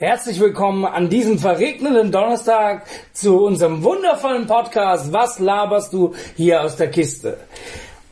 Herzlich 0.00 0.38
willkommen 0.38 0.84
an 0.84 1.08
diesem 1.08 1.40
verregneten 1.40 2.12
Donnerstag 2.12 2.86
zu 3.12 3.44
unserem 3.44 3.82
wundervollen 3.82 4.46
Podcast 4.46 5.12
Was 5.12 5.40
laberst 5.40 5.92
du 5.92 6.14
hier 6.36 6.62
aus 6.62 6.76
der 6.76 6.88
Kiste? 6.88 7.36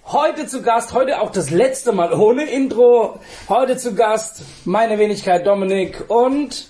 Heute 0.07 0.49
zu 0.49 0.63
Gast, 0.63 0.95
heute 0.95 1.21
auch 1.21 1.31
das 1.31 1.51
letzte 1.51 1.93
Mal 1.93 2.13
ohne 2.13 2.43
Intro. 2.43 3.21
Heute 3.49 3.77
zu 3.77 3.95
Gast 3.95 4.43
meine 4.65 4.99
Wenigkeit 4.99 5.47
Dominik 5.47 6.11
und 6.11 6.67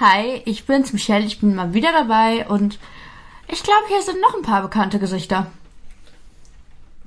Hi, 0.00 0.42
ich 0.44 0.66
bin's 0.66 0.92
Michelle, 0.92 1.24
ich 1.24 1.38
bin 1.38 1.54
mal 1.54 1.72
wieder 1.72 1.92
dabei 1.92 2.44
und 2.48 2.80
ich 3.46 3.62
glaube, 3.62 3.84
hier 3.86 4.02
sind 4.02 4.20
noch 4.20 4.34
ein 4.34 4.42
paar 4.42 4.62
bekannte 4.62 4.98
Gesichter. 4.98 5.46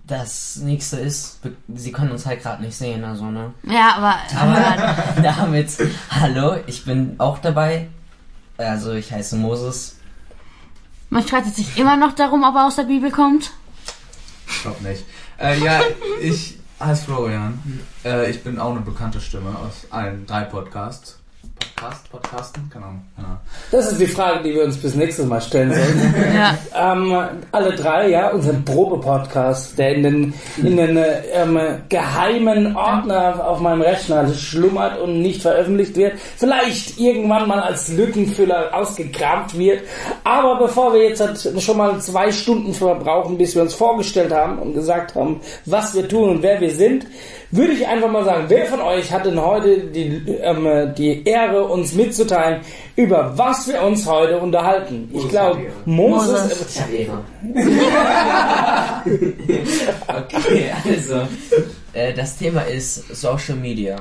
Das 0.09 0.55
nächste 0.55 0.97
ist, 0.97 1.39
sie 1.67 1.91
können 1.91 2.09
uns 2.09 2.25
halt 2.25 2.41
gerade 2.41 2.63
nicht 2.63 2.75
sehen, 2.75 3.03
also 3.03 3.25
ne. 3.25 3.53
Ja, 3.61 3.93
aber, 3.95 4.15
Aber 4.35 5.03
damit, 5.21 5.69
hallo, 6.09 6.55
ich 6.65 6.83
bin 6.83 7.13
auch 7.19 7.37
dabei. 7.37 7.87
Also 8.57 8.93
ich 8.93 9.11
heiße 9.11 9.35
Moses. 9.35 9.97
man 11.09 11.21
streitet 11.23 11.55
sich 11.55 11.77
immer 11.77 11.95
noch 11.95 12.13
darum, 12.13 12.43
ob 12.43 12.55
er 12.55 12.65
aus 12.65 12.75
der 12.75 12.83
Bibel 12.83 13.11
kommt. 13.11 13.51
Ich 14.47 14.63
glaub 14.63 14.81
nicht. 14.81 15.05
Äh, 15.39 15.59
ja, 15.59 15.79
ich 16.21 16.57
heiße 16.79 17.05
Florian. 17.05 17.59
Äh, 18.03 18.31
ich 18.31 18.43
bin 18.43 18.57
auch 18.57 18.71
eine 18.71 18.81
bekannte 18.81 19.21
Stimme 19.21 19.55
aus 19.59 19.85
allen 19.91 20.25
drei 20.25 20.43
Podcasts. 20.43 21.18
Podcast? 21.79 22.11
Podcasten? 22.11 22.69
Keine 22.73 22.85
Ahnung. 22.85 23.01
Ahnung. 23.17 23.37
das 23.71 23.91
ist 23.91 24.01
die 24.01 24.07
Frage, 24.07 24.43
die 24.43 24.53
wir 24.53 24.63
uns 24.65 24.75
bis 24.77 24.95
nächstes 24.95 25.25
Mal 25.25 25.39
stellen 25.39 25.73
sollen. 25.73 26.15
Ja. 26.35 26.93
ähm, 26.93 27.15
alle 27.51 27.73
drei, 27.75 28.09
ja, 28.09 28.29
unseren 28.29 28.63
Probe-Podcast, 28.65 29.77
der 29.77 29.95
in 29.95 30.03
den, 30.03 30.33
in 30.57 30.75
den 30.77 30.97
äh, 30.97 31.21
ähm, 31.33 31.57
geheimen 31.87 32.75
Ordner 32.75 33.47
auf 33.47 33.61
meinem 33.61 33.81
Rechner 33.81 34.27
schlummert 34.33 34.99
und 34.99 35.21
nicht 35.21 35.41
veröffentlicht 35.41 35.95
wird, 35.95 36.19
vielleicht 36.37 36.99
irgendwann 36.99 37.47
mal 37.47 37.59
als 37.61 37.89
Lückenfüller 37.89 38.73
ausgekramt 38.73 39.57
wird. 39.57 39.81
Aber 40.23 40.59
bevor 40.59 40.93
wir 40.93 41.03
jetzt 41.07 41.21
halt 41.21 41.61
schon 41.61 41.77
mal 41.77 41.99
zwei 41.99 42.31
Stunden 42.31 42.73
verbrauchen, 42.73 43.37
bis 43.37 43.55
wir 43.55 43.61
uns 43.61 43.73
vorgestellt 43.73 44.33
haben 44.33 44.59
und 44.59 44.73
gesagt 44.73 45.15
haben, 45.15 45.39
was 45.65 45.95
wir 45.95 46.07
tun 46.07 46.29
und 46.29 46.43
wer 46.43 46.59
wir 46.59 46.71
sind, 46.71 47.05
würde 47.51 47.73
ich 47.73 47.87
einfach 47.87 48.11
mal 48.11 48.23
sagen, 48.23 48.45
wer 48.47 48.65
von 48.65 48.81
euch 48.81 49.11
hat 49.11 49.25
denn 49.25 49.41
heute 49.41 49.79
die, 49.79 50.21
ähm, 50.41 50.93
die 50.95 51.23
Ehre, 51.23 51.65
uns 51.65 51.93
mitzuteilen, 51.93 52.61
über 52.95 53.37
was 53.37 53.67
wir 53.67 53.81
uns 53.81 54.05
heute 54.05 54.37
unterhalten? 54.37 55.09
Ich 55.13 55.27
glaube, 55.29 55.61
Moses, 55.85 56.43
Moses. 56.43 56.75
Ich 56.75 56.81
habe 56.81 56.95
Ehre. 56.95 57.23
okay, 60.25 60.71
also, 60.85 61.27
äh, 61.93 62.13
das 62.13 62.37
Thema 62.37 62.61
ist 62.61 63.15
Social 63.15 63.55
Media. 63.55 63.95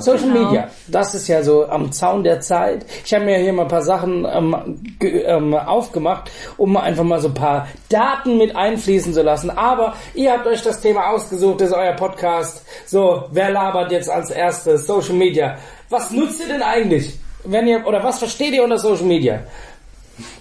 Social 0.00 0.28
Genau. 0.28 0.46
Media, 0.46 0.68
das 0.88 1.14
ist 1.14 1.28
ja 1.28 1.42
so 1.42 1.66
am 1.66 1.92
Zaun 1.92 2.22
der 2.24 2.40
Zeit. 2.40 2.86
Ich 3.04 3.12
habe 3.14 3.24
mir 3.24 3.38
hier 3.38 3.52
mal 3.52 3.62
ein 3.62 3.68
paar 3.68 3.82
Sachen 3.82 4.24
ähm, 4.24 4.56
ähm, 5.00 5.54
aufgemacht, 5.54 6.30
um 6.56 6.72
mal 6.72 6.80
einfach 6.80 7.04
mal 7.04 7.20
so 7.20 7.28
ein 7.28 7.34
paar 7.34 7.68
Daten 7.88 8.38
mit 8.38 8.54
einfließen 8.56 9.12
zu 9.14 9.22
lassen. 9.22 9.50
Aber 9.50 9.94
ihr 10.14 10.32
habt 10.32 10.46
euch 10.46 10.62
das 10.62 10.80
Thema 10.80 11.10
ausgesucht, 11.10 11.60
das 11.60 11.68
ist 11.70 11.74
euer 11.76 11.92
Podcast. 11.94 12.64
So, 12.86 13.24
wer 13.32 13.50
labert 13.50 13.92
jetzt 13.92 14.10
als 14.10 14.30
erstes? 14.30 14.86
Social 14.86 15.14
Media. 15.14 15.56
Was 15.90 16.10
nutzt 16.10 16.40
ihr 16.40 16.48
denn 16.48 16.62
eigentlich? 16.62 17.18
Wenn 17.44 17.68
ihr, 17.68 17.86
oder 17.86 18.02
was 18.02 18.18
versteht 18.18 18.52
ihr 18.54 18.64
unter 18.64 18.78
Social 18.78 19.04
Media? 19.06 19.40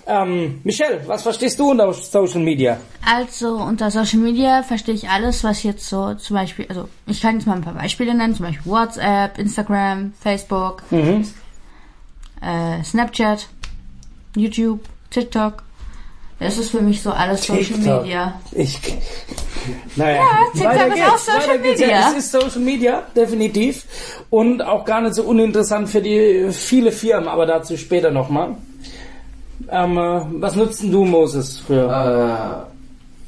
Ähm, 0.07 0.61
Michelle, 0.63 1.01
was 1.07 1.23
verstehst 1.23 1.59
du 1.59 1.71
unter 1.71 1.91
Social 1.93 2.41
Media? 2.41 2.77
Also 3.03 3.55
unter 3.55 3.89
Social 3.89 4.19
Media 4.19 4.61
verstehe 4.61 4.93
ich 4.93 5.09
alles, 5.09 5.43
was 5.43 5.63
jetzt 5.63 5.89
so 5.89 6.13
zum 6.13 6.35
Beispiel, 6.35 6.65
also 6.69 6.87
ich 7.07 7.21
kann 7.21 7.35
jetzt 7.35 7.47
mal 7.47 7.55
ein 7.55 7.61
paar 7.63 7.73
Beispiele 7.73 8.13
nennen, 8.13 8.35
zum 8.35 8.45
Beispiel 8.45 8.71
WhatsApp, 8.71 9.37
Instagram, 9.39 10.13
Facebook, 10.19 10.83
Mhm. 10.91 11.25
äh, 12.41 12.83
Snapchat, 12.83 13.47
YouTube, 14.35 14.81
TikTok. 15.09 15.63
Das 16.37 16.57
ist 16.57 16.69
für 16.71 16.81
mich 16.81 17.01
so 17.01 17.11
alles 17.11 17.45
Social 17.45 17.63
TikTok. 17.63 18.01
Media. 18.03 18.39
Ich, 18.51 18.79
naja, 19.95 20.21
TikTok 20.53 20.69
weiter 20.71 20.87
ist 20.95 21.01
auch 21.03 21.17
Social 21.17 21.59
geht's. 21.59 21.79
Ja, 21.79 21.87
Media. 21.87 22.09
es 22.11 22.17
ist 22.17 22.31
Social 22.31 22.59
Media, 22.59 23.03
definitiv. 23.15 23.85
Und 24.29 24.61
auch 24.61 24.83
gar 24.85 24.99
nicht 25.01 25.15
so 25.15 25.23
uninteressant 25.23 25.89
für 25.89 26.01
die 26.01 26.49
viele 26.51 26.91
Firmen, 26.91 27.29
aber 27.29 27.45
dazu 27.45 27.77
später 27.77 28.11
nochmal. 28.11 28.57
Ähm, 29.71 29.97
äh, 29.97 30.21
was 30.41 30.55
nutzt 30.55 30.83
denn 30.83 30.91
du, 30.91 31.05
Moses, 31.05 31.59
für? 31.65 32.67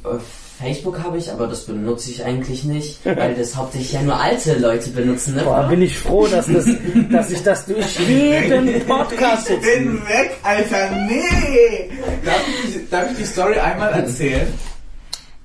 Äh, 0.05 0.07
äh, 0.07 0.19
Facebook 0.59 1.03
habe 1.03 1.17
ich, 1.19 1.31
aber 1.31 1.45
das 1.45 1.65
benutze 1.65 2.09
ich 2.09 2.23
eigentlich 2.25 2.63
nicht, 2.63 2.99
weil 3.05 3.35
das 3.35 3.55
hauptsächlich 3.55 3.93
ja 3.93 4.01
nur 4.01 4.19
alte 4.19 4.57
Leute 4.57 4.89
benutzen, 4.89 5.35
ne? 5.35 5.43
Boah, 5.43 5.67
bin 5.69 5.81
ich 5.83 5.97
froh, 5.99 6.25
dass, 6.27 6.47
das, 6.47 6.65
dass 7.11 7.31
ich 7.31 7.43
das 7.43 7.65
durch 7.65 7.99
jeden 8.07 8.83
Podcast 8.85 9.49
Ich 9.49 9.55
jetzt... 9.55 9.63
bin 9.77 9.93
weg, 10.07 10.31
Alter, 10.43 10.89
nee! 11.07 11.89
Darf 12.25 12.41
ich, 12.65 12.89
darf 12.89 13.11
ich 13.11 13.17
die 13.17 13.25
Story 13.25 13.59
einmal 13.59 13.91
erzählen? 13.93 14.47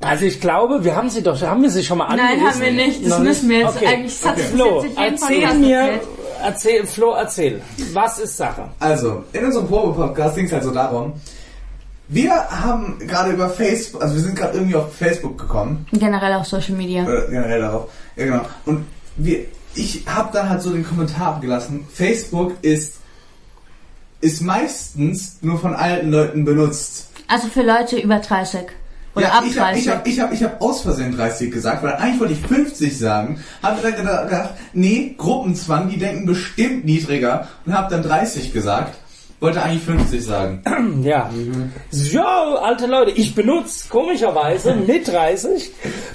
Also 0.01 0.25
ich 0.25 0.41
glaube, 0.41 0.83
wir 0.83 0.97
haben 0.97 1.11
sie 1.11 1.23
doch, 1.23 1.41
haben 1.43 1.63
wir 1.63 1.71
sie 1.71 1.85
schon 1.85 1.99
mal 1.99 2.09
Nein, 2.09 2.21
angerissen? 2.41 2.49
haben 2.49 2.61
wir 2.61 2.73
nicht. 2.87 3.03
Das 3.05 3.11
Noch 3.11 3.19
müssen 3.21 3.49
wir 3.49 3.59
jetzt 3.59 3.77
Okay. 3.77 3.87
eigentlich. 3.87 4.19
Das 4.21 4.31
hat 4.31 4.37
Okay. 4.39 4.47
Flo, 4.53 4.85
erzähl 4.97 5.55
mir, 5.59 5.77
erzählt. 5.79 6.01
Erzähl, 6.43 6.87
Flo, 6.87 7.15
erzähl. 7.15 7.63
Was 7.93 8.19
ist 8.19 8.37
Sache? 8.37 8.69
Also, 8.79 9.25
in 9.33 9.45
unserem 9.45 9.67
Probe-Podcast 9.69 10.37
ging 10.37 10.47
es 10.47 10.53
halt 10.53 10.65
so 10.65 10.71
darum, 10.71 11.15
wir 12.09 12.31
haben 12.33 12.99
gerade 12.99 13.33
über 13.33 13.49
Facebook, 13.49 14.03
also 14.03 14.15
wir 14.15 14.23
sind 14.23 14.37
gerade 14.37 14.55
irgendwie 14.59 14.77
auf 14.77 14.95
Facebook 14.95 15.39
gekommen, 15.39 15.87
Generell 15.93 16.35
auch 16.35 16.45
Social 16.45 16.75
Media. 16.75 17.05
äh, 17.05 17.31
generell 17.31 17.61
darauf, 17.61 17.91
ja 18.17 18.25
genau, 18.27 18.43
und 18.67 18.87
wir, 19.17 19.47
ich 19.75 20.05
habe 20.07 20.31
dann 20.33 20.49
halt 20.51 20.61
so 20.61 20.71
den 20.71 20.85
Kommentar 20.85 21.37
abgelassen, 21.37 21.87
Facebook 21.93 22.55
ist, 22.63 22.95
ist 24.21 24.43
meistens 24.43 25.39
nur 25.41 25.59
von 25.59 25.75
alten 25.75 26.11
Leuten 26.11 26.45
benutzt. 26.45 27.09
Also 27.29 27.49
für 27.49 27.63
Leute 27.63 27.99
über 27.99 28.19
30. 28.19 28.61
Oder 29.15 29.27
ja, 29.27 29.43
ich 29.47 29.59
habe 29.59 29.73
30. 29.73 29.83
ich 29.85 29.91
hab, 29.91 30.07
ich 30.07 30.21
hab, 30.21 30.33
ich 30.33 30.43
hab 30.43 30.63
aus 30.63 30.83
Versehen 30.83 31.15
30 31.17 31.51
gesagt, 31.53 31.83
weil 31.83 31.93
eigentlich 31.95 32.21
wollte 32.21 32.33
ich 32.33 32.41
50 32.41 32.99
sagen. 32.99 33.41
Hab 33.63 33.83
dann 33.83 33.93
geda- 33.93 34.25
gedacht, 34.25 34.51
nee, 34.73 35.15
Gruppenzwang, 35.19 35.91
die 35.91 35.99
denken 35.99 36.25
bestimmt 36.27 36.85
niedriger 36.85 37.49
und 37.67 37.75
habe 37.75 37.91
dann 37.95 38.03
30 38.03 38.53
gesagt. 38.53 38.95
Wollte 39.41 39.61
eigentlich 39.61 39.83
50 39.83 40.25
sagen. 40.25 40.63
Ja. 41.03 41.29
So, 41.91 42.21
alte 42.21 42.87
Leute, 42.87 43.11
ich 43.11 43.35
benutze 43.35 43.89
komischerweise 43.89 44.75
mit 44.87 45.09
30 45.09 45.71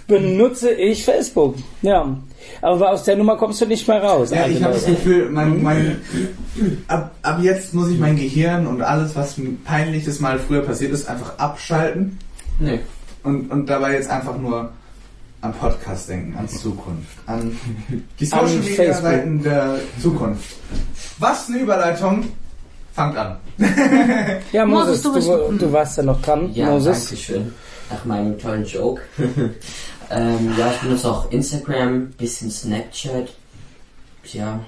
benutze 0.07 0.71
ich 0.71 1.03
Facebook. 1.03 1.55
Ja. 1.81 2.17
Aber 2.61 2.91
aus 2.91 3.03
der 3.03 3.17
Nummer 3.17 3.35
kommst 3.35 3.59
du 3.61 3.65
nicht 3.65 3.85
mehr 3.87 4.01
raus. 4.01 4.29
Ja, 4.31 4.47
ich 4.47 4.63
habe 4.63 4.73
das. 4.73 4.85
Gefühl, 4.85 5.29
mein, 5.29 5.61
mein, 5.61 6.01
ab, 6.87 7.11
ab 7.21 7.39
jetzt 7.41 7.73
muss 7.73 7.89
ich 7.89 7.99
mein 7.99 8.15
Gehirn 8.15 8.65
und 8.65 8.81
alles, 8.81 9.15
was 9.15 9.37
mir 9.37 9.49
peinliches 9.65 10.19
mal 10.21 10.39
früher 10.39 10.61
passiert 10.61 10.93
ist, 10.93 11.09
einfach 11.09 11.37
abschalten 11.37 12.17
Nö. 12.59 12.77
und, 13.23 13.51
und 13.51 13.65
dabei 13.67 13.93
jetzt 13.93 14.09
einfach 14.09 14.37
nur 14.37 14.71
an 15.41 15.53
Podcast 15.53 16.09
denken, 16.09 16.35
an 16.37 16.47
Zukunft, 16.49 17.17
an 17.27 17.55
die 18.19 18.25
Social 18.25 18.57
Media. 18.57 18.93
Seiten 18.93 19.43
der 19.43 19.79
Zukunft. 20.01 20.55
Was 21.19 21.47
eine 21.49 21.59
Überleitung! 21.59 22.25
Fangt 22.93 23.15
an. 23.17 23.37
Ja, 24.51 24.65
Moses, 24.65 25.03
du, 25.03 25.11
du 25.11 25.71
warst 25.71 25.97
ja 25.97 26.03
noch 26.03 26.19
dran. 26.23 26.51
Ja, 26.53 26.71
Moses. 26.71 27.05
danke 27.05 27.17
schön. 27.21 27.53
Nach 27.91 28.03
meinem 28.05 28.39
tollen 28.39 28.65
Joke. 28.65 29.01
ähm, 30.09 30.53
ja, 30.57 30.71
ich 30.71 30.77
benutze 30.81 31.11
auch 31.11 31.31
Instagram, 31.31 32.07
bisschen 32.17 32.49
Snapchat. 32.49 33.33
Ja. 34.33 34.59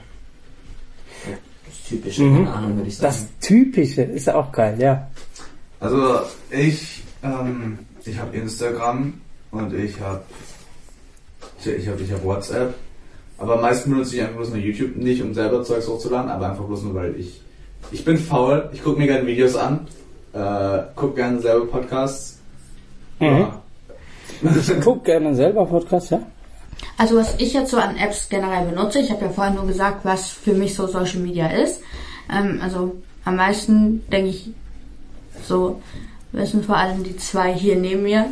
Das 1.66 1.83
Typische, 1.88 2.22
Mhm. 2.23 2.45
keine 2.45 2.53
Ahnung, 2.53 2.75
würde 2.78 2.89
ich 2.89 2.97
sagen. 2.97 3.13
Das 3.13 3.47
Typische 3.47 4.03
ist 4.03 4.29
auch 4.29 4.51
geil, 4.51 4.75
ja. 4.79 5.07
Also 5.79 6.19
ich, 6.51 6.98
ähm, 7.24 7.80
ich 8.06 8.19
habe 8.19 8.35
Instagram 8.35 9.13
und 9.52 9.74
ich 9.74 10.00
habe 10.00 10.24
ich, 11.59 11.68
ich 11.68 11.88
habe 11.88 12.02
ich 12.02 12.12
hab 12.12 12.24
WhatsApp. 12.24 12.74
Aber 13.38 13.62
meistens 13.62 13.91
benutze 13.91 14.16
ich 14.16 14.22
einfach 14.22 14.35
bloß 14.35 14.50
nur 14.50 14.59
YouTube, 14.59 14.97
nicht 14.97 15.22
um 15.22 15.34
selber 15.34 15.63
Zeugs 15.63 15.88
hochzuladen, 15.88 16.29
aber 16.29 16.50
einfach 16.50 16.66
bloß 16.66 16.84
nur, 16.84 16.96
weil 16.96 17.16
ich 17.18 17.41
ich 17.91 18.03
bin 18.05 18.17
faul, 18.17 18.70
ich 18.73 18.84
gucke 18.84 18.99
mir 18.99 19.08
gerne 19.08 19.26
Videos 19.26 19.55
an, 19.55 19.88
äh, 20.34 20.79
gucke 20.96 21.16
gerne 21.16 21.40
selber 21.40 21.66
Podcasts. 21.66 22.40
Mhm. 23.20 23.28
Ja. 23.28 23.61
Ich 24.41 24.82
gucke 24.82 25.03
gerne 25.05 25.35
selber 25.35 25.66
Podcast, 25.66 26.11
ja. 26.11 26.22
Also 26.97 27.16
was 27.17 27.35
ich 27.40 27.53
jetzt 27.53 27.72
so 27.72 27.78
an 27.78 27.97
Apps 27.97 28.29
generell 28.29 28.67
benutze, 28.67 28.99
ich 28.99 29.11
habe 29.11 29.26
ja 29.26 29.32
vorhin 29.32 29.55
nur 29.55 29.67
gesagt, 29.67 30.05
was 30.05 30.29
für 30.29 30.53
mich 30.53 30.76
so 30.76 30.88
Social 30.88 31.20
Media 31.20 31.47
ist. 31.47 31.82
Ähm, 32.32 32.59
also 32.61 32.96
am 33.26 33.35
meisten 33.35 34.08
denke 34.09 34.29
ich, 34.29 34.52
so 35.43 35.82
wissen 36.31 36.64
vor 36.64 36.78
allem 36.78 37.03
die 37.03 37.17
zwei 37.17 37.53
hier 37.53 37.76
neben 37.76 38.03
mir, 38.03 38.26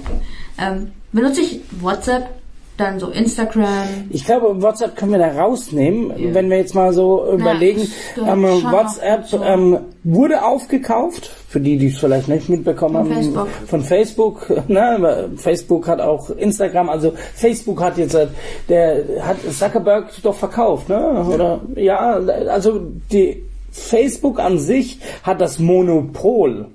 ähm, 0.60 0.92
benutze 1.12 1.42
ich 1.42 1.62
WhatsApp. 1.82 2.30
dann 2.78 3.00
so 3.00 3.08
Instagram. 3.08 3.88
Ich 4.12 4.24
glaube, 4.24 4.62
WhatsApp 4.62 4.96
können 4.96 5.12
wir 5.14 5.18
da 5.18 5.30
rausnehmen, 5.32 6.12
Ja. 6.16 6.32
wenn 6.36 6.48
wir 6.48 6.58
jetzt 6.58 6.76
mal 6.76 6.94
so 6.94 7.26
überlegen. 7.34 7.88
gehört 8.14 8.38
Ähm, 8.38 8.44
WhatsApp 8.44 9.22
dazu. 9.32 9.42
ähm, 9.44 9.80
wurde 10.04 10.46
aufgekauft, 10.46 11.26
für 11.50 11.60
die, 11.60 11.78
die 11.80 11.88
es 11.88 11.98
vielleicht 11.98 12.28
nicht 12.28 12.50
mitbekommen 12.50 12.94
Von 12.94 13.06
haben, 13.06 13.16
Facebook. 13.16 13.48
von 13.66 13.82
Facebook. 13.82 14.68
Ne? 14.68 15.30
Facebook 15.38 15.88
hat 15.88 16.00
auch 16.02 16.30
Instagram, 16.30 16.90
also 16.90 17.14
Facebook 17.34 17.82
hat 17.82 17.98
jetzt, 17.98 18.16
der 18.70 19.04
hat 19.24 19.38
Zuckerberg 19.52 20.12
doch 20.22 20.36
verkauft, 20.36 20.88
ne? 20.88 21.26
Oder 21.34 21.62
ja, 21.76 22.12
also 22.48 22.80
die 23.12 23.42
Facebook 23.72 24.40
an 24.40 24.60
sich 24.60 25.00
hat 25.24 25.42
das 25.42 25.58
Monopol 25.58 26.68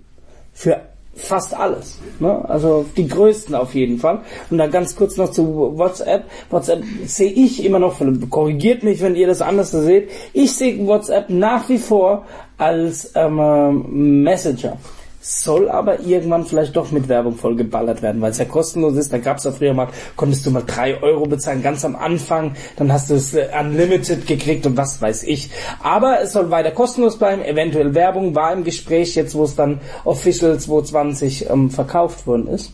für 0.53 0.81
fast 1.15 1.55
alles. 1.55 1.99
Ne? 2.21 2.49
Also 2.49 2.85
die 2.97 3.07
größten 3.07 3.55
auf 3.55 3.75
jeden 3.75 3.99
Fall. 3.99 4.21
Und 4.51 4.59
dann 4.59 4.71
ganz 4.71 4.97
kurz 4.97 5.17
noch 5.17 5.31
zu 5.31 5.77
WhatsApp. 5.77 6.25
WhatsApp 6.51 6.83
sehe 7.07 7.31
ich 7.31 7.65
immer 7.65 7.79
noch, 7.79 8.01
korrigiert 8.31 8.83
mich, 8.83 9.03
wenn 9.03 9.17
ihr 9.17 9.27
das 9.27 9.43
anders 9.43 9.71
seht, 9.71 10.11
ich 10.33 10.53
sehe 10.53 10.87
WhatsApp 10.87 11.29
nach 11.29 11.69
wie 11.69 11.79
vor 11.79 12.25
als 12.57 13.13
ähm, 13.15 14.23
Messenger. 14.23 14.79
Soll 15.25 15.71
aber 15.71 16.01
irgendwann 16.01 16.45
vielleicht 16.45 16.75
doch 16.75 16.91
mit 16.91 17.09
Werbung 17.09 17.37
vollgeballert 17.37 18.03
werden, 18.03 18.21
weil 18.21 18.33
es 18.33 18.39
ja 18.39 18.45
kostenlos 18.45 18.97
ist. 18.97 19.13
Da 19.13 19.19
gab 19.19 19.37
es 19.37 19.45
ja 19.45 19.53
früher 19.53 19.73
mal, 19.73 19.87
konntest 20.17 20.45
du 20.45 20.51
mal 20.51 20.65
drei 20.67 21.01
Euro 21.01 21.27
bezahlen, 21.27 21.63
ganz 21.63 21.85
am 21.85 21.95
Anfang, 21.95 22.57
dann 22.75 22.93
hast 22.93 23.09
du 23.09 23.15
es 23.15 23.33
äh, 23.33 23.47
unlimited 23.57 24.27
gekriegt 24.27 24.67
und 24.67 24.77
was 24.77 25.01
weiß 25.01 25.23
ich. 25.23 25.51
Aber 25.81 26.21
es 26.21 26.33
soll 26.33 26.51
weiter 26.51 26.73
kostenlos 26.73 27.19
bleiben, 27.19 27.41
eventuell 27.45 27.95
Werbung 27.95 28.35
war 28.35 28.53
im 28.53 28.65
Gespräch, 28.65 29.15
jetzt 29.15 29.37
wo 29.37 29.45
es 29.45 29.55
dann 29.55 29.81
official 30.05 30.59
2020 30.59 31.49
ähm, 31.49 31.71
verkauft 31.71 32.27
worden 32.27 32.49
ist. 32.49 32.73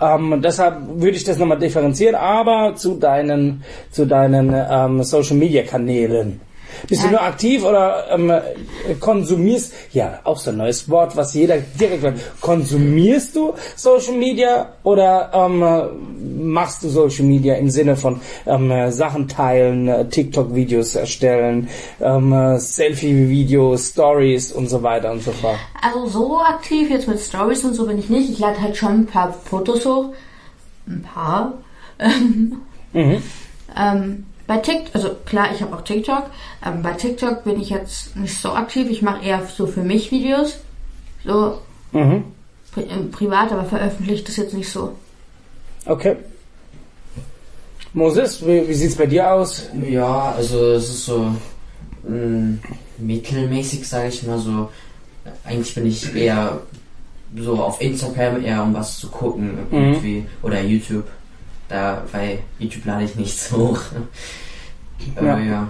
Ähm, 0.00 0.40
deshalb 0.42 0.76
würde 1.00 1.16
ich 1.16 1.24
das 1.24 1.38
nochmal 1.38 1.58
differenzieren, 1.58 2.14
aber 2.14 2.76
zu 2.76 2.94
deinen, 2.94 3.64
zu 3.90 4.06
deinen 4.06 4.54
ähm, 4.54 5.02
Social 5.02 5.36
Media 5.36 5.64
Kanälen. 5.64 6.40
Bist 6.88 7.02
du 7.02 7.06
Ja. 7.06 7.12
nur 7.12 7.22
aktiv 7.22 7.64
oder 7.64 8.06
ähm, 8.10 8.32
konsumierst, 9.00 9.72
ja, 9.92 10.20
auch 10.24 10.38
so 10.38 10.50
ein 10.50 10.56
neues 10.56 10.88
Wort, 10.88 11.16
was 11.16 11.34
jeder 11.34 11.58
direkt 11.58 12.02
hört. 12.02 12.18
Konsumierst 12.40 13.34
du 13.36 13.54
Social 13.76 14.14
Media 14.14 14.72
oder 14.82 15.30
ähm, 15.34 16.52
machst 16.52 16.82
du 16.82 16.88
Social 16.88 17.24
Media 17.24 17.54
im 17.54 17.70
Sinne 17.70 17.96
von 17.96 18.20
ähm, 18.46 18.70
äh, 18.70 18.90
Sachen 18.92 19.28
teilen, 19.28 19.88
äh, 19.88 20.04
TikTok-Videos 20.08 20.94
erstellen, 20.94 21.68
ähm, 22.00 22.32
äh, 22.32 22.58
Selfie-Videos, 22.58 23.88
Stories 23.90 24.52
und 24.52 24.68
so 24.68 24.82
weiter 24.82 25.10
und 25.12 25.22
so 25.22 25.32
fort? 25.32 25.58
Also 25.82 26.06
so 26.06 26.38
aktiv 26.40 26.90
jetzt 26.90 27.08
mit 27.08 27.20
Stories 27.20 27.64
und 27.64 27.74
so 27.74 27.86
bin 27.86 27.98
ich 27.98 28.08
nicht. 28.08 28.30
Ich 28.30 28.38
lade 28.38 28.60
halt 28.60 28.76
schon 28.76 28.92
ein 29.00 29.06
paar 29.06 29.32
Fotos 29.32 29.84
hoch. 29.86 30.12
Ein 30.86 31.02
paar. 31.02 31.54
Mhm. 32.96 33.22
Ähm, 33.76 34.26
bei 34.46 34.58
TikTok, 34.58 34.94
also 34.94 35.10
klar, 35.24 35.48
ich 35.54 35.62
habe 35.62 35.74
auch 35.74 35.82
TikTok. 35.82 36.24
Ähm, 36.64 36.82
bei 36.82 36.92
TikTok 36.92 37.44
bin 37.44 37.60
ich 37.60 37.70
jetzt 37.70 38.16
nicht 38.16 38.38
so 38.38 38.52
aktiv. 38.52 38.88
Ich 38.90 39.02
mache 39.02 39.24
eher 39.24 39.42
so 39.56 39.66
für 39.66 39.82
mich 39.82 40.10
Videos. 40.10 40.58
So 41.24 41.58
Mhm. 41.92 42.24
pri 42.72 42.82
ähm, 42.82 43.10
privat, 43.10 43.52
aber 43.52 43.64
veröffentlicht 43.64 44.26
das 44.28 44.36
jetzt 44.36 44.52
nicht 44.54 44.68
so. 44.68 44.94
Okay. 45.86 46.16
Moses, 47.92 48.44
wie, 48.44 48.66
wie 48.68 48.74
sieht's 48.74 48.96
bei 48.96 49.06
dir 49.06 49.32
aus? 49.32 49.68
Ja, 49.88 50.32
also 50.32 50.72
es 50.72 50.88
ist 50.90 51.04
so 51.06 51.34
mh, 52.06 52.58
mittelmäßig, 52.98 53.88
sage 53.88 54.08
ich 54.08 54.22
mal 54.24 54.38
so. 54.38 54.70
Eigentlich 55.44 55.74
bin 55.74 55.86
ich 55.86 56.14
eher 56.14 56.60
so 57.36 57.54
auf 57.62 57.80
Instagram 57.80 58.44
eher 58.44 58.62
um 58.62 58.74
was 58.74 58.98
zu 58.98 59.08
gucken 59.08 59.58
irgendwie 59.70 60.26
oder 60.42 60.60
YouTube. 60.60 61.06
Da 61.68 62.04
bei 62.12 62.40
YouTube 62.58 62.84
lade 62.84 63.04
ich 63.04 63.16
nichts 63.16 63.50
hoch. 63.56 63.80
Ja. 65.16 65.20
Aber 65.20 65.40
ja. 65.40 65.68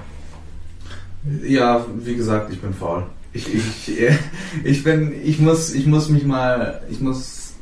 Ja, 1.43 1.87
wie 1.99 2.17
gesagt, 2.17 2.53
ich 2.53 2.61
bin 2.61 2.75
faul. 2.75 3.05
Ich, 3.33 3.53
ich, 3.53 3.93
ich 4.65 4.85
bin, 4.85 5.15
ich 5.25 5.39
muss, 5.39 5.73
ich 5.73 5.87
muss 5.87 6.09
mich 6.09 6.25
mal, 6.25 6.83
ich 6.91 7.01
muss 7.01 7.55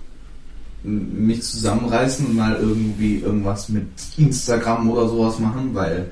mich 0.84 1.42
zusammenreißen 1.42 2.26
und 2.26 2.36
mal 2.36 2.56
irgendwie 2.56 3.18
irgendwas 3.18 3.68
mit 3.68 3.86
Instagram 4.16 4.90
oder 4.90 5.08
sowas 5.08 5.38
machen, 5.38 5.74
weil 5.74 6.10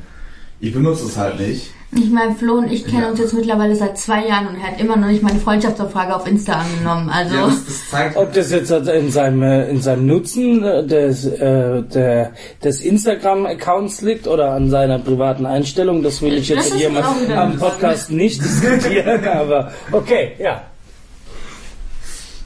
ich 0.61 0.72
benutze 0.72 1.06
es 1.06 1.17
halt 1.17 1.40
nicht. 1.40 1.72
Ich 1.93 2.09
meine, 2.09 2.37
Flo 2.37 2.55
und 2.55 2.71
ich 2.71 2.85
kennen 2.87 3.03
Ja. 3.03 3.11
uns 3.11 3.19
jetzt 3.19 3.35
mittlerweile 3.35 3.75
seit 3.75 3.99
zwei 3.99 4.25
Jahren 4.27 4.47
und 4.47 4.55
er 4.57 4.69
hat 4.69 4.81
immer 4.81 4.97
noch 4.97 5.09
nicht 5.09 5.23
meine 5.25 5.41
Freundschaftsanfrage 5.41 6.15
auf 6.15 6.25
Insta 6.27 6.53
angenommen. 6.61 7.11
Also 7.11 7.35
Ja, 7.35 7.47
das, 7.47 7.65
das 7.67 7.91
zeigt, 7.91 8.17
Ob 8.17 8.33
das 8.33 8.51
jetzt 8.53 8.71
in 8.71 9.11
seinem, 9.11 9.43
äh, 9.43 9.69
in 9.69 9.81
seinem 9.83 10.07
Nutzen 10.07 10.63
äh, 10.63 10.87
des, 10.87 11.27
äh, 11.27 11.83
der, 11.83 12.31
des 12.63 12.81
Instagram-Accounts 12.83 14.03
liegt 14.03 14.29
oder 14.29 14.53
an 14.53 14.71
seiner 14.71 15.01
privaten 15.01 15.47
Einstellung, 15.47 16.03
das 16.05 16.23
will 16.23 16.35
ich 16.35 16.49
jetzt 16.49 16.73
hier 16.75 16.91
mal 16.91 17.03
am 17.37 17.59
Podcast 17.59 18.13
nicht 18.13 18.41
diskutieren, 18.41 19.27
aber 19.35 19.73
okay, 19.91 20.33
ja. 20.39 20.63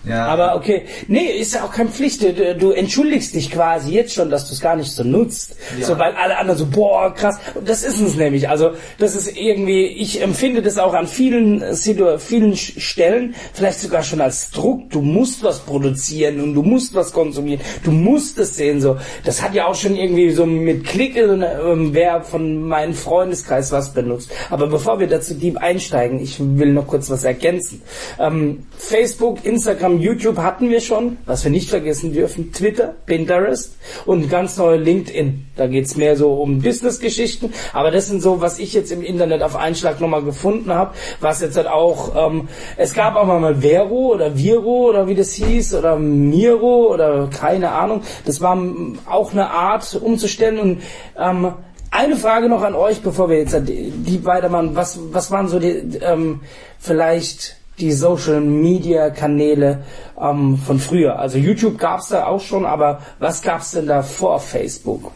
Ja, 0.08 0.26
Aber 0.26 0.56
okay, 0.56 0.82
nee, 1.08 1.26
ist 1.38 1.54
ja 1.54 1.64
auch 1.64 1.72
keine 1.72 1.90
Pflicht. 1.90 2.22
Du, 2.22 2.54
du 2.54 2.70
entschuldigst 2.72 3.34
dich 3.34 3.50
quasi 3.50 3.92
jetzt 3.92 4.14
schon, 4.14 4.30
dass 4.30 4.46
du 4.48 4.54
es 4.54 4.60
gar 4.60 4.76
nicht 4.76 4.90
so 4.90 5.02
nutzt. 5.04 5.56
Ja. 5.78 5.86
So, 5.86 5.98
weil 5.98 6.12
alle 6.14 6.36
anderen 6.38 6.58
so, 6.58 6.66
boah, 6.66 7.12
krass. 7.14 7.38
Und 7.54 7.68
das 7.68 7.82
ist 7.82 8.00
es 8.00 8.16
nämlich. 8.16 8.48
Also, 8.48 8.72
das 8.98 9.14
ist 9.16 9.36
irgendwie, 9.36 9.86
ich 9.86 10.20
empfinde 10.22 10.62
das 10.62 10.78
auch 10.78 10.94
an 10.94 11.06
vielen, 11.06 11.74
Situ- 11.74 12.18
vielen 12.18 12.56
Stellen, 12.56 13.34
vielleicht 13.52 13.80
sogar 13.80 14.02
schon 14.02 14.20
als 14.20 14.50
Druck. 14.50 14.90
Du 14.90 15.00
musst 15.00 15.42
was 15.42 15.60
produzieren 15.60 16.40
und 16.40 16.54
du 16.54 16.62
musst 16.62 16.94
was 16.94 17.12
konsumieren. 17.12 17.60
Du 17.82 17.90
musst 17.90 18.38
es 18.38 18.56
sehen, 18.56 18.80
so. 18.80 18.96
Das 19.24 19.42
hat 19.42 19.54
ja 19.54 19.66
auch 19.66 19.74
schon 19.74 19.96
irgendwie 19.96 20.30
so 20.30 20.44
mit 20.46 20.84
Klick, 20.84 21.16
ähm, 21.16 21.90
wer 21.92 22.22
von 22.22 22.62
meinem 22.68 22.94
Freundeskreis 22.94 23.72
was 23.72 23.92
benutzt. 23.92 24.30
Aber 24.50 24.66
bevor 24.66 25.00
wir 25.00 25.06
dazu 25.06 25.34
deep 25.34 25.56
einsteigen, 25.58 26.20
ich 26.20 26.38
will 26.40 26.72
noch 26.72 26.86
kurz 26.86 27.08
was 27.10 27.24
ergänzen. 27.24 27.82
Ähm, 28.18 28.66
Facebook, 28.76 29.44
Instagram, 29.44 29.94
YouTube 30.00 30.38
hatten 30.38 30.70
wir 30.70 30.81
schon, 30.81 31.19
was 31.26 31.44
wir 31.44 31.50
nicht 31.50 31.70
vergessen 31.70 32.12
dürfen, 32.12 32.52
Twitter, 32.52 32.94
Pinterest 33.06 33.76
und 34.06 34.31
ganz 34.31 34.56
neu 34.56 34.76
LinkedIn. 34.76 35.46
Da 35.56 35.67
geht's 35.67 35.96
mehr 35.96 36.17
so 36.17 36.35
um 36.35 36.61
Business-Geschichten, 36.61 37.52
aber 37.73 37.91
das 37.91 38.06
sind 38.06 38.23
so, 38.23 38.41
was 38.41 38.58
ich 38.58 38.73
jetzt 38.73 38.93
im 38.93 39.02
Internet 39.02 39.43
auf 39.43 39.56
Einschlag 39.56 40.00
nochmal 40.00 40.23
gefunden 40.23 40.73
habe, 40.73 40.94
was 41.20 41.41
jetzt 41.41 41.56
halt 41.56 41.67
auch, 41.67 42.31
ähm, 42.31 42.49
es 42.76 42.94
gab 42.94 43.17
auch 43.17 43.26
mal 43.26 43.56
Vero 43.62 44.14
oder 44.14 44.37
Viro 44.37 44.88
oder 44.88 45.06
wie 45.06 45.14
das 45.14 45.32
hieß 45.35 45.75
oder 45.75 45.96
Miro 45.96 46.93
oder 46.93 47.29
keine 47.29 47.73
Ahnung. 47.73 48.02
Das 48.25 48.41
war 48.41 48.58
auch 49.06 49.32
eine 49.32 49.50
Art 49.50 49.94
umzustellen 50.02 50.58
und 50.58 50.82
ähm, 51.19 51.55
eine 51.91 52.17
Frage 52.17 52.49
noch 52.49 52.62
an 52.62 52.75
euch, 52.75 53.02
bevor 53.02 53.29
wir 53.29 53.38
jetzt 53.38 53.55
die 53.69 53.91
die 53.91 54.25
weitermachen. 54.25 54.70
Was, 54.75 54.99
was 55.12 55.31
waren 55.31 55.46
so 55.46 55.61
die, 55.61 55.99
ähm, 56.02 56.41
vielleicht 56.79 57.56
die 57.78 57.92
Social 57.92 58.40
Media 58.40 59.10
Kanäle 59.10 59.82
ähm, 60.20 60.58
von 60.58 60.78
früher? 60.78 61.18
Also 61.18 61.38
YouTube 61.38 61.78
gab's 61.78 62.08
da 62.08 62.26
auch 62.26 62.40
schon, 62.40 62.64
aber 62.64 63.00
was 63.18 63.42
gab's 63.42 63.72
denn 63.72 63.86
da 63.86 64.02
vor 64.02 64.38
Facebook? 64.40 65.10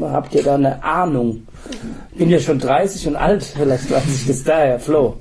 Habt 0.00 0.34
ihr 0.34 0.42
da 0.42 0.54
eine 0.54 0.82
Ahnung? 0.82 1.46
Bin 2.14 2.30
ja 2.30 2.38
schon 2.38 2.58
30 2.58 3.08
und 3.08 3.16
alt, 3.16 3.42
vielleicht 3.56 3.90
weiß 3.90 4.04
ich 4.06 4.26
das 4.26 4.44
daher, 4.44 4.78
Flo. 4.80 5.16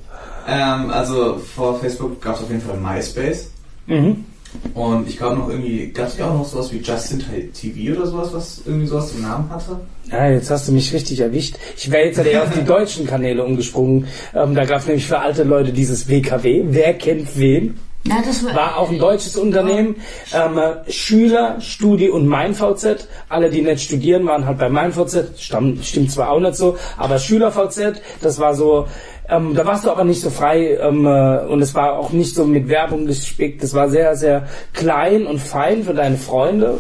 ähm, 0.48 0.90
also 0.92 1.38
vor 1.38 1.80
Facebook 1.80 2.22
gab 2.22 2.36
es 2.36 2.44
auf 2.44 2.50
jeden 2.50 2.62
Fall 2.62 2.78
MySpace. 2.78 3.52
Mhm. 3.88 4.26
Und 4.74 5.08
ich 5.08 5.18
glaube 5.18 5.38
noch 5.38 5.50
irgendwie, 5.50 5.88
gab 5.88 6.08
es 6.08 6.18
ja 6.18 6.30
auch 6.30 6.34
noch 6.34 6.46
sowas 6.46 6.72
wie 6.72 6.78
Justin 6.78 7.24
TV 7.54 7.98
oder 7.98 8.08
sowas, 8.08 8.34
was 8.34 8.62
irgendwie 8.66 8.88
sowas 8.88 9.12
im 9.16 9.22
Namen 9.24 9.50
hatte? 9.50 9.80
Ja, 10.12 10.30
jetzt 10.30 10.50
hast 10.50 10.68
du 10.68 10.72
mich 10.72 10.94
richtig 10.94 11.20
erwischt. 11.20 11.56
Ich 11.76 11.92
wäre 11.92 12.06
jetzt 12.06 12.18
halt 12.18 12.28
eher 12.28 12.44
auf 12.44 12.54
die 12.54 12.64
deutschen 12.64 13.06
Kanäle 13.06 13.44
umgesprungen. 13.44 14.08
Ähm, 14.34 14.56
da 14.56 14.66
gab's 14.66 14.88
nämlich 14.88 15.06
für 15.06 15.20
alte 15.20 15.44
Leute 15.44 15.74
dieses 15.74 16.08
WKW. 16.08 16.64
Wer 16.68 16.94
kennt 16.94 17.38
wen? 17.38 17.80
ja, 18.08 18.22
das 18.26 18.46
war, 18.46 18.56
War 18.56 18.78
auch 18.78 18.90
ein 18.90 19.00
deutsches 19.00 19.36
Unternehmen. 19.36 19.96
Ähm, 20.34 20.58
äh, 20.58 20.92
Schüler, 20.92 21.60
Studi 21.60 22.10
und 22.10 22.28
MeinVZ. 22.28 23.08
Alle, 23.30 23.50
die 23.50 23.62
nicht 23.62 23.84
studieren, 23.84 24.26
waren 24.26 24.46
halt 24.46 24.58
bei 24.58 24.70
MeinVZ. 24.70 25.40
Stamm, 25.40 25.82
stimmt 25.84 26.12
zwar 26.12 26.30
auch 26.30 26.40
nicht 26.40 26.56
so, 26.56 26.78
aber 26.98 27.20
SchülerVZ, 27.20 28.02
das 28.22 28.40
war 28.40 28.56
so, 28.56 28.88
ähm, 29.30 29.56
da 29.56 29.66
warst 29.66 29.86
du 29.86 29.92
aber 29.92 30.04
nicht 30.04 30.22
so 30.22 30.30
frei 30.30 30.78
ähm, 30.82 31.06
äh, 31.06 31.40
und 31.40 31.62
es 31.62 31.76
war 31.76 32.00
auch 32.00 32.12
nicht 32.12 32.34
so 32.34 32.46
mit 32.46 32.70
Werbung 32.70 33.06
gespickt. 33.06 33.62
Das 33.62 33.74
war 33.74 33.90
sehr, 33.90 34.16
sehr 34.16 34.48
klein 34.74 35.26
und 35.26 35.40
fein 35.40 35.84
für 35.84 35.94
deine 35.94 36.18
Freunde. 36.18 36.80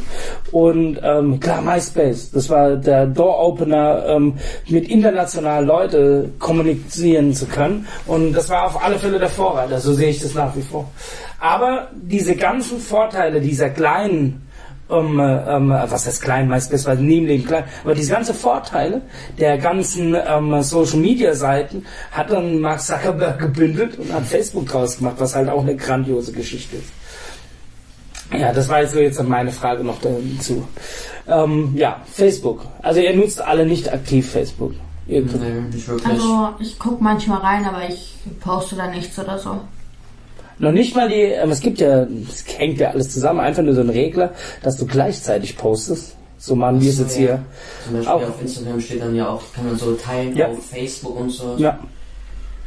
Und 0.51 0.99
ähm, 1.03 1.39
klar, 1.39 1.61
MySpace, 1.61 2.31
das 2.31 2.49
war 2.49 2.77
der 2.77 3.05
Door-Opener, 3.05 4.05
ähm, 4.07 4.33
mit 4.69 4.87
internationalen 4.89 5.67
Leuten 5.67 6.39
kommunizieren 6.39 7.33
zu 7.33 7.47
können. 7.47 7.85
Und 8.05 8.33
das 8.33 8.49
war 8.49 8.65
auf 8.65 8.83
alle 8.83 8.97
Fälle 8.97 9.19
der 9.19 9.29
Vorreiter, 9.29 9.79
so 9.79 9.93
sehe 9.93 10.09
ich 10.09 10.21
das 10.21 10.33
nach 10.33 10.55
wie 10.55 10.61
vor. 10.61 10.89
Aber 11.39 11.89
diese 11.93 12.35
ganzen 12.35 12.79
Vorteile 12.79 13.41
dieser 13.41 13.69
kleinen 13.69 14.46
ähm, 14.89 15.19
ähm, 15.19 15.69
was 15.69 16.07
heißt 16.07 16.21
klein, 16.21 16.47
MySpace 16.47 16.85
war 16.85 16.95
nie 16.95 17.19
im 17.19 17.25
Leben 17.25 17.45
klein, 17.45 17.65
aber 17.83 17.93
diese 17.93 18.13
ganzen 18.13 18.35
Vorteile 18.35 19.01
der 19.37 19.57
ganzen 19.57 20.15
ähm, 20.15 20.61
Social 20.61 20.99
Media 20.99 21.33
Seiten 21.33 21.85
hat 22.11 22.31
dann 22.31 22.59
Mark 22.59 22.81
Zuckerberg 22.81 23.39
gebündelt 23.39 23.97
und 23.99 24.13
hat 24.13 24.25
Facebook 24.25 24.67
draus 24.67 24.97
gemacht, 24.97 25.15
was 25.19 25.35
halt 25.35 25.49
auch 25.49 25.61
eine 25.61 25.75
grandiose 25.75 26.31
Geschichte 26.31 26.77
ist. 26.77 26.91
Ja, 28.37 28.51
das 28.51 28.67
war 28.67 28.81
jetzt 28.81 28.93
so 28.93 28.99
jetzt 28.99 29.21
meine 29.23 29.51
Frage 29.51 29.83
noch 29.83 29.99
dazu. 30.01 30.67
Ähm, 31.27 31.73
ja, 31.75 32.01
Facebook. 32.11 32.61
Also 32.81 32.99
ihr 32.99 33.15
nutzt 33.15 33.41
alle 33.41 33.65
nicht 33.65 33.91
aktiv 33.91 34.29
Facebook. 34.29 34.73
Nee, 35.05 35.21
nicht 35.21 35.87
wirklich. 35.87 36.05
Also 36.05 36.49
ich 36.59 36.77
guck 36.77 36.99
manchmal 36.99 37.39
rein, 37.39 37.65
aber 37.65 37.87
ich 37.87 38.15
poste 38.41 38.75
da 38.75 38.87
nichts 38.87 39.17
oder 39.17 39.39
so. 39.39 39.61
Noch 40.59 40.71
nicht 40.71 40.95
mal 40.95 41.07
die, 41.07 41.15
ähm, 41.15 41.51
es 41.51 41.59
gibt 41.59 41.79
ja, 41.79 42.07
es 42.29 42.45
hängt 42.57 42.79
ja 42.79 42.89
alles 42.91 43.11
zusammen, 43.13 43.39
einfach 43.39 43.61
nur 43.63 43.75
so 43.75 43.81
ein 43.81 43.89
Regler, 43.89 44.33
dass 44.63 44.77
du 44.77 44.85
gleichzeitig 44.85 45.55
postest. 45.57 46.15
So 46.39 46.55
machen 46.55 46.81
wir 46.81 46.89
es 46.89 46.99
jetzt 46.99 47.15
ja. 47.15 47.19
hier. 47.19 47.43
Zum 47.85 47.93
Beispiel 47.93 48.11
Auch. 48.13 48.23
auf 48.29 48.41
Instagram 48.41 48.81
steht 48.81 49.01
dann 49.01 49.15
ja 49.15 49.27
auch, 49.29 49.41
kann 49.53 49.65
man 49.65 49.77
so 49.77 49.93
teilen 49.93 50.35
Ja. 50.35 50.47
auf 50.47 50.65
Facebook 50.65 51.19
und 51.19 51.29
so. 51.31 51.55
Ja, 51.57 51.79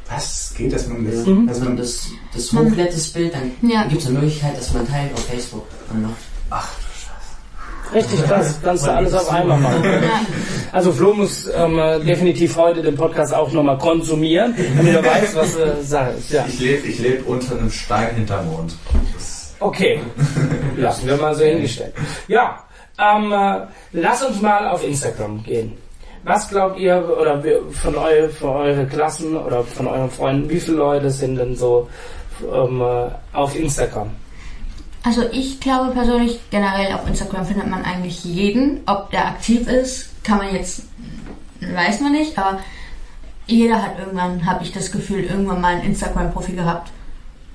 Was? 0.08 0.52
Geht 0.56 0.72
das 0.72 0.88
mit 0.88 1.12
das? 1.14 1.24
Mhm. 1.26 1.46
Dass 1.46 1.60
man 1.60 1.76
das, 1.76 2.08
das 2.34 2.52
hochlädt, 2.52 2.92
das 2.92 3.08
Bild, 3.08 3.32
dann 3.32 3.70
Ja. 3.70 3.84
gibt 3.84 4.00
es 4.02 4.08
eine 4.08 4.18
Möglichkeit, 4.18 4.56
dass 4.56 4.72
man 4.74 4.86
teilt 4.88 5.12
auf 5.14 5.24
Facebook 5.24 5.66
und 5.92 6.02
macht. 6.02 6.14
Ach, 6.50 6.68
richtig 7.94 8.24
krass. 8.24 8.58
Kannst 8.62 8.86
du 8.86 8.92
alles 8.92 9.14
auf 9.14 9.30
einmal 9.30 9.58
machen. 9.58 9.82
Also 10.72 10.92
Flo 10.92 11.14
muss 11.14 11.50
ähm, 11.54 11.78
äh, 11.78 11.98
definitiv 12.00 12.56
heute 12.56 12.82
den 12.82 12.94
Podcast 12.94 13.34
auch 13.34 13.50
nochmal 13.52 13.78
konsumieren, 13.78 14.54
damit 14.76 14.94
er 14.94 15.04
weiß, 15.04 15.34
was 15.34 15.56
er 15.56 15.82
sagt. 15.82 16.30
Ja. 16.30 16.44
ich 16.46 16.60
lebe 16.60 16.86
ich 16.86 16.98
leb 17.00 17.26
unter 17.26 17.58
einem 17.58 17.70
Stein 17.70 18.14
hinterm 18.14 18.46
Mond. 18.46 18.76
Das, 19.14 19.40
Okay, 19.60 20.00
lassen 20.76 21.06
wir 21.06 21.16
mal 21.18 21.34
so 21.34 21.44
hingestellt. 21.44 21.92
Ja, 22.28 22.64
ähm, 22.98 23.30
äh, 23.30 23.66
lass 23.92 24.22
uns 24.24 24.40
mal 24.40 24.68
auf 24.68 24.82
Instagram 24.82 25.42
gehen. 25.42 25.76
Was 26.24 26.48
glaubt 26.48 26.78
ihr, 26.78 26.96
oder 27.18 27.42
von, 27.70 27.94
eu, 27.94 28.28
von 28.28 28.56
eure 28.56 28.86
Klassen 28.86 29.36
oder 29.36 29.62
von 29.62 29.86
euren 29.86 30.10
Freunden, 30.10 30.48
wie 30.48 30.60
viele 30.60 30.78
Leute 30.78 31.10
sind 31.10 31.36
denn 31.36 31.56
so 31.56 31.88
ähm, 32.42 32.80
äh, 32.80 33.36
auf 33.36 33.54
Instagram? 33.54 34.10
Also 35.02 35.22
ich 35.32 35.60
glaube 35.60 35.92
persönlich, 35.92 36.40
generell 36.50 36.92
auf 36.92 37.06
Instagram 37.06 37.46
findet 37.46 37.68
man 37.68 37.84
eigentlich 37.84 38.24
jeden. 38.24 38.80
Ob 38.86 39.10
der 39.10 39.26
aktiv 39.28 39.66
ist, 39.66 40.10
kann 40.22 40.38
man 40.38 40.54
jetzt, 40.54 40.82
weiß 41.60 42.00
man 42.00 42.12
nicht, 42.12 42.38
aber 42.38 42.60
jeder 43.46 43.82
hat 43.82 43.98
irgendwann, 43.98 44.44
habe 44.46 44.62
ich 44.62 44.72
das 44.72 44.92
Gefühl, 44.92 45.24
irgendwann 45.24 45.60
mal 45.60 45.74
ein 45.76 45.82
Instagram-Profil 45.82 46.56
gehabt. 46.56 46.92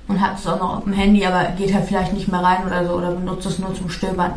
Und 0.07 0.21
hat 0.21 0.37
es 0.37 0.45
auch 0.45 0.59
noch 0.59 0.77
auf 0.77 0.83
dem 0.83 0.93
Handy, 0.93 1.25
aber 1.25 1.45
geht 1.57 1.73
halt 1.73 1.85
vielleicht 1.85 2.13
nicht 2.13 2.27
mehr 2.27 2.41
rein 2.41 2.65
oder 2.65 2.85
so 2.87 2.93
oder 2.93 3.11
benutzt 3.11 3.47
es 3.47 3.59
nur 3.59 3.73
zum 3.73 3.89
Stöbern. 3.89 4.33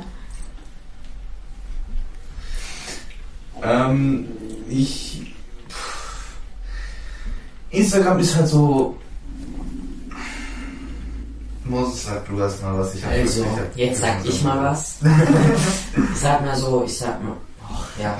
ähm, 3.62 4.28
ich. 4.68 5.34
Instagram 7.70 8.18
ist 8.18 8.36
halt 8.36 8.48
so. 8.48 8.96
Moses, 11.68 12.04
sag 12.06 12.26
du 12.26 12.36
das 12.38 12.60
mal 12.62 12.78
was. 12.78 12.94
Ich 12.94 13.04
hab 13.04 13.12
Also, 13.12 13.40
ich 13.42 13.46
hab- 13.46 13.76
jetzt 13.76 14.00
sag 14.00 14.24
ich 14.24 14.42
mal 14.42 14.62
was. 14.64 14.96
Ich 16.14 16.20
sag 16.20 16.44
mal 16.44 16.56
so, 16.56 16.82
ich 16.86 16.96
sag 16.98 17.22
mal. 17.22 17.32
Och, 17.70 17.84
ja. 18.02 18.16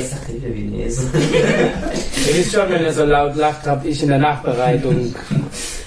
ich 0.00 0.08
sag 0.08 0.26
dir 0.26 0.54
Vietnamese. 0.54 1.02
Ihr 1.14 2.34
wisst 2.36 2.52
schon, 2.52 2.68
wenn 2.70 2.82
ihr 2.82 2.92
so 2.92 3.04
laut 3.04 3.36
lacht, 3.36 3.66
habe 3.66 3.86
ich 3.88 4.02
in 4.02 4.08
der 4.08 4.18
Nachbereitung 4.18 5.14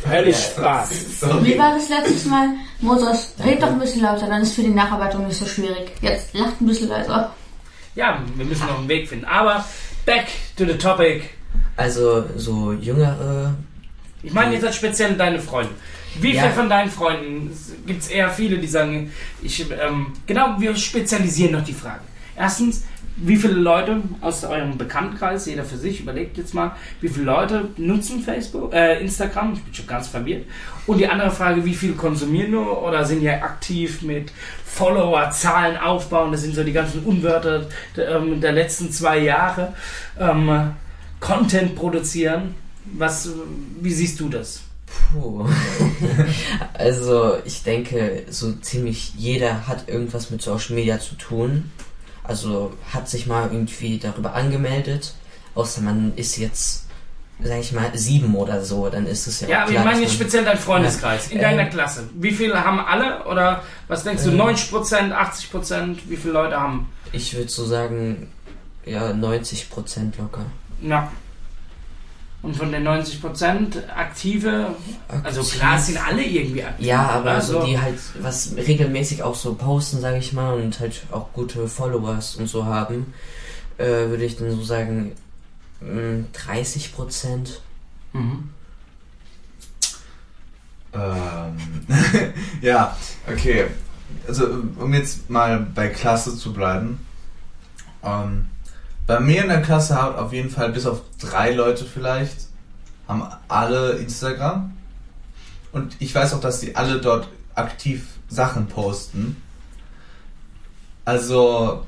höllisch 0.10 0.44
Spaß. 0.56 0.90
Wie 1.42 1.58
war 1.58 1.76
das 1.76 1.90
letztes 1.90 2.26
Mal? 2.26 2.50
Moses, 2.80 3.34
red 3.44 3.62
doch 3.62 3.70
ein 3.70 3.80
bisschen 3.80 4.02
lauter, 4.04 4.28
dann 4.28 4.42
ist 4.42 4.54
für 4.56 4.62
die 4.64 4.70
Nacharbeitung 4.70 5.28
nicht 5.28 5.38
so 5.40 5.46
schwierig. 5.46 5.92
Jetzt 6.02 6.34
lacht 6.34 6.60
ein 6.62 6.68
bisschen 6.68 6.90
leiser. 6.90 7.34
Ja, 7.96 8.20
wir 8.36 8.46
müssen 8.46 8.66
noch 8.68 8.80
einen 8.80 8.88
Weg 8.88 9.10
finden. 9.10 9.26
Aber 9.26 9.66
back 10.06 10.26
to 10.58 10.66
the 10.66 10.78
topic. 10.78 11.24
Also, 11.78 12.24
so 12.38 12.74
jüngere. 12.74 13.54
Ich 14.24 14.34
meine 14.34 14.54
jetzt 14.56 14.76
speziell 14.76 15.16
deine 15.16 15.40
Freunde. 15.40 15.72
Wie 16.20 16.34
Ja. 16.34 16.42
viele 16.44 16.54
von 16.54 16.70
deinen 16.70 16.92
Freunden 16.92 17.52
gibt 17.88 18.02
es 18.02 18.10
eher 18.10 18.30
viele, 18.30 18.58
die 18.58 18.68
sagen, 18.68 19.12
ich, 19.42 19.66
ähm, 19.72 20.08
genau, 20.28 20.56
wir 20.60 20.76
spezialisieren 20.76 21.54
noch 21.54 21.64
die 21.64 21.74
Fragen. 21.74 22.04
Erstens, 22.36 22.84
wie 23.16 23.36
viele 23.36 23.54
Leute 23.54 24.02
aus 24.22 24.44
eurem 24.44 24.78
Bekanntenkreis, 24.78 25.46
jeder 25.46 25.64
für 25.64 25.78
sich, 25.78 26.02
überlegt 26.02 26.38
jetzt 26.38 26.54
mal, 26.54 26.72
wie 27.02 27.10
viele 27.10 27.26
Leute 27.26 27.70
nutzen 27.78 28.22
Facebook, 28.24 28.74
äh, 28.74 29.00
Instagram? 29.00 29.54
Ich 29.54 29.62
bin 29.62 29.74
schon 29.74 29.88
ganz 29.88 30.08
verwirrt. 30.08 30.46
Und 30.88 30.98
die 30.98 31.08
andere 31.08 31.30
Frage, 31.32 31.64
wie 31.66 31.76
viel 31.76 31.94
konsumieren 31.94 32.52
nur 32.52 32.84
oder 32.84 33.06
sind 33.06 33.22
ja 33.22 33.34
aktiv 33.42 34.02
mit 34.02 34.32
Follower-Zahlen 34.66 35.78
aufbauen? 35.78 36.32
Das 36.32 36.42
sind 36.42 36.56
so 36.56 36.64
die 36.64 36.74
ganzen 36.74 37.04
Unwörter 37.04 37.68
der, 37.96 38.10
ähm, 38.16 38.42
der 38.42 38.54
letzten 38.54 38.92
zwei 38.92 39.20
Jahre. 39.20 39.74
Ähm, 40.20 40.72
Content 41.20 41.76
produzieren. 41.76 42.56
Was, 42.98 43.30
wie 43.82 43.94
siehst 43.94 44.20
du 44.20 44.30
das? 44.30 44.62
Puh. 45.14 45.48
also, 46.74 47.38
ich 47.46 47.64
denke, 47.64 48.26
so 48.30 48.54
ziemlich 48.54 49.14
jeder 49.18 49.68
hat 49.68 49.88
irgendwas 49.88 50.30
mit 50.30 50.42
Social 50.42 50.76
Media 50.76 51.00
zu 51.00 51.16
tun. 51.16 51.72
Also, 52.24 52.74
hat 52.94 53.10
sich 53.10 53.26
mal 53.28 53.50
irgendwie 53.52 53.98
darüber 53.98 54.34
angemeldet. 54.34 55.14
Außer 55.56 55.82
man 55.82 56.14
ist 56.16 56.38
jetzt, 56.38 56.88
sag 57.42 57.60
ich 57.60 57.72
mal, 57.72 57.92
sieben 57.94 58.36
oder 58.36 58.64
so, 58.64 58.90
dann 58.90 59.06
ist 59.06 59.28
es 59.28 59.42
ja 59.42 59.48
Ja, 59.48 59.64
aber 59.64 59.72
ich 59.72 59.80
meine 59.84 60.02
jetzt 60.02 60.14
speziell 60.14 60.46
dein 60.46 60.58
Freundeskreis, 60.58 61.28
in 61.28 61.38
Ähm, 61.38 61.42
deiner 61.44 61.66
Klasse. 61.66 62.10
Wie 62.14 62.32
viele 62.32 62.64
haben 62.64 62.80
alle? 62.80 63.26
Oder 63.26 63.64
was 63.88 64.04
denkst 64.04 64.24
du, 64.24 64.30
Ähm, 64.30 64.38
90%, 64.42 65.12
80%? 65.14 65.98
Wie 66.08 66.16
viele 66.18 66.34
Leute 66.34 66.60
haben? 66.60 66.90
Ich 67.12 67.34
würde 67.36 67.50
so 67.50 67.66
sagen, 67.66 68.30
ja, 68.86 69.12
90% 69.12 70.18
locker. 70.18 70.46
Ja. 70.82 71.12
Und 72.44 72.56
von 72.56 72.72
den 72.72 72.88
90% 72.88 73.88
aktive, 73.96 74.74
also 75.24 75.44
klar, 75.44 75.78
es 75.78 75.86
sind 75.88 76.04
alle 76.04 76.24
irgendwie 76.24 76.64
aktiv. 76.64 76.88
Ja, 76.88 77.08
aber 77.10 77.32
Also- 77.32 77.62
so 77.62 77.68
die 77.68 77.80
halt 77.80 78.00
was 78.20 78.56
regelmäßig 78.56 79.22
auch 79.22 79.36
so 79.36 79.54
posten, 79.54 80.02
sage 80.02 80.18
ich 80.18 80.34
mal, 80.34 80.56
und 80.56 80.80
halt 80.80 81.04
auch 81.12 81.32
gute 81.34 81.68
Followers 81.68 82.36
und 82.38 82.48
so 82.48 82.66
haben, 82.66 83.14
äh, 83.78 83.86
würde 83.86 84.24
ich 84.26 84.38
dann 84.38 84.50
so 84.50 84.64
sagen, 84.64 85.12
mh, 85.82 86.26
30 86.34 86.94
Prozent. 86.94 87.62
Mhm. 88.14 88.50
Ähm, 90.94 91.58
ja, 92.62 92.98
okay. 93.32 93.66
Also, 94.28 94.48
um 94.78 94.94
jetzt 94.94 95.30
mal 95.30 95.60
bei 95.60 95.88
Klasse 95.90 96.36
zu 96.36 96.54
bleiben. 96.54 97.06
Ähm, 98.04 98.48
bei 99.08 99.20
mir 99.20 99.44
in 99.44 99.50
der 99.50 99.62
Klasse 99.62 99.96
haben 99.96 100.16
auf 100.16 100.32
jeden 100.34 100.50
Fall 100.50 100.72
bis 100.72 100.86
auf 100.86 101.02
drei 101.20 101.52
Leute 101.52 101.86
vielleicht, 101.86 102.48
haben 103.08 103.24
alle 103.48 103.94
Instagram. 103.94 104.74
Und 105.72 105.96
ich 106.00 106.14
weiß 106.14 106.34
auch, 106.34 106.42
dass 106.42 106.60
die 106.60 106.76
alle 106.76 107.00
dort 107.02 107.28
aktiv 107.56 108.06
Sachen 108.30 108.68
posten. 108.68 109.42
Also, 111.06 111.86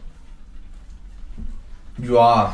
ja. 1.98 2.54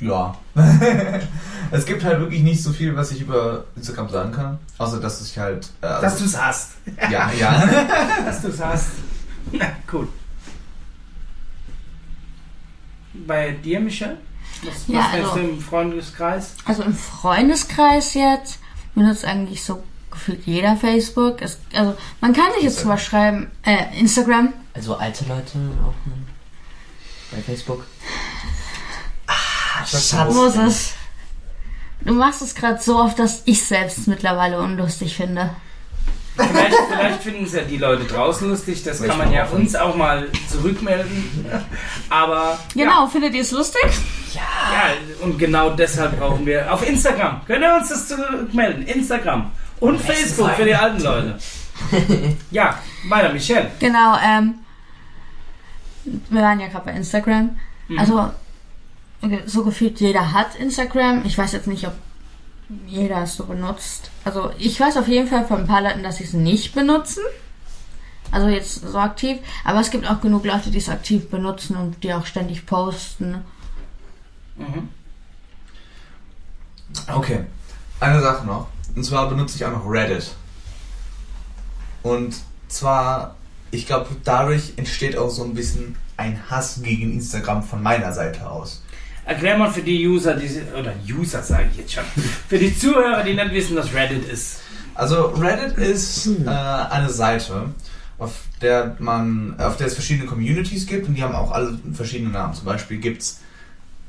Ja. 0.00 0.36
es 1.70 1.86
gibt 1.86 2.04
halt 2.04 2.18
wirklich 2.20 2.42
nicht 2.42 2.62
so 2.62 2.72
viel, 2.72 2.96
was 2.96 3.12
ich 3.12 3.20
über 3.20 3.64
Instagram 3.76 4.08
sagen 4.08 4.32
kann. 4.32 4.58
Außer, 4.78 5.00
dass 5.00 5.20
ich 5.22 5.38
halt. 5.38 5.70
Äh, 5.80 5.86
also- 5.86 6.02
Dass 6.02 6.18
du 6.18 6.24
es 6.24 6.40
hast. 6.42 6.70
ja, 7.10 7.30
ja. 7.32 7.66
Dass 8.24 8.42
du 8.42 8.48
es 8.48 8.62
hast. 8.62 8.88
Na, 9.52 9.66
cool. 9.92 10.08
Bei 13.14 13.52
dir, 13.52 13.80
Michelle? 13.80 14.18
Was, 14.62 14.86
Ja, 14.86 14.98
was 15.00 15.12
denkst 15.12 15.28
also- 15.28 15.40
du 15.40 15.48
im 15.48 15.60
Freundeskreis? 15.60 16.54
Also 16.64 16.82
im 16.82 16.94
Freundeskreis 16.94 18.14
jetzt 18.14 18.58
benutzt 18.94 19.24
eigentlich 19.24 19.62
so 19.62 19.82
gefühlt 20.10 20.46
jeder 20.46 20.76
Facebook. 20.76 21.42
Es, 21.42 21.58
also 21.74 21.96
man 22.20 22.32
kann 22.32 22.52
sich 22.54 22.64
jetzt 22.64 22.80
zwar 22.80 22.98
schreiben, 22.98 23.50
äh, 23.62 23.98
Instagram. 23.98 24.52
Also 24.74 24.96
alte 24.96 25.24
Leute 25.24 25.58
auch 25.82 26.06
ne? 26.06 26.14
bei 27.30 27.38
Facebook. 27.42 27.84
Schatz. 29.86 30.14
Moses, 30.34 30.94
du 32.00 32.14
machst 32.14 32.42
es 32.42 32.54
gerade 32.54 32.80
so 32.80 32.98
oft, 32.98 33.18
dass 33.18 33.42
ich 33.44 33.64
selbst 33.64 34.06
mittlerweile 34.08 34.60
unlustig 34.60 35.16
finde. 35.16 35.50
Vielleicht, 36.36 36.76
vielleicht 36.88 37.22
finden 37.22 37.44
es 37.44 37.52
ja 37.52 37.62
die 37.62 37.76
Leute 37.76 38.04
draußen 38.04 38.48
lustig, 38.48 38.82
das 38.82 39.00
kann 39.02 39.16
man 39.18 39.30
ja 39.32 39.46
uns 39.46 39.76
auch 39.76 39.94
mal 39.94 40.26
zurückmelden. 40.50 41.46
Aber 42.10 42.58
Genau, 42.74 43.06
findet 43.06 43.34
ihr 43.34 43.42
es 43.42 43.52
lustig? 43.52 43.82
ja, 44.34 44.42
und 45.24 45.38
genau 45.38 45.70
deshalb 45.70 46.18
brauchen 46.18 46.44
wir 46.44 46.72
auf 46.72 46.86
Instagram. 46.88 47.42
Könnt 47.46 47.62
ihr 47.62 47.74
uns 47.76 47.88
das 47.88 48.08
zurückmelden? 48.08 48.84
Instagram 48.86 49.52
und 49.78 50.00
Facebook 50.00 50.50
für 50.52 50.64
die 50.64 50.74
alten 50.74 51.02
Leute. 51.02 51.38
Ja, 52.50 52.78
weiter, 53.08 53.32
Michelle. 53.32 53.70
Genau, 53.80 54.16
ähm, 54.24 54.54
wir 56.30 56.42
waren 56.42 56.60
ja 56.60 56.68
gerade 56.68 56.84
bei 56.86 56.92
Instagram. 56.92 57.56
Also, 57.98 58.30
okay, 59.22 59.42
so 59.46 59.64
gefühlt 59.64 60.00
jeder 60.00 60.32
hat 60.32 60.54
Instagram. 60.56 61.22
Ich 61.24 61.36
weiß 61.36 61.52
jetzt 61.52 61.66
nicht, 61.66 61.86
ob 61.86 61.94
jeder 62.86 63.22
es 63.22 63.36
so 63.36 63.44
benutzt. 63.44 64.10
Also, 64.24 64.50
ich 64.58 64.78
weiß 64.78 64.96
auf 64.96 65.08
jeden 65.08 65.28
Fall 65.28 65.46
von 65.46 65.60
ein 65.60 65.66
paar 65.66 65.82
Leuten, 65.82 66.02
dass 66.02 66.16
sie 66.16 66.24
es 66.24 66.32
nicht 66.32 66.74
benutzen. 66.74 67.22
Also 68.30 68.48
jetzt 68.48 68.80
so 68.80 68.98
aktiv. 68.98 69.38
Aber 69.64 69.80
es 69.80 69.90
gibt 69.90 70.10
auch 70.10 70.20
genug 70.20 70.44
Leute, 70.44 70.70
die 70.70 70.78
es 70.78 70.88
aktiv 70.88 71.30
benutzen 71.30 71.76
und 71.76 72.02
die 72.02 72.12
auch 72.12 72.26
ständig 72.26 72.66
posten. 72.66 73.44
Mhm. 74.56 74.88
Okay. 77.12 77.44
Eine 78.00 78.20
Sache 78.20 78.46
noch. 78.46 78.68
Und 78.94 79.04
zwar 79.04 79.28
benutze 79.28 79.56
ich 79.56 79.64
auch 79.64 79.72
noch 79.72 79.88
Reddit. 79.88 80.34
Und 82.02 82.36
zwar, 82.68 83.36
ich 83.70 83.86
glaube, 83.86 84.08
dadurch 84.24 84.74
entsteht 84.76 85.16
auch 85.16 85.30
so 85.30 85.44
ein 85.44 85.54
bisschen 85.54 85.96
ein 86.16 86.50
Hass 86.50 86.82
gegen 86.82 87.12
Instagram 87.12 87.62
von 87.62 87.82
meiner 87.82 88.12
Seite 88.12 88.48
aus. 88.48 88.82
Erklär 89.24 89.56
mal 89.56 89.70
für 89.70 89.82
die 89.82 90.06
User, 90.06 90.34
die, 90.34 90.50
oder 90.78 90.92
User 91.08 91.42
sage 91.42 91.68
ich 91.72 91.78
jetzt 91.78 91.92
schon, 91.92 92.04
für 92.48 92.58
die 92.58 92.76
Zuhörer, 92.76 93.22
die 93.22 93.34
nicht 93.34 93.52
wissen, 93.52 93.76
was 93.76 93.92
Reddit 93.94 94.28
ist. 94.28 94.60
Also 94.94 95.26
Reddit 95.28 95.76
ist 95.78 96.26
äh, 96.26 96.48
eine 96.48 97.10
Seite, 97.10 97.70
auf 98.18 98.32
der 98.60 98.96
man, 98.98 99.58
auf 99.58 99.76
der 99.76 99.88
es 99.88 99.94
verschiedene 99.94 100.26
Communities 100.26 100.86
gibt 100.86 101.08
und 101.08 101.14
die 101.14 101.22
haben 101.22 101.34
auch 101.34 101.50
alle 101.50 101.78
verschiedene 101.92 102.30
Namen. 102.30 102.54
Zum 102.54 102.66
Beispiel 102.66 102.98
gibt's 102.98 103.40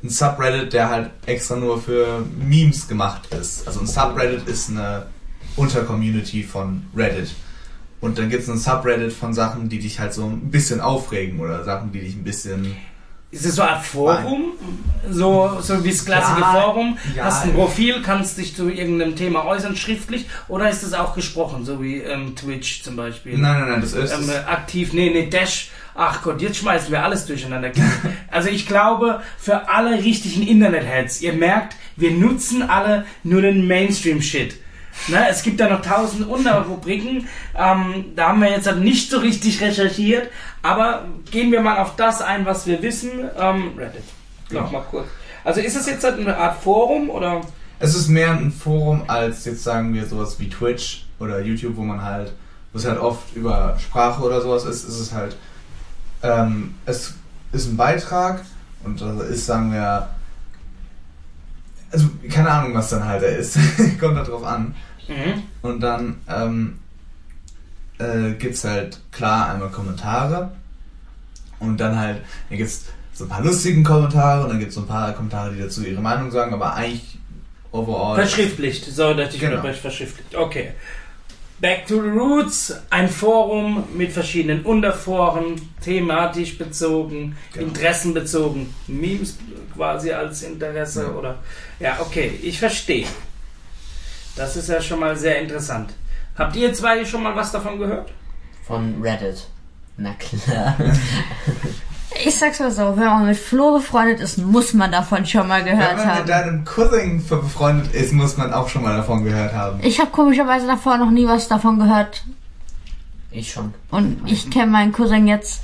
ein 0.03 0.09
Subreddit, 0.09 0.73
der 0.73 0.89
halt 0.89 1.09
extra 1.25 1.55
nur 1.55 1.81
für 1.81 2.23
Memes 2.37 2.87
gemacht 2.87 3.33
ist. 3.33 3.67
Also 3.67 3.79
ein 3.79 3.87
Subreddit 3.87 4.47
ist 4.47 4.69
eine 4.69 5.07
Untercommunity 5.55 6.43
von 6.43 6.83
Reddit. 6.95 7.31
Und 8.01 8.17
dann 8.17 8.29
gibt's 8.29 8.47
ein 8.47 8.57
Subreddit 8.57 9.13
von 9.13 9.33
Sachen, 9.33 9.69
die 9.69 9.79
dich 9.79 9.99
halt 9.99 10.13
so 10.13 10.25
ein 10.25 10.51
bisschen 10.51 10.81
aufregen 10.81 11.39
oder 11.39 11.63
Sachen, 11.63 11.91
die 11.91 12.01
dich 12.01 12.15
ein 12.15 12.23
bisschen 12.23 12.75
Ist 13.31 13.45
es 13.45 13.55
so 13.55 13.63
Art 13.63 13.85
Forum? 13.85 14.53
So, 15.09 15.57
so 15.61 15.83
wie 15.83 15.89
das 15.89 16.05
klassische 16.05 16.39
Ja, 16.39 16.53
Forum? 16.53 16.97
ja. 17.15 17.25
Hast 17.25 17.43
ein 17.43 17.53
Profil, 17.53 18.01
kannst 18.01 18.37
dich 18.37 18.55
zu 18.55 18.69
irgendeinem 18.69 19.15
Thema 19.15 19.45
äußern, 19.45 19.75
schriftlich? 19.75 20.25
Oder 20.47 20.69
ist 20.69 20.83
es 20.83 20.93
auch 20.93 21.13
gesprochen, 21.15 21.65
so 21.65 21.81
wie 21.83 21.97
ähm, 21.97 22.35
Twitch 22.35 22.81
zum 22.83 22.95
Beispiel? 22.95 23.37
Nein, 23.37 23.59
nein, 23.59 23.69
nein, 23.71 23.81
das 23.81 23.93
ist. 23.93 24.13
ähm, 24.13 24.29
aktiv, 24.47 24.93
nee, 24.93 25.09
nee, 25.09 25.27
Dash. 25.29 25.69
Ach 25.97 26.21
Gott, 26.23 26.41
jetzt 26.41 26.57
schmeißen 26.57 26.91
wir 26.91 27.03
alles 27.03 27.25
durcheinander. 27.25 27.71
Also 28.31 28.49
ich 28.49 28.67
glaube, 28.67 29.21
für 29.37 29.69
alle 29.69 29.97
richtigen 30.03 30.45
Internetheads, 30.45 31.21
ihr 31.21 31.33
merkt, 31.33 31.75
wir 31.95 32.11
nutzen 32.11 32.63
alle 32.69 33.05
nur 33.23 33.41
den 33.41 33.65
Mainstream-Shit. 33.67 34.57
Ne, 35.07 35.27
es 35.29 35.43
gibt 35.43 35.59
da 35.59 35.69
noch 35.69 35.81
tausend 35.81 36.27
Unterrubriken, 36.27 37.27
ähm, 37.55 38.05
da 38.15 38.29
haben 38.29 38.41
wir 38.41 38.49
jetzt 38.49 38.65
halt 38.65 38.79
nicht 38.79 39.11
so 39.11 39.19
richtig 39.19 39.61
recherchiert, 39.61 40.29
aber 40.63 41.05
gehen 41.29 41.51
wir 41.51 41.61
mal 41.61 41.77
auf 41.77 41.95
das 41.95 42.21
ein, 42.21 42.45
was 42.45 42.65
wir 42.65 42.81
wissen. 42.81 43.11
Ähm, 43.37 43.73
Reddit, 43.77 44.03
noch 44.49 44.71
mal 44.71 44.81
kurz. 44.89 45.07
Also 45.43 45.61
ist 45.61 45.75
es 45.75 45.85
jetzt 45.85 46.03
halt 46.03 46.19
eine 46.19 46.35
Art 46.35 46.61
Forum 46.61 47.11
oder? 47.11 47.41
Es 47.77 47.93
ist 47.93 48.07
mehr 48.07 48.31
ein 48.31 48.51
Forum 48.51 49.03
als 49.07 49.45
jetzt 49.45 49.63
sagen 49.63 49.93
wir 49.93 50.05
sowas 50.07 50.39
wie 50.39 50.49
Twitch 50.49 51.05
oder 51.19 51.39
YouTube, 51.39 51.77
wo 51.77 51.83
man 51.83 52.01
halt, 52.01 52.33
wo 52.73 52.79
es 52.79 52.85
halt 52.85 52.99
oft 52.99 53.35
über 53.35 53.77
Sprache 53.79 54.23
oder 54.23 54.41
sowas 54.41 54.65
ist, 54.65 54.85
ist 54.85 54.99
es 54.99 55.13
halt, 55.13 55.35
ähm, 56.23 56.73
es 56.85 57.13
ist 57.51 57.67
ein 57.67 57.77
Beitrag 57.77 58.41
und 58.83 59.01
das 59.01 59.29
ist, 59.29 59.45
sagen 59.45 59.71
wir, 59.71 60.09
also 61.91 62.07
keine 62.29 62.49
Ahnung, 62.49 62.73
was 62.73 62.89
dann 62.89 63.05
halt 63.05 63.23
er 63.23 63.37
ist, 63.37 63.57
kommt 63.99 64.17
da 64.17 64.23
drauf 64.23 64.43
an. 64.43 64.75
Mhm. 65.07 65.43
Und 65.61 65.79
dann 65.81 66.15
ähm, 66.27 66.79
äh, 67.99 68.31
gibt's 68.33 68.63
halt 68.63 68.99
klar 69.11 69.49
einmal 69.51 69.69
Kommentare 69.69 70.51
und 71.59 71.77
dann 71.79 71.97
halt, 71.97 72.21
dann 72.49 72.57
gibt's 72.57 72.85
so 73.13 73.23
ein 73.25 73.29
paar 73.29 73.43
lustigen 73.43 73.83
Kommentare 73.83 74.43
und 74.43 74.49
dann 74.49 74.59
gibt's 74.59 74.75
so 74.75 74.81
ein 74.81 74.87
paar 74.87 75.13
Kommentare, 75.13 75.53
die 75.53 75.61
dazu 75.61 75.83
ihre 75.83 76.01
Meinung 76.01 76.31
sagen, 76.31 76.53
aber 76.53 76.73
eigentlich 76.73 77.17
overall. 77.71 78.15
Verschriftlicht, 78.15 78.85
so 78.85 79.13
dass 79.13 79.33
ich 79.33 79.39
Genau. 79.39 79.53
unterbreche, 79.53 79.79
verschriftlicht. 79.81 80.35
Okay. 80.35 80.71
Back 81.61 81.87
to 81.87 82.01
the 82.01 82.09
Roots, 82.09 82.73
ein 82.89 83.07
Forum 83.07 83.85
mit 83.95 84.11
verschiedenen 84.11 84.63
Unterforen, 84.65 85.61
thematisch 85.81 86.57
bezogen, 86.57 87.37
Genau. 87.53 87.67
interessenbezogen, 87.67 88.73
Memes 88.87 89.37
quasi 89.73 90.11
als 90.11 90.43
Interesse 90.43 91.03
Ja. 91.03 91.09
oder. 91.11 91.37
Ja, 91.79 91.97
okay, 91.99 92.39
ich 92.41 92.59
verstehe. 92.59 93.07
Das 94.35 94.55
ist 94.55 94.69
ja 94.69 94.81
schon 94.81 94.99
mal 94.99 95.15
sehr 95.15 95.41
interessant. 95.41 95.93
Habt 96.37 96.55
ihr 96.55 96.73
zwei 96.73 97.05
schon 97.05 97.23
mal 97.23 97.35
was 97.35 97.51
davon 97.51 97.79
gehört? 97.79 98.11
Von 98.67 99.01
Reddit. 99.01 99.47
Na 99.97 100.13
klar. 100.13 100.75
Ich 102.23 102.35
sag's 102.37 102.59
mal 102.59 102.71
so, 102.71 102.95
wenn 102.97 103.05
man 103.05 103.25
mit 103.25 103.37
Flo 103.37 103.73
befreundet 103.77 104.19
ist, 104.21 104.37
muss 104.37 104.73
man 104.73 104.91
davon 104.91 105.25
schon 105.25 105.47
mal 105.49 105.65
Wenn 105.65 105.77
gehört 105.77 105.97
man 105.97 106.05
mit 106.07 106.15
haben. 106.15 106.27
deinem 106.27 106.65
Cousin 106.65 107.25
befreundet 107.27 107.93
ist, 107.93 108.13
muss 108.13 108.37
man 108.37 108.53
auch 108.53 108.69
schon 108.69 108.83
mal 108.83 108.95
davon 108.95 109.23
gehört 109.25 109.53
haben. 109.53 109.79
Ich 109.83 109.99
habe 109.99 110.11
komischerweise 110.11 110.65
davor 110.65 110.97
noch 110.97 111.11
nie 111.11 111.27
was 111.27 111.47
davon 111.49 111.77
gehört. 111.77 112.23
Ich 113.31 113.51
schon. 113.51 113.73
Und 113.91 114.21
ich 114.25 114.49
kenne 114.49 114.67
meinen 114.71 114.93
Cousin 114.93 115.27
jetzt 115.27 115.61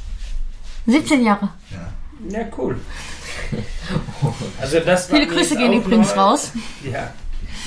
17 0.87 1.23
Jahre. 1.23 1.49
Ja. 1.71 2.39
Ja, 2.39 2.45
cool. 2.57 2.79
Also 4.59 4.79
das 4.79 5.09
war 5.11 5.19
Viele 5.19 5.31
Grüße 5.31 5.55
gehen 5.55 5.73
übrigens 5.73 6.15
neu. 6.15 6.21
raus. 6.21 6.51
Ja, 6.83 7.13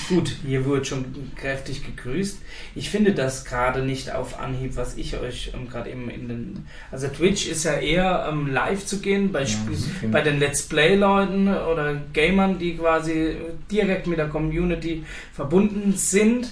gut, 0.09 0.37
hier 0.47 0.65
wurde 0.65 0.85
schon 0.85 1.33
kräftig 1.37 1.85
gegrüßt. 1.85 2.39
Ich 2.75 2.91
finde 2.91 3.13
das 3.13 3.45
gerade 3.45 3.83
nicht 3.83 4.13
auf 4.13 4.39
Anhieb, 4.39 4.77
was 4.77 4.97
ich 4.97 5.17
euch 5.19 5.53
ähm, 5.55 5.69
gerade 5.69 5.91
eben 5.91 6.11
in 6.11 6.29
den. 6.29 6.67
Also 6.91 7.09
Twitch 7.09 7.49
ist 7.49 7.65
ja 7.65 7.73
eher 7.75 8.29
ähm, 8.31 8.53
live 8.53 8.85
zu 8.85 9.01
gehen 9.01 9.33
bei, 9.33 9.47
stimmt. 9.47 10.13
bei 10.13 10.21
den 10.21 10.39
Let's 10.39 10.63
Play-Leuten 10.63 11.49
oder 11.49 11.95
Gamern, 12.13 12.59
die 12.59 12.77
quasi 12.77 13.37
direkt 13.71 14.07
mit 14.07 14.19
der 14.19 14.29
Community 14.29 15.05
verbunden 15.33 15.95
sind. 15.97 16.49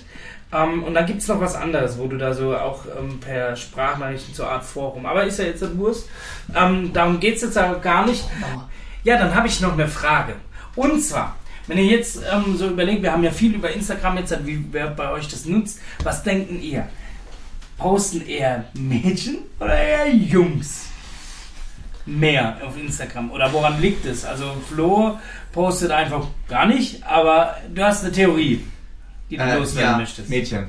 Ähm, 0.53 0.83
und 0.83 0.95
dann 0.95 1.07
gibt 1.07 1.23
es 1.23 1.29
noch 1.29 1.41
was 1.41 1.55
anderes, 1.55 1.99
wo 1.99 2.07
du 2.07 2.19
da 2.19 2.35
so 2.35 2.55
auch 2.57 2.85
ähm, 2.87 3.21
per 3.21 3.57
Sprachnachrichten 3.57 4.35
zur 4.35 4.51
Art 4.51 4.65
Forum. 4.65 5.07
Aber 5.07 5.25
ist 5.25 5.39
ja 5.39 5.47
jetzt 5.47 5.63
ein 5.63 5.79
Wurst. 5.79 6.09
Ähm, 6.55 6.93
darum 6.93 7.21
geht 7.21 7.37
es 7.37 7.43
jetzt 7.43 7.59
auch 7.59 7.81
gar 7.81 8.07
nicht. 8.07 8.25
Ja, 9.05 9.19
dann 9.19 9.35
habe 9.35 9.49
ich 9.49 9.61
noch 9.61 9.73
eine 9.73 9.89
Frage. 9.89 10.35
Und 10.77 11.03
zwar, 11.03 11.37
wenn 11.67 11.79
ihr 11.79 11.85
jetzt 11.87 12.21
ähm, 12.33 12.57
so 12.57 12.69
überlegt, 12.69 13.03
wir 13.03 13.13
haben 13.13 13.25
ja 13.25 13.31
viel 13.31 13.55
über 13.55 13.71
Instagram 13.71 14.19
jetzt, 14.19 14.35
wie 14.47 14.65
wer 14.71 14.89
bei 14.89 15.11
euch 15.11 15.29
das 15.29 15.45
nutzt, 15.45 15.81
was 16.03 16.23
denken 16.23 16.61
ihr? 16.61 16.89
Posten 17.79 18.25
eher 18.27 18.65
Mädchen 18.75 19.39
oder 19.59 19.77
eher 19.77 20.15
Jungs? 20.15 20.87
Mehr 22.05 22.59
auf 22.65 22.77
Instagram. 22.77 23.31
Oder 23.31 23.53
woran 23.53 23.81
liegt 23.81 24.05
es? 24.07 24.25
Also 24.25 24.45
Flo 24.69 25.19
postet 25.53 25.91
einfach 25.93 26.27
gar 26.49 26.67
nicht, 26.67 27.03
aber 27.05 27.57
du 27.73 27.83
hast 27.83 28.03
eine 28.03 28.13
Theorie, 28.13 28.65
die 29.31 29.37
du 29.37 29.43
Äh, 29.43 29.59
loswerden 29.59 29.93
ja, 29.93 29.97
möchtest. 29.99 30.29
Mädchen. 30.29 30.67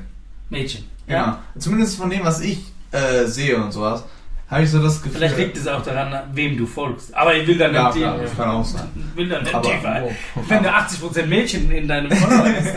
Mädchen. 0.50 0.84
Genau. 1.06 1.18
Ja? 1.18 1.42
Zumindest 1.58 1.96
von 1.96 2.08
dem, 2.10 2.24
was 2.24 2.40
ich 2.40 2.60
äh, 2.92 3.24
sehe 3.26 3.56
und 3.56 3.72
sowas, 3.72 4.04
habe 4.50 4.62
ich 4.62 4.70
so 4.70 4.80
das 4.82 5.02
Gefühl. 5.02 5.16
Vielleicht 5.18 5.38
liegt 5.38 5.56
es 5.56 5.66
auch 5.66 5.82
daran, 5.82 6.14
wem 6.34 6.56
du 6.56 6.66
folgst. 6.66 7.14
Aber 7.14 7.34
ich 7.34 7.46
will 7.46 7.56
da 7.56 7.66
nicht, 7.68 7.76
Ja, 7.76 7.90
die- 7.92 7.98
klar, 8.00 8.18
das 8.18 8.36
kann 8.36 8.48
auch 8.50 8.64
sein. 8.64 8.88
will 9.14 9.28
da 9.28 9.40
nicht 9.40 9.54
Aber- 9.54 9.68
tiefer. 9.70 10.02
Wenn 10.48 10.62
du 10.62 10.68
80% 10.72 11.26
Mädchen 11.28 11.70
in 11.70 11.88
deinem 11.88 12.10
Follower 12.12 12.46
hast, 12.54 12.74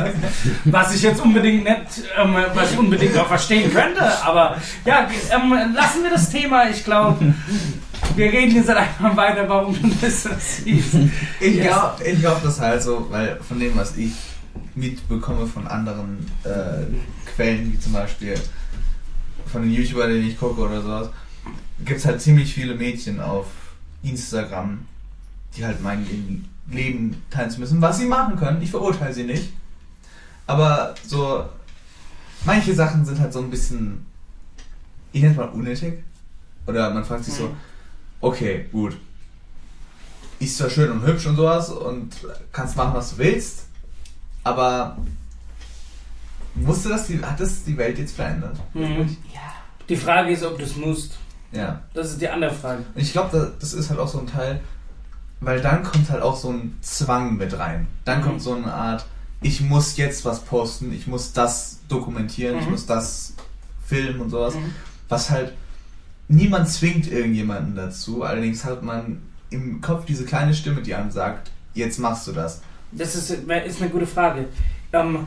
was 0.66 0.96
ich 0.96 1.02
jetzt 1.04 1.22
unbedingt 1.22 1.66
nicht, 1.66 1.80
ähm, 2.18 2.36
was 2.54 2.72
ich 2.72 2.78
unbedingt 2.80 3.18
auch 3.18 3.28
verstehen 3.28 3.72
könnte, 3.74 4.02
aber 4.24 4.56
ja, 4.86 5.08
ähm, 5.36 5.74
lassen 5.76 6.04
wir 6.04 6.10
das 6.12 6.30
Thema. 6.30 6.70
Ich 6.70 6.84
glaube, 6.84 7.34
wir 8.16 8.32
reden 8.32 8.56
jetzt 8.56 8.70
halt 8.70 8.80
einfach 8.80 9.16
weiter, 9.18 9.48
warum 9.50 9.74
du 9.80 9.90
das 10.02 10.24
siehst. 10.64 10.96
Ich 11.42 11.56
Yes. 11.56 11.68
glaube 11.68 12.04
ich 12.06 12.20
glaub 12.20 12.42
das 12.44 12.60
halt 12.62 12.82
so, 12.82 13.08
weil 13.12 13.38
von 13.48 13.60
dem, 13.60 13.76
was 13.78 13.96
ich 13.98 14.14
mitbekomme 14.74 15.46
von 15.48 15.68
anderen 15.68 16.26
äh, 16.44 17.30
Quellen, 17.36 17.74
wie 17.74 17.80
zum 17.80 17.94
Beispiel 17.94 18.36
von 19.52 19.62
den 19.64 19.72
YouTubern, 19.72 20.10
denen 20.10 20.28
ich 20.28 20.40
gucke 20.40 20.62
oder 20.62 20.82
sowas, 20.82 21.10
gibt 21.86 22.00
es 22.00 22.06
halt 22.06 22.22
ziemlich 22.22 22.54
viele 22.54 22.76
Mädchen 22.76 23.20
auf 23.20 23.48
Instagram, 24.04 24.86
die 25.56 25.66
halt 25.66 25.82
meinen, 25.82 26.06
ihr 26.70 26.76
Leben 26.76 27.22
teilen 27.30 27.50
zu 27.50 27.60
müssen, 27.60 27.82
was 27.82 27.98
sie 27.98 28.06
machen 28.06 28.36
können. 28.36 28.62
Ich 28.62 28.72
verurteile 28.72 29.14
sie 29.14 29.24
nicht. 29.24 29.54
Aber 30.46 30.96
so, 31.06 31.46
manche 32.46 32.74
Sachen 32.74 33.06
sind 33.06 33.20
halt 33.20 33.34
so 33.34 33.40
ein 33.40 33.50
bisschen, 33.50 34.06
ich 35.12 35.22
nenne 35.22 35.34
es 35.34 35.38
mal 35.38 35.50
unnötig. 35.50 36.04
Oder 36.66 36.94
man 36.94 37.06
fragt 37.06 37.26
sich 37.26 37.34
so, 37.34 37.56
okay, 38.22 38.66
gut. 38.72 38.98
Ist 40.40 40.58
zwar 40.58 40.70
schön 40.70 40.92
und 40.92 41.06
hübsch 41.06 41.26
und 41.26 41.36
sowas 41.36 41.70
und 41.70 42.16
kannst 42.52 42.76
machen, 42.76 42.94
was 42.94 43.12
du 43.12 43.18
willst, 43.20 43.66
aber 44.44 44.98
musste 46.54 46.90
das 46.90 47.08
die, 47.08 47.20
hat 47.24 47.40
das 47.40 47.64
die 47.64 47.78
Welt 47.78 47.98
jetzt 47.98 48.16
verändert? 48.16 48.58
Mhm. 48.74 49.18
Die 49.90 49.96
Frage 49.96 50.32
ist, 50.32 50.44
ob 50.44 50.58
du 50.58 50.64
es 50.64 50.76
musst. 50.76 51.18
Ja. 51.52 51.82
Das 51.94 52.12
ist 52.12 52.22
die 52.22 52.28
andere 52.30 52.54
Frage. 52.54 52.84
Und 52.94 53.02
ich 53.02 53.12
glaube, 53.12 53.38
da- 53.38 53.52
das 53.60 53.74
ist 53.74 53.90
halt 53.90 54.00
auch 54.00 54.08
so 54.08 54.20
ein 54.20 54.28
Teil, 54.28 54.60
weil 55.40 55.62
dann 55.62 55.84
kommt 55.84 56.10
halt 56.10 56.22
auch 56.22 56.36
so 56.36 56.50
ein 56.52 56.78
Zwang 56.82 57.38
mit 57.38 57.58
rein. 57.58 57.88
Dann 58.06 58.20
Mhm. 58.20 58.24
kommt 58.24 58.42
so 58.42 58.54
eine 58.56 58.74
Art, 58.74 59.06
ich 59.42 59.62
muss 59.62 59.98
jetzt 59.98 60.26
was 60.26 60.42
posten, 60.42 60.92
ich 60.92 61.08
muss 61.08 61.32
das 61.34 61.80
dokumentieren, 61.88 62.58
ich 62.60 62.66
Mhm. 62.66 62.72
muss 62.72 62.86
das 62.86 63.34
filmen 63.86 64.20
und 64.22 64.30
sowas. 64.30 64.56
Mhm. 64.56 64.74
Was 65.10 65.30
halt, 65.30 65.54
niemand 66.28 66.68
zwingt 66.68 67.08
irgendjemanden 67.10 67.76
dazu, 67.76 68.24
allerdings 68.24 68.66
hat 68.66 68.84
man 68.84 69.22
im 69.50 69.80
Kopf 69.80 70.06
diese 70.06 70.26
kleine 70.26 70.54
Stimme, 70.54 70.82
die 70.82 70.94
einem 70.94 71.12
sagt, 71.12 71.52
jetzt 71.74 72.00
machst 72.00 72.28
du 72.28 72.34
das. 72.34 72.62
Das 72.92 73.16
ist, 73.16 73.30
ist 73.30 73.82
eine 73.82 73.90
gute 73.90 74.08
Frage. 74.08 74.46
Ähm, 74.92 75.26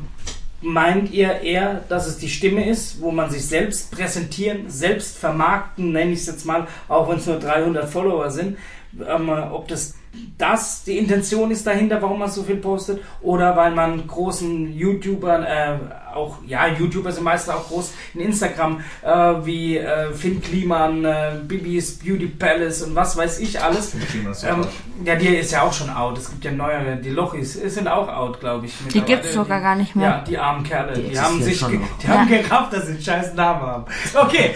meint 0.62 1.10
ihr 1.10 1.40
eher, 1.40 1.84
dass 1.88 2.06
es 2.06 2.18
die 2.18 2.28
Stimme 2.28 2.68
ist, 2.68 3.00
wo 3.00 3.10
man 3.10 3.30
sich 3.30 3.46
selbst 3.46 3.90
präsentieren, 3.90 4.68
selbst 4.68 5.16
vermarkten, 5.16 5.92
nenne 5.92 6.12
ich 6.12 6.20
es 6.20 6.26
jetzt 6.26 6.44
mal, 6.44 6.66
auch 6.88 7.08
wenn 7.08 7.18
es 7.18 7.26
nur 7.26 7.38
300 7.38 7.88
Follower 7.88 8.30
sind, 8.30 8.58
ähm, 9.06 9.28
ob 9.28 9.68
das 9.68 9.94
das 10.38 10.82
die 10.82 10.98
Intention 10.98 11.50
ist 11.50 11.66
dahinter, 11.66 12.02
warum 12.02 12.18
man 12.18 12.30
so 12.30 12.42
viel 12.42 12.56
postet, 12.56 13.00
oder 13.22 13.56
weil 13.56 13.72
man 13.72 14.06
großen 14.06 14.72
YouTubern, 14.76 15.44
äh, 15.44 15.78
auch, 16.14 16.36
ja, 16.46 16.66
YouTuber 16.68 17.12
sind 17.12 17.24
meistens 17.24 17.54
auch 17.54 17.66
groß 17.68 17.92
in 18.14 18.20
Instagram, 18.20 18.80
äh, 19.02 19.08
wie 19.44 19.76
äh, 19.78 20.12
Finn 20.12 20.40
Kliman, 20.40 21.04
äh, 21.04 21.32
Bibis 21.46 21.98
Beauty 21.98 22.26
Palace 22.26 22.82
und 22.82 22.94
was 22.94 23.16
weiß 23.16 23.40
ich 23.40 23.60
alles. 23.60 23.92
Kliman 24.10 24.32
ist 24.32 24.44
Ähm, 24.44 24.66
ja, 25.04 25.14
die 25.16 25.28
ist 25.28 25.52
ja 25.52 25.62
auch 25.62 25.72
schon 25.72 25.90
out. 25.90 26.18
Es 26.18 26.28
gibt 26.30 26.44
ja 26.44 26.50
neuere, 26.52 26.96
die 26.96 27.10
Lochis 27.10 27.54
sind 27.54 27.88
auch 27.88 28.08
out, 28.08 28.40
glaube 28.40 28.66
ich. 28.66 28.72
Die 28.78 28.84
mittlerweile. 28.84 29.06
gibt's 29.22 29.34
sogar 29.34 29.60
gar 29.60 29.74
nicht 29.76 29.96
mehr. 29.96 30.08
Ja, 30.08 30.24
die 30.26 30.36
armen 30.38 30.62
Kerle. 30.64 30.92
Die, 30.94 31.10
Die 31.10 31.20
haben 31.20 31.42
sich, 31.42 31.58
die 31.58 32.08
haben 32.08 32.30
Ja. 32.30 32.38
gerafft, 32.42 32.72
dass 32.72 32.86
sie 32.86 32.92
einen 32.92 33.02
scheiß 33.02 33.34
Namen 33.34 33.60
haben. 33.62 33.84
Okay, 34.14 34.54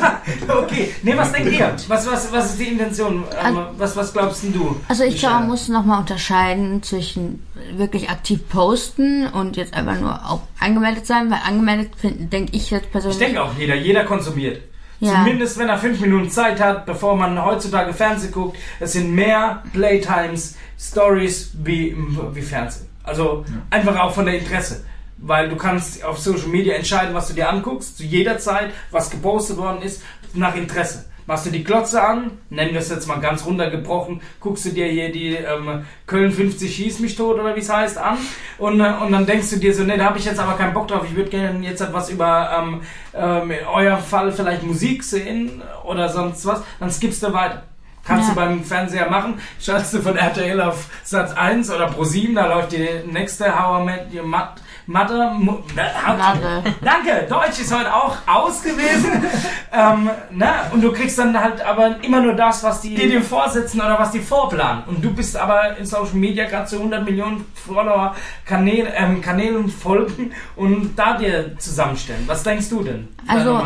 okay. 0.48 0.94
Nee, 1.02 1.16
was 1.16 1.32
denkt 1.32 1.52
ihr? 1.52 1.74
Was, 1.88 2.06
was, 2.10 2.32
was 2.32 2.50
ist 2.50 2.60
die 2.60 2.68
Intention? 2.68 3.24
Ähm, 3.44 3.58
was, 3.78 3.96
was 3.96 4.12
glaubst 4.12 4.42
denn 4.42 4.52
du? 4.52 4.76
Also 4.88 5.04
ich 5.04 5.18
glaube, 5.18 5.34
man 5.34 5.42
Michelle? 5.48 5.50
muss 5.50 5.68
nochmal 5.68 6.00
unterscheiden 6.00 6.82
zwischen 6.82 7.42
wirklich 7.76 8.10
aktiv 8.10 8.48
posten 8.48 9.26
und 9.26 9.56
jetzt 9.56 9.74
einfach 9.74 9.98
nur 10.00 10.14
auch 10.30 10.42
angemeldet 10.60 11.06
sein, 11.06 11.30
weil 11.30 11.40
angemeldet 11.46 11.90
denke 12.02 12.56
ich 12.56 12.70
jetzt 12.70 12.86
Ich 12.86 12.92
persönlich. 12.92 13.18
denke 13.18 13.42
auch 13.42 13.50
jeder, 13.58 13.74
jeder 13.74 14.04
konsumiert. 14.04 14.60
Ja. 15.00 15.12
Zumindest 15.12 15.58
wenn 15.58 15.68
er 15.68 15.78
fünf 15.78 16.00
Minuten 16.00 16.30
Zeit 16.30 16.58
hat, 16.60 16.86
bevor 16.86 17.16
man 17.16 17.44
heutzutage 17.44 17.92
Fernsehen 17.92 18.32
guckt. 18.32 18.56
Es 18.80 18.92
sind 18.94 19.14
mehr 19.14 19.62
Playtimes, 19.72 20.56
Stories 20.78 21.50
wie, 21.62 21.96
wie 22.32 22.42
Fernsehen. 22.42 22.86
Also 23.02 23.44
einfach 23.70 23.98
auch 23.98 24.12
von 24.12 24.26
der 24.26 24.38
Interesse. 24.38 24.84
Weil 25.18 25.48
du 25.48 25.56
kannst 25.56 26.04
auf 26.04 26.18
Social 26.18 26.48
Media 26.48 26.74
entscheiden, 26.74 27.14
was 27.14 27.28
du 27.28 27.34
dir 27.34 27.48
anguckst, 27.48 27.98
zu 27.98 28.04
jeder 28.04 28.38
Zeit, 28.38 28.70
was 28.90 29.10
gepostet 29.10 29.56
worden 29.56 29.80
ist, 29.82 30.02
nach 30.34 30.54
Interesse. 30.54 31.06
Machst 31.26 31.44
du 31.46 31.50
die 31.50 31.64
Glotze 31.64 32.02
an, 32.02 32.30
nennen 32.50 32.72
wir 32.72 32.78
es 32.80 32.88
jetzt 32.88 33.08
mal 33.08 33.18
ganz 33.18 33.44
runtergebrochen, 33.44 34.20
guckst 34.38 34.64
du 34.64 34.70
dir 34.70 34.86
hier 34.86 35.10
die 35.10 35.34
ähm, 35.34 35.84
Köln 36.06 36.30
50 36.30 36.74
schieß 36.74 37.00
mich 37.00 37.16
tot 37.16 37.40
oder 37.40 37.56
wie 37.56 37.60
es 37.60 37.68
heißt 37.72 37.98
an 37.98 38.16
und, 38.58 38.78
äh, 38.80 38.92
und 39.04 39.10
dann 39.10 39.26
denkst 39.26 39.50
du 39.50 39.56
dir 39.56 39.74
so, 39.74 39.82
ne, 39.82 39.98
da 39.98 40.04
habe 40.04 40.18
ich 40.18 40.24
jetzt 40.24 40.38
aber 40.38 40.56
keinen 40.56 40.72
Bock 40.72 40.86
drauf, 40.86 41.04
ich 41.04 41.16
würde 41.16 41.30
gerne 41.30 41.66
jetzt 41.66 41.80
etwas 41.80 42.10
über 42.10 42.50
ähm, 42.56 42.80
ähm, 43.12 43.50
in 43.50 43.66
eurem 43.66 43.98
Fall 43.98 44.30
vielleicht 44.30 44.62
Musik 44.62 45.02
sehen 45.02 45.62
oder 45.84 46.08
sonst 46.08 46.46
was, 46.46 46.62
dann 46.78 46.90
skippst 46.92 47.22
du 47.24 47.32
weiter. 47.32 47.64
Kannst 48.04 48.28
Ja. 48.28 48.34
du 48.34 48.40
beim 48.40 48.62
Fernseher 48.62 49.10
machen, 49.10 49.40
schaltest 49.60 49.94
du 49.94 50.02
von 50.02 50.16
RTL 50.16 50.60
auf 50.60 50.86
Satz 51.02 51.32
1 51.32 51.72
oder 51.72 51.88
Pro 51.88 52.04
7, 52.04 52.36
da 52.36 52.46
läuft 52.46 52.70
die 52.70 52.88
nächste 53.10 53.46
How 53.60 53.82
I 53.82 53.84
Met 53.84 54.14
Your 54.14 54.24
Mat 54.28 54.62
Mother. 54.86 55.30
Mu- 55.32 55.58
ne, 55.74 55.84
Mother. 56.06 56.62
Danke, 56.80 57.26
Deutsch 57.28 57.60
ist 57.60 57.74
heute 57.74 57.92
auch 57.92 58.16
aus 58.26 58.62
gewesen. 58.62 59.10
ähm, 59.72 60.10
ne? 60.30 60.48
Und 60.72 60.82
du 60.82 60.92
kriegst 60.92 61.18
dann 61.18 61.38
halt 61.38 61.60
aber 61.60 61.96
immer 62.02 62.20
nur 62.20 62.34
das, 62.34 62.62
was 62.62 62.80
die 62.80 62.94
dir 62.94 63.20
vorsetzen 63.22 63.80
oder 63.80 63.98
was 63.98 64.12
die 64.12 64.20
vorplanen. 64.20 64.84
Und 64.86 65.04
du 65.04 65.12
bist 65.12 65.36
aber 65.36 65.76
in 65.76 65.84
Social 65.84 66.14
Media 66.14 66.44
gerade 66.46 66.66
zu 66.66 66.76
100 66.76 67.04
Millionen 67.04 67.44
Follower 67.54 68.14
Kanäle, 68.44 68.92
ähm, 68.94 69.20
Kanälen 69.20 69.68
folgen 69.68 70.32
und 70.54 70.94
da 70.96 71.16
dir 71.16 71.58
zusammenstellen. 71.58 72.24
Was 72.26 72.42
denkst 72.42 72.68
du 72.70 72.82
denn? 72.82 73.08
Also- 73.26 73.60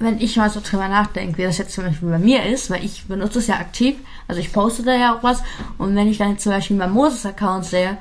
wenn 0.00 0.20
ich 0.20 0.36
mal 0.36 0.50
so 0.50 0.60
drüber 0.60 0.88
nachdenke, 0.88 1.38
wie 1.38 1.44
das 1.44 1.56
jetzt 1.56 1.72
zum 1.72 1.84
Beispiel 1.84 2.10
bei 2.10 2.18
mir 2.18 2.44
ist, 2.44 2.68
weil 2.68 2.84
ich 2.84 3.06
benutze 3.06 3.38
es 3.38 3.46
ja 3.46 3.54
aktiv, 3.54 3.94
also 4.26 4.40
ich 4.40 4.52
poste 4.52 4.82
da 4.82 4.92
ja 4.92 5.14
auch 5.14 5.22
was 5.22 5.42
und 5.78 5.94
wenn 5.94 6.08
ich 6.08 6.18
dann 6.18 6.36
zum 6.36 6.52
Beispiel 6.52 6.76
meinen 6.76 6.92
Moses-Account 6.92 7.64
sehe, 7.64 7.96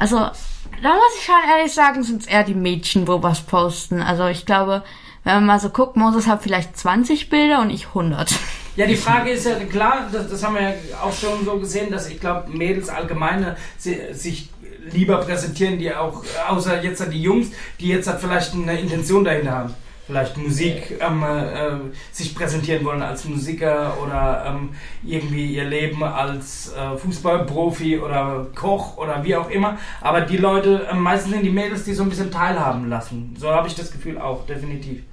also 0.00 0.16
da 0.16 0.88
muss 0.94 1.14
ich 1.18 1.24
schon 1.24 1.34
ehrlich 1.56 1.72
sagen, 1.72 2.02
sind 2.02 2.22
es 2.22 2.26
eher 2.26 2.42
die 2.42 2.54
Mädchen, 2.54 3.06
wo 3.06 3.22
was 3.22 3.42
posten. 3.42 4.00
Also 4.02 4.26
ich 4.26 4.46
glaube, 4.46 4.82
wenn 5.24 5.34
man 5.34 5.46
mal 5.46 5.60
so 5.60 5.68
guckt, 5.70 5.96
Moses 5.96 6.26
hat 6.26 6.42
vielleicht 6.42 6.76
20 6.76 7.28
Bilder 7.30 7.60
und 7.60 7.70
ich 7.70 7.86
100. 7.88 8.32
Ja, 8.76 8.86
die 8.86 8.96
Frage 8.96 9.30
ist 9.30 9.44
ja 9.44 9.56
klar, 9.64 10.08
das, 10.10 10.30
das 10.30 10.42
haben 10.44 10.54
wir 10.54 10.62
ja 10.62 10.74
auch 11.02 11.12
schon 11.12 11.44
so 11.44 11.58
gesehen, 11.58 11.90
dass 11.90 12.08
ich 12.08 12.20
glaube, 12.20 12.48
Mädels 12.50 12.88
allgemeine 12.88 13.56
si- 13.76 13.98
sich 14.12 14.48
lieber 14.92 15.18
präsentieren, 15.18 15.78
die 15.78 15.92
auch, 15.92 16.22
außer 16.48 16.80
jetzt 16.82 17.04
die 17.12 17.20
Jungs, 17.20 17.48
die 17.80 17.88
jetzt 17.88 18.08
halt 18.08 18.20
vielleicht 18.20 18.54
eine 18.54 18.78
Intention 18.80 19.24
dahinter 19.24 19.50
haben. 19.50 19.74
Vielleicht 20.10 20.36
Musik 20.36 20.98
ähm, 21.00 21.22
äh, 21.22 21.94
sich 22.10 22.34
präsentieren 22.34 22.84
wollen 22.84 23.00
als 23.00 23.24
Musiker 23.26 23.96
oder 24.02 24.44
ähm, 24.44 24.70
irgendwie 25.04 25.54
ihr 25.54 25.64
Leben 25.64 26.02
als 26.02 26.72
äh, 26.72 26.96
Fußballprofi 26.96 28.00
oder 28.00 28.48
Koch 28.56 28.96
oder 28.96 29.22
wie 29.22 29.36
auch 29.36 29.48
immer. 29.50 29.78
Aber 30.00 30.22
die 30.22 30.36
Leute, 30.36 30.88
ähm, 30.90 30.98
meistens 30.98 31.32
sind 31.32 31.44
die 31.44 31.50
Mädels, 31.50 31.84
die 31.84 31.94
so 31.94 32.02
ein 32.02 32.08
bisschen 32.08 32.32
teilhaben 32.32 32.88
lassen. 32.88 33.36
So 33.38 33.50
habe 33.50 33.68
ich 33.68 33.76
das 33.76 33.92
Gefühl 33.92 34.18
auch, 34.18 34.44
definitiv. 34.46 35.04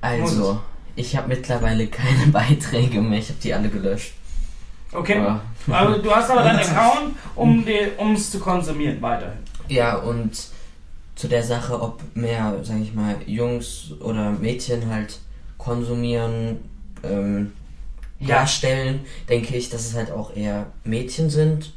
Also, 0.00 0.60
ich 0.94 1.14
habe 1.14 1.28
mittlerweile 1.28 1.86
keine 1.86 2.26
Beiträge 2.32 3.02
mehr. 3.02 3.18
Ich 3.18 3.28
habe 3.28 3.38
die 3.42 3.52
alle 3.52 3.68
gelöscht. 3.68 4.14
Okay? 4.92 5.18
Ja. 5.18 5.40
Also 5.70 6.00
du 6.00 6.10
hast 6.10 6.30
aber 6.30 6.42
deinen 6.42 6.58
Account, 6.60 7.16
um 7.34 7.66
um 7.98 8.14
es 8.14 8.30
zu 8.30 8.38
konsumieren 8.38 9.02
weiterhin. 9.02 9.40
Ja, 9.68 9.96
und 9.96 10.55
zu 11.16 11.28
der 11.28 11.42
Sache, 11.42 11.80
ob 11.80 12.02
mehr, 12.14 12.60
sag 12.62 12.80
ich 12.80 12.94
mal, 12.94 13.16
Jungs 13.26 13.90
oder 14.00 14.30
Mädchen 14.32 14.88
halt 14.90 15.18
konsumieren, 15.58 16.58
ähm, 17.02 17.52
Ja. 18.20 18.38
herstellen, 18.40 19.00
denke 19.28 19.56
ich, 19.56 19.68
dass 19.68 19.86
es 19.86 19.94
halt 19.94 20.10
auch 20.10 20.34
eher 20.34 20.66
Mädchen 20.84 21.28
sind. 21.28 21.72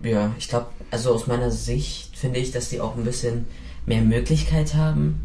Ja, 0.00 0.32
ich 0.38 0.48
glaube, 0.48 0.66
also 0.90 1.12
aus 1.12 1.26
meiner 1.26 1.50
Sicht 1.50 2.16
finde 2.16 2.38
ich, 2.38 2.52
dass 2.52 2.68
die 2.68 2.80
auch 2.80 2.96
ein 2.96 3.04
bisschen 3.04 3.46
mehr 3.86 4.02
Möglichkeit 4.02 4.74
haben. 4.74 5.20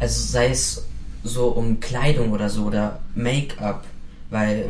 Also 0.00 0.20
sei 0.32 0.48
es 0.50 0.86
so 1.22 1.48
um 1.48 1.78
Kleidung 1.80 2.32
oder 2.32 2.48
so 2.48 2.64
oder 2.64 3.00
Make-up, 3.14 3.84
weil 4.30 4.68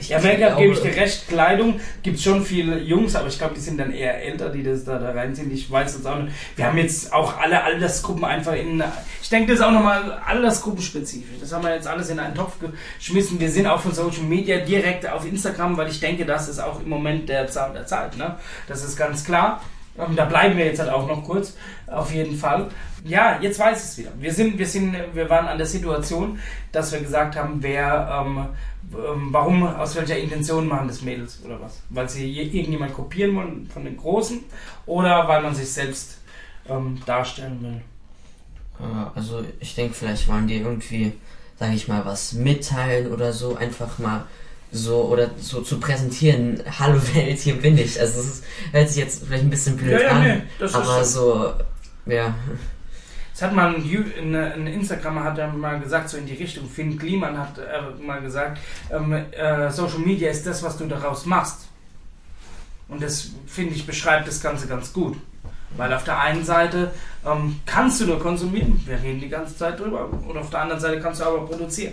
ich 0.00 0.08
Ja, 0.08 0.20
Make-up 0.20 0.56
gebe 0.58 0.72
ich 0.72 0.80
dir 0.80 0.94
recht. 0.94 1.28
Kleidung 1.28 1.80
gibt 2.02 2.20
schon 2.20 2.44
viele 2.44 2.78
Jungs, 2.78 3.14
aber 3.14 3.28
ich 3.28 3.38
glaube, 3.38 3.54
die 3.54 3.60
sind 3.60 3.78
dann 3.78 3.92
eher 3.92 4.22
älter, 4.22 4.50
die 4.50 4.62
das 4.62 4.84
da, 4.84 4.98
da 4.98 5.10
reinziehen. 5.10 5.52
Ich 5.52 5.70
weiß 5.70 5.94
jetzt 5.94 6.06
auch 6.06 6.18
nicht. 6.18 6.34
Wir 6.56 6.66
haben 6.66 6.78
jetzt 6.78 7.12
auch 7.12 7.38
alle 7.38 7.62
Altersgruppen 7.62 8.24
einfach 8.24 8.54
in. 8.54 8.82
Ich 9.22 9.28
denke, 9.28 9.52
das 9.52 9.60
ist 9.60 9.66
auch 9.66 9.72
nochmal 9.72 10.18
altersgruppenspezifisch. 10.26 11.38
Das 11.40 11.52
haben 11.52 11.64
wir 11.64 11.74
jetzt 11.74 11.86
alles 11.86 12.10
in 12.10 12.18
einen 12.18 12.34
Topf 12.34 12.56
geschmissen. 12.98 13.40
Wir 13.40 13.50
sind 13.50 13.66
auch 13.66 13.80
von 13.80 13.92
Social 13.92 14.22
Media 14.22 14.58
direkt 14.58 15.08
auf 15.08 15.26
Instagram, 15.26 15.76
weil 15.76 15.88
ich 15.88 16.00
denke, 16.00 16.24
das 16.24 16.48
ist 16.48 16.58
auch 16.60 16.80
im 16.80 16.88
Moment 16.88 17.28
der 17.28 17.48
Zahn 17.48 17.72
der 17.74 17.86
Zeit. 17.86 18.16
Ne? 18.16 18.36
Das 18.66 18.84
ist 18.84 18.96
ganz 18.96 19.24
klar. 19.24 19.60
Ähm, 19.98 20.16
Da 20.16 20.24
bleiben 20.24 20.56
wir 20.56 20.64
jetzt 20.66 20.80
halt 20.80 20.90
auch 20.90 21.06
noch 21.06 21.24
kurz, 21.24 21.56
auf 21.86 22.12
jeden 22.12 22.36
Fall. 22.36 22.68
Ja, 23.04 23.38
jetzt 23.40 23.58
weiß 23.58 23.78
ich 23.78 23.84
es 23.84 23.98
wieder. 23.98 24.10
Wir 24.18 24.32
sind, 24.32 24.58
wir 24.58 24.66
sind, 24.66 24.96
wir 25.14 25.30
waren 25.30 25.46
an 25.46 25.58
der 25.58 25.66
Situation, 25.66 26.38
dass 26.72 26.92
wir 26.92 27.00
gesagt 27.00 27.36
haben, 27.36 27.58
wer, 27.60 28.24
ähm, 28.26 28.46
warum, 28.90 29.62
aus 29.66 29.94
welcher 29.96 30.18
Intention 30.18 30.66
machen 30.68 30.88
das 30.88 31.02
Mädels 31.02 31.38
oder 31.44 31.60
was? 31.60 31.80
Weil 31.90 32.08
sie 32.08 32.26
je- 32.26 32.44
irgendjemand 32.44 32.94
kopieren 32.94 33.34
wollen 33.36 33.68
von 33.72 33.84
den 33.84 33.96
Großen 33.96 34.40
oder 34.86 35.26
weil 35.28 35.42
man 35.42 35.54
sich 35.54 35.70
selbst 35.70 36.18
ähm, 36.68 36.98
darstellen 37.06 37.58
will? 37.62 37.80
Ja, 38.80 39.12
Also 39.14 39.44
ich 39.60 39.74
denke, 39.74 39.94
vielleicht 39.94 40.28
wollen 40.28 40.46
die 40.46 40.56
irgendwie, 40.58 41.12
sage 41.58 41.74
ich 41.74 41.88
mal, 41.88 42.04
was 42.04 42.32
mitteilen 42.32 43.12
oder 43.12 43.32
so, 43.32 43.56
einfach 43.56 43.98
mal 43.98 44.24
so 44.70 45.04
oder 45.06 45.30
so 45.40 45.62
zu 45.62 45.80
präsentieren. 45.80 46.62
Hallo 46.78 47.00
Welt, 47.14 47.38
hier 47.40 47.54
bin 47.60 47.76
ich. 47.78 47.98
Also 48.00 48.20
es 48.20 48.42
hört 48.72 48.88
sich 48.88 48.98
jetzt 48.98 49.24
vielleicht 49.24 49.44
ein 49.44 49.50
bisschen 49.50 49.76
blöd 49.76 49.94
Ja, 49.94 50.00
ja, 50.00 50.08
an, 50.10 50.22
nee, 50.60 50.66
aber 50.72 51.04
so, 51.04 51.52
ja, 52.06 52.34
Es 53.38 53.42
hat 53.42 53.54
mal 53.54 53.72
ein, 53.72 54.34
ein, 54.34 54.66
Instagrammer 54.66 55.22
hat 55.22 55.38
er 55.38 55.46
mal 55.46 55.78
gesagt, 55.78 56.08
so 56.08 56.16
in 56.18 56.26
die 56.26 56.34
Richtung, 56.34 56.68
Finn 56.68 56.98
Kliman 56.98 57.38
hat 57.38 57.56
äh, 57.56 58.04
mal 58.04 58.20
gesagt, 58.20 58.58
ähm, 58.90 59.12
äh, 59.12 59.70
Social 59.70 60.00
Media 60.00 60.28
ist 60.28 60.44
das, 60.44 60.60
was 60.64 60.76
du 60.76 60.86
daraus 60.86 61.24
machst. 61.24 61.68
Und 62.88 63.00
das, 63.00 63.30
finde 63.46 63.74
ich, 63.74 63.86
beschreibt 63.86 64.26
das 64.26 64.40
Ganze 64.40 64.66
ganz 64.66 64.92
gut. 64.92 65.16
Weil 65.76 65.94
auf 65.94 66.02
der 66.02 66.18
einen 66.18 66.44
Seite 66.44 66.90
ähm, 67.24 67.60
kannst 67.64 68.00
du 68.00 68.06
nur 68.06 68.18
konsumieren, 68.18 68.82
wir 68.84 69.00
reden 69.00 69.20
die 69.20 69.28
ganze 69.28 69.56
Zeit 69.56 69.78
drüber, 69.78 70.08
und 70.26 70.36
auf 70.36 70.50
der 70.50 70.62
anderen 70.62 70.80
Seite 70.80 71.00
kannst 71.00 71.20
du 71.20 71.24
aber 71.26 71.46
produzieren. 71.46 71.92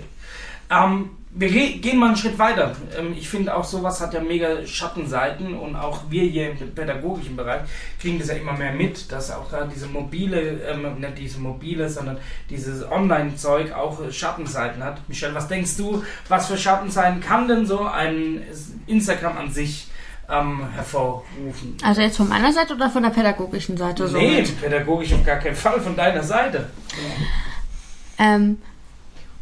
Ähm, 0.72 1.12
wir 1.38 1.50
gehen 1.50 1.98
mal 1.98 2.08
einen 2.08 2.16
Schritt 2.16 2.40
weiter. 2.40 2.76
Ähm, 2.98 3.14
ich 3.18 3.28
finde 3.28 3.56
auch 3.56 3.66
sowas 3.66 4.00
hat 4.00 4.14
ja 4.14 4.22
mega 4.22 4.66
Schattenseiten 4.66 5.54
und 5.54 5.76
auch 5.76 6.04
wir 6.10 6.24
hier 6.24 6.52
im 6.52 6.74
pädagogischen 6.74 7.36
Bereich 7.36 7.62
kriegen 8.00 8.18
das 8.18 8.30
ja 8.30 8.36
immer 8.36 8.54
mehr 8.54 8.72
mit, 8.72 9.12
dass 9.12 9.32
auch 9.32 9.50
gerade 9.50 9.70
diese 9.74 9.88
mobile, 9.88 10.62
ähm, 10.64 11.00
nicht 11.00 11.18
diese 11.18 11.40
mobile, 11.40 11.90
sondern 11.90 12.18
dieses 12.50 12.90
Online-Zeug 12.90 13.74
auch 13.74 14.02
äh, 14.02 14.12
Schattenseiten 14.12 14.82
hat. 14.82 15.08
Michelle, 15.10 15.36
was 15.36 15.50
denkst 15.50 15.76
du, 15.76 16.04
was 16.30 16.48
für 16.48 16.58
Schattenseiten 16.58 17.20
kann 17.20 17.48
denn 17.50 17.66
so 17.66 17.82
ein 17.82 18.42
Instagram 18.88 19.38
an 19.38 19.52
sich 19.52 19.90
ähm, 20.30 20.70
hervorrufen? 20.74 21.78
Also 21.84 22.00
jetzt 22.00 22.16
von 22.16 22.30
meiner 22.30 22.54
Seite 22.54 22.76
oder 22.76 22.90
von 22.90 23.04
der 23.04 23.10
pädagogischen 23.10 23.76
Seite? 23.76 24.10
nee, 24.14 24.40
mit? 24.40 24.62
pädagogisch 24.62 25.14
auf 25.14 25.26
gar 25.26 25.38
keinen 25.38 25.56
Fall 25.56 25.82
von 25.82 25.98
deiner 25.98 26.24
Seite. 26.24 26.70
Ähm, 28.18 28.60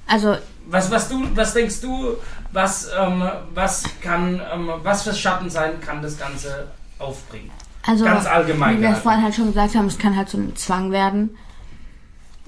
also 0.07 0.37
Was, 0.67 0.91
was, 0.91 1.09
du, 1.09 1.23
was 1.35 1.53
denkst 1.53 1.81
du, 1.81 2.17
was, 2.51 2.89
ähm, 2.97 3.23
was, 3.53 3.83
kann, 4.01 4.41
ähm, 4.53 4.71
was 4.81 5.03
für 5.03 5.13
Schattenseiten 5.13 5.81
kann 5.81 6.01
das 6.01 6.17
Ganze 6.17 6.67
aufbringen? 6.99 7.51
Also, 7.85 8.05
Ganz 8.05 8.25
allgemein 8.25 8.77
wie 8.77 8.81
wir 8.81 8.95
vorhin 8.95 9.23
halt 9.23 9.35
schon 9.35 9.47
gesagt 9.47 9.75
haben, 9.75 9.87
es 9.87 9.97
kann 9.97 10.15
halt 10.15 10.29
so 10.29 10.37
ein 10.37 10.55
Zwang 10.55 10.91
werden. 10.91 11.37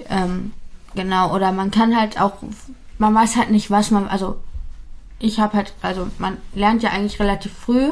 Ähm, 0.09 0.53
genau, 0.93 1.33
oder 1.33 1.51
man 1.51 1.71
kann 1.71 1.95
halt 1.97 2.19
auch, 2.19 2.37
man 2.97 3.13
weiß 3.13 3.35
halt 3.35 3.51
nicht, 3.51 3.69
was 3.69 3.91
man, 3.91 4.07
also 4.07 4.39
ich 5.19 5.39
habe 5.39 5.57
halt, 5.57 5.73
also 5.81 6.07
man 6.19 6.37
lernt 6.53 6.83
ja 6.83 6.91
eigentlich 6.91 7.19
relativ 7.19 7.51
früh, 7.53 7.91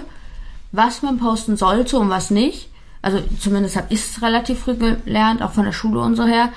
was 0.72 1.02
man 1.02 1.18
posten 1.18 1.58
sollte 1.58 1.98
und 2.00 2.10
was 2.10 2.30
nicht. 2.30 2.70
Also 3.02 3.22
zumindest 3.40 3.76
habe 3.76 3.88
ich 3.90 4.00
es 4.00 4.22
relativ 4.22 4.62
früh 4.62 4.76
gelernt, 4.76 5.42
auch 5.42 5.52
von 5.52 5.66
der 5.66 5.74
Schule 5.74 6.00
und 6.00 6.16
so 6.16 6.26
her. 6.26 6.54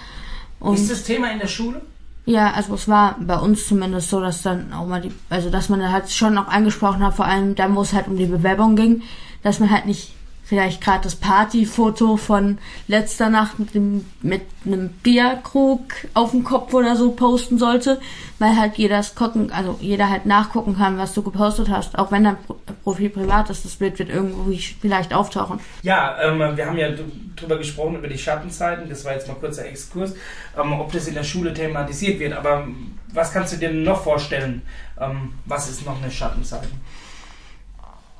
Und 0.60 0.76
Ist 0.76 0.90
das 0.90 1.02
Thema 1.02 1.32
in 1.32 1.40
der 1.40 1.48
Schule? 1.48 1.82
Ja, 2.26 2.52
also 2.52 2.74
es 2.74 2.88
war 2.88 3.16
bei 3.20 3.38
uns 3.38 3.68
zumindest 3.68 4.10
so, 4.10 4.20
dass 4.20 4.42
dann 4.42 4.72
auch 4.72 4.86
mal 4.86 5.00
die, 5.00 5.12
also 5.30 5.48
dass 5.48 5.68
man 5.68 5.90
halt 5.90 6.10
schon 6.10 6.34
noch 6.34 6.48
angesprochen 6.48 7.04
hat, 7.04 7.14
vor 7.14 7.24
allem 7.24 7.54
dann, 7.54 7.76
wo 7.76 7.82
es 7.82 7.92
halt 7.92 8.08
um 8.08 8.16
die 8.16 8.26
Bewerbung 8.26 8.74
ging, 8.74 9.02
dass 9.44 9.60
man 9.60 9.70
halt 9.70 9.86
nicht 9.86 10.12
vielleicht 10.46 10.80
gerade 10.80 11.02
das 11.02 11.16
Partyfoto 11.16 12.16
von 12.16 12.58
letzter 12.88 13.28
Nacht 13.30 13.58
mit 13.58 13.74
dem 13.74 14.06
mit 14.22 14.42
einem 14.64 14.88
Bierkrug 14.88 15.82
auf 16.14 16.30
dem 16.30 16.44
Kopf 16.44 16.72
oder 16.72 16.96
so 16.96 17.12
posten 17.12 17.58
sollte, 17.58 18.00
weil 18.38 18.56
halt 18.56 18.76
jeder 18.76 18.98
es 19.00 19.14
gucken, 19.14 19.50
also 19.52 19.76
jeder 19.80 20.08
halt 20.08 20.24
nachgucken 20.26 20.76
kann, 20.76 20.98
was 20.98 21.14
du 21.14 21.22
gepostet 21.22 21.68
hast, 21.68 21.98
auch 21.98 22.12
wenn 22.12 22.24
dein 22.24 22.36
Pro- 22.44 22.56
Profil 22.84 23.10
privat 23.10 23.50
ist, 23.50 23.64
das 23.64 23.76
Bild 23.76 23.98
wird 23.98 24.08
irgendwo 24.08 24.52
vielleicht 24.80 25.12
auftauchen. 25.12 25.58
Ja, 25.82 26.16
ähm, 26.22 26.56
wir 26.56 26.66
haben 26.66 26.78
ja 26.78 26.90
drüber 27.34 27.58
gesprochen, 27.58 27.96
über 27.96 28.06
die 28.08 28.18
Schattenzeiten. 28.18 28.88
Das 28.88 29.04
war 29.04 29.12
jetzt 29.14 29.26
mal 29.26 29.34
kurzer 29.34 29.66
Exkurs. 29.66 30.14
Ähm, 30.56 30.72
ob 30.74 30.92
das 30.92 31.08
in 31.08 31.14
der 31.14 31.24
Schule 31.24 31.52
thematisiert 31.52 32.20
wird. 32.20 32.32
Aber 32.32 32.68
was 33.12 33.32
kannst 33.32 33.52
du 33.52 33.56
dir 33.56 33.72
noch 33.72 34.02
vorstellen? 34.04 34.62
Ähm, 35.00 35.32
was 35.44 35.68
ist 35.68 35.84
noch 35.84 36.00
eine 36.00 36.10
Schattenzeit? 36.10 36.68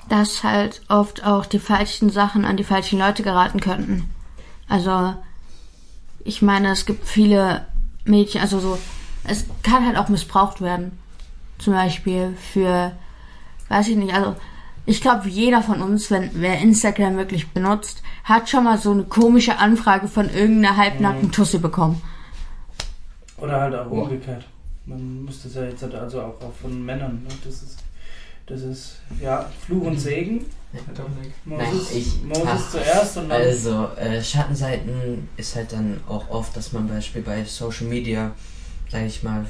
Dass 0.09 0.45
halt 0.45 0.83
oft 0.89 1.25
auch 1.25 1.47
die 1.47 1.59
falschen 1.59 2.11
Sachen 2.11 2.45
an 2.45 2.57
die 2.57 2.65
falschen 2.65 2.99
Leute 2.99 3.23
geraten 3.23 3.61
könnten. 3.61 4.09
Also, 4.69 5.15
ich 6.25 6.43
meine, 6.43 6.71
es 6.71 6.87
gibt 6.87 7.07
viele 7.07 7.67
Mädchen, 8.05 8.41
also 8.41 8.61
so, 8.61 8.79
es 9.25 9.47
kann 9.63 9.87
halt 9.87 9.97
auch 9.97 10.09
missbraucht 10.09 10.61
werden. 10.61 10.99
Zum 11.59 11.73
Beispiel 11.73 12.37
für, 12.53 12.93
weiß 13.69 13.89
ich 13.89 13.97
nicht, 13.97 14.15
also, 14.15 14.37
ich 14.85 15.01
glaube, 15.01 15.29
jeder 15.29 15.63
von 15.63 15.83
uns, 15.83 16.11
wenn 16.11 16.31
wer 16.35 16.61
Instagram 16.61 17.17
wirklich 17.17 17.49
benutzt, 17.51 18.03
hat 18.23 18.49
schon 18.49 18.65
mal 18.65 18.79
so 18.79 18.93
eine 18.93 19.03
komische 19.03 19.59
Anfrage 19.59 20.07
von 20.07 20.31
irgendeiner 20.31 20.77
halbnackten 20.77 21.33
Tussi 21.33 21.59
bekommen. 21.59 22.01
Oder 23.39 23.61
halt 23.61 23.75
auch 23.75 23.91
umgekehrt. 23.91 24.47
Man 24.87 25.25
müsste 25.25 25.49
es 25.49 25.55
ja 25.55 25.65
jetzt 25.65 25.83
halt 25.83 25.95
also 25.95 26.21
auch, 26.21 26.41
auch 26.41 26.53
von 26.63 26.85
Männern. 26.85 27.23
Ne? 27.25 27.35
Das 27.45 27.63
ist, 27.63 27.79
das 28.47 28.63
ist 28.63 28.97
ja 29.21 29.51
Fluch 29.65 29.83
und 29.87 29.99
Segen. 29.99 30.47
Moses, 31.45 31.45
Nein, 31.45 31.73
ich- 31.95 32.23
Moses 32.23 32.45
ach, 32.47 32.71
zuerst 32.71 33.17
und 33.17 33.29
dann. 33.31 33.41
Also, 33.41 33.89
äh, 33.97 34.23
Schattenseiten 34.23 35.29
ist 35.37 35.57
halt 35.57 35.73
dann 35.73 36.01
auch 36.07 36.29
oft, 36.29 36.57
dass 36.57 36.73
man 36.73 36.89
Beispiel 36.89 37.23
bei 37.23 37.45
Social 37.45 37.87
Media, 37.87 38.33
sag 38.91 39.05
ich 39.07 39.23
mal, 39.23 39.47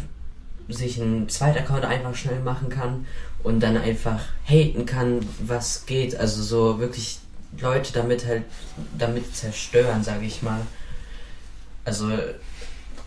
sich 0.69 1.01
einen 1.01 1.29
Zweitaccount 1.29 1.85
einfach 1.85 2.15
schnell 2.15 2.41
machen 2.41 2.69
kann 2.69 3.07
und 3.43 3.61
dann 3.61 3.77
einfach 3.77 4.21
haten 4.45 4.87
kann, 4.87 5.21
was 5.41 5.87
geht. 5.87 6.17
Also 6.17 6.43
so 6.43 6.79
wirklich 6.79 7.19
Leute 7.59 7.93
damit 7.93 8.27
halt, 8.27 8.43
damit 8.97 9.35
zerstören, 9.35 10.03
sage 10.05 10.27
ich 10.27 10.43
mal. 10.43 10.61
Also, 11.85 12.11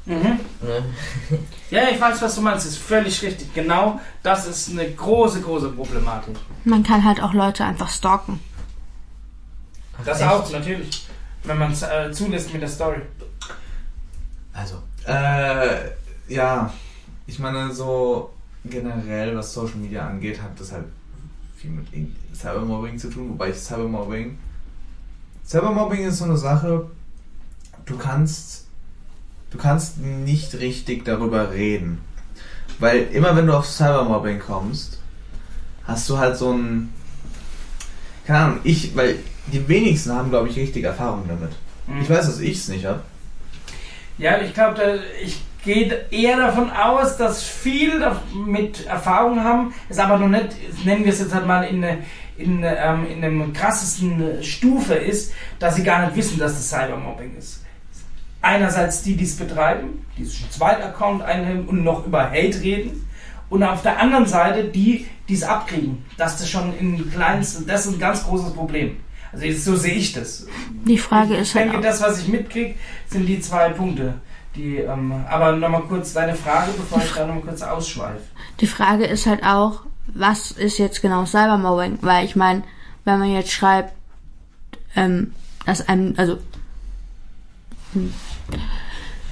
Mhm. 0.10 0.40
ne? 0.62 0.84
Ja, 1.72 1.84
ich 1.90 2.02
weiß, 2.02 2.20
was 2.24 2.34
du 2.36 2.42
meinst. 2.42 2.66
Das 2.66 2.74
ist 2.74 2.82
völlig 2.82 3.22
richtig. 3.22 3.54
Genau 3.54 4.00
das 4.24 4.48
ist 4.48 4.72
eine 4.72 4.90
große, 4.92 5.42
große 5.42 5.70
Problematik. 5.70 6.36
Man 6.66 6.82
kann 6.84 7.04
halt 7.06 7.22
auch 7.22 7.34
Leute 7.34 7.64
einfach 7.64 7.90
stalken. 7.90 8.40
Ach, 10.00 10.04
Das 10.06 10.20
echt? 10.22 10.30
auch, 10.30 10.50
natürlich. 10.52 11.08
Wenn 11.44 11.58
man 11.60 11.72
es 11.72 11.84
äh, 11.84 12.12
zulässt 12.12 12.52
mit 12.52 12.62
der 12.64 12.70
Story. 12.70 13.02
Also, 14.52 14.82
äh, 15.06 15.92
ja, 16.28 16.74
ich 17.28 17.38
meine, 17.40 17.72
so 17.72 18.32
generell, 18.66 19.38
was 19.38 19.54
Social 19.54 19.78
Media 19.78 20.08
angeht, 20.08 20.42
hat 20.42 20.60
das 20.60 20.72
halt 20.72 20.86
viel 21.56 21.70
mit 21.72 21.94
In- 21.94 22.16
Cybermobbing 22.34 22.98
zu 22.98 23.10
tun, 23.10 23.30
wobei 23.30 23.50
ich 23.52 23.58
Cybermobbing. 23.58 24.38
Cybermobbing 25.46 26.04
ist 26.06 26.18
so 26.18 26.26
eine 26.26 26.38
Sache, 26.38 26.90
du 27.86 27.98
kannst, 27.98 28.66
du 29.52 29.58
kannst 29.58 29.98
nicht 29.98 30.56
richtig 30.56 31.06
darüber 31.06 31.52
reden. 31.52 32.02
Weil 32.80 33.08
immer 33.12 33.36
wenn 33.36 33.48
du 33.48 33.54
auf 33.54 33.66
Cybermobbing 33.66 34.40
kommst, 34.40 35.00
hast 35.86 36.10
du 36.10 36.18
halt 36.18 36.38
so 36.38 36.54
ein. 36.54 36.94
Keine 38.26 38.40
Ahnung, 38.40 38.60
ich, 38.64 38.96
weil 38.96 39.18
die 39.48 39.68
wenigsten 39.68 40.14
haben, 40.14 40.30
glaube 40.30 40.50
ich, 40.50 40.56
richtige 40.56 40.88
Erfahrungen 40.88 41.28
damit. 41.28 41.52
Mhm. 41.88 42.02
Ich 42.02 42.10
weiß, 42.10 42.28
dass 42.28 42.40
ich 42.40 42.58
es 42.58 42.68
nicht 42.70 42.86
habe. 42.86 43.02
Ja, 44.18 44.40
ich 44.42 44.54
glaube, 44.54 45.00
ich 45.24 45.42
gehe 45.64 46.06
eher 46.12 46.38
davon 46.38 46.70
aus, 46.70 47.18
dass 47.18 47.44
viel 47.44 48.06
mit 48.46 48.86
Erfahrung 48.86 49.44
haben, 49.44 49.74
es 49.90 49.98
aber 49.98 50.18
noch 50.18 50.28
nicht, 50.28 50.86
nennen 50.86 51.04
wir 51.04 51.12
es 51.12 51.20
jetzt 51.20 51.34
halt 51.34 51.48
mal 51.48 51.64
in, 51.64 51.84
in, 52.38 52.64
ähm, 52.64 53.08
in 53.10 53.24
einem 53.24 53.54
krassesten 53.54 54.44
Stufe 54.44 54.96
ist, 54.96 55.34
dass 55.58 55.76
sie 55.76 55.84
gar 55.84 56.06
nicht 56.06 56.16
wissen, 56.16 56.40
dass 56.40 56.54
das 56.54 56.70
Cybermobbing 56.70 57.36
ist. 57.38 57.64
Einerseits 58.42 59.04
die, 59.04 59.16
die 59.16 59.26
es 59.26 59.36
betreiben, 59.36 60.06
die 60.18 60.26
sich 60.26 60.44
einen 60.44 60.52
zweiten 60.52 60.84
Account 60.84 61.22
einhängen 61.22 61.68
und 61.68 61.84
noch 61.84 62.06
über 62.06 62.30
Hate 62.30 62.62
reden. 62.62 63.06
Und 63.50 63.64
auf 63.64 63.82
der 63.82 64.00
anderen 64.00 64.28
Seite 64.28 64.66
die, 64.66 65.08
die 65.28 65.34
es 65.34 65.44
abkriegen. 65.44 66.06
Das 66.18 66.48
schon 66.50 66.78
in 66.78 67.10
kleinsten, 67.12 67.66
das 67.68 67.86
ist 67.86 67.94
ein 67.94 68.00
ganz 68.00 68.24
großes 68.24 68.54
Problem. 68.54 68.98
Also 69.32 69.46
jetzt, 69.46 69.66
so 69.66 69.76
sehe 69.76 69.94
ich 69.94 70.14
das. 70.14 70.48
Die 70.86 70.98
Frage 70.98 71.36
Ich 71.36 71.42
ist 71.42 71.56
halt 71.56 71.66
denke, 71.66 71.80
auch, 71.80 71.82
das, 71.82 72.02
was 72.02 72.20
ich 72.20 72.28
mitkriege, 72.28 72.76
sind 73.08 73.26
die 73.28 73.40
zwei 73.40 73.70
Punkte. 73.70 74.16
Die, 74.56 74.78
ähm, 74.78 75.14
aber 75.30 75.52
nochmal 75.52 75.84
kurz 75.84 76.14
deine 76.14 76.36
Frage, 76.36 76.72
bevor 76.76 77.02
ich 77.04 77.12
da 77.12 77.26
nochmal 77.26 77.44
kurz 77.44 77.62
ausschweife. 77.62 78.22
Die 78.60 78.68
Frage 78.68 79.06
ist 79.06 79.28
halt 79.28 79.44
auch, 79.44 79.82
was 80.08 80.52
ist 80.52 80.80
jetzt 80.80 81.02
genau 81.02 81.26
Cybermobbing? 81.26 82.00
Weil 82.02 82.26
ich 82.26 82.36
meine, 82.36 82.64
wenn 83.06 83.20
man 83.20 83.32
jetzt 83.32 83.52
schreibt, 83.52 83.94
ähm, 84.96 85.34
dass 85.66 85.88
einem, 85.88 86.16
also 86.18 86.40
hm. 87.94 88.14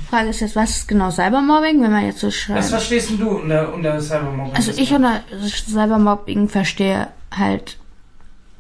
Frage 0.10 0.30
ist 0.30 0.40
jetzt, 0.40 0.56
was 0.56 0.70
ist 0.70 0.88
genau 0.88 1.12
Cybermobbing, 1.12 1.82
wenn 1.82 1.92
man 1.92 2.06
jetzt 2.06 2.20
so 2.20 2.28
Was 2.28 2.36
schreibt? 2.36 2.66
verstehst 2.66 3.10
denn 3.10 3.20
du 3.20 3.30
unter, 3.30 3.74
unter 3.74 4.00
Cybermobbing? 4.00 4.56
Also 4.56 4.72
ich 4.72 4.94
unter 4.94 5.22
Cybermobbing 5.42 6.48
verstehe 6.48 7.10
halt 7.36 7.78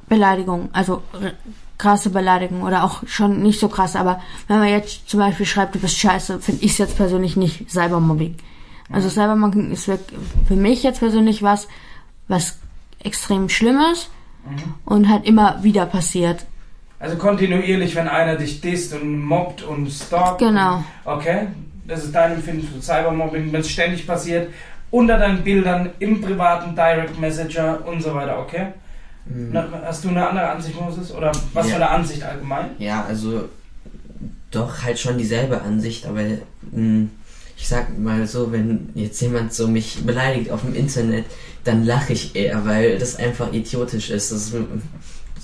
Beleidigung, 0.09 0.69
also 0.73 1.03
krasse 1.77 2.09
Beleidigung 2.09 2.63
oder 2.63 2.83
auch 2.83 3.03
schon 3.07 3.41
nicht 3.41 3.59
so 3.59 3.69
krass, 3.69 3.95
aber 3.95 4.21
wenn 4.47 4.59
man 4.59 4.69
jetzt 4.69 5.09
zum 5.09 5.19
Beispiel 5.19 5.45
schreibt, 5.45 5.75
du 5.75 5.79
bist 5.79 5.97
scheiße, 5.97 6.39
finde 6.39 6.63
ich 6.63 6.71
es 6.71 6.77
jetzt 6.79 6.97
persönlich 6.97 7.37
nicht 7.37 7.69
Cybermobbing. 7.69 8.35
Also 8.91 9.09
Cybermobbing 9.09 9.71
ist 9.71 9.85
für 9.85 10.55
mich 10.55 10.83
jetzt 10.83 10.99
persönlich 10.99 11.43
was, 11.43 11.67
was 12.27 12.57
extrem 13.03 13.47
Schlimmes 13.47 14.09
und 14.85 15.09
halt 15.09 15.25
immer 15.25 15.63
wieder 15.63 15.85
passiert. 15.85 16.45
Also 16.99 17.15
kontinuierlich, 17.15 17.95
wenn 17.95 18.07
einer 18.07 18.35
dich 18.35 18.59
disst 18.59 18.93
und 18.93 19.23
mobbt 19.23 19.61
und 19.63 19.89
stalkt. 19.91 20.39
Genau. 20.39 20.83
Okay, 21.05 21.47
das 21.87 22.05
ist 22.05 22.15
dein 22.15 22.33
Empfinden 22.33 22.67
für 22.67 22.81
Cybermobbing, 22.81 23.51
wenn 23.53 23.61
es 23.61 23.69
ständig 23.69 24.07
passiert, 24.07 24.49
unter 24.89 25.17
deinen 25.17 25.43
Bildern, 25.43 25.91
im 25.99 26.21
privaten 26.21 26.75
Direct 26.75 27.19
Messenger 27.19 27.79
und 27.85 28.01
so 28.01 28.15
weiter, 28.15 28.39
okay? 28.39 28.67
Na, 29.25 29.67
hast 29.85 30.05
du 30.05 30.09
eine 30.09 30.27
andere 30.27 30.49
Ansicht, 30.49 30.79
Moses? 30.79 31.13
Oder 31.13 31.31
was 31.53 31.67
Ja. 31.67 31.75
für 31.75 31.75
eine 31.83 31.89
Ansicht 31.89 32.23
allgemein? 32.23 32.69
Ja, 32.79 33.05
also 33.07 33.49
doch 34.51 34.83
halt 34.83 34.97
schon 34.97 35.17
dieselbe 35.17 35.61
Ansicht, 35.61 36.05
aber 36.05 36.21
mh, 36.71 37.07
ich 37.57 37.67
sag 37.67 37.97
mal 37.99 38.25
so, 38.25 38.51
wenn 38.51 38.89
jetzt 38.95 39.19
jemand 39.21 39.53
so 39.53 39.67
mich 39.67 40.05
beleidigt 40.05 40.49
auf 40.51 40.61
dem 40.61 40.73
Internet, 40.73 41.25
dann 41.65 41.85
lache 41.85 42.13
ich 42.13 42.35
eher, 42.35 42.65
weil 42.65 42.97
das 42.97 43.17
einfach 43.17 43.51
idiotisch 43.51 44.09
ist. 44.09 44.31
Das, 44.31 44.53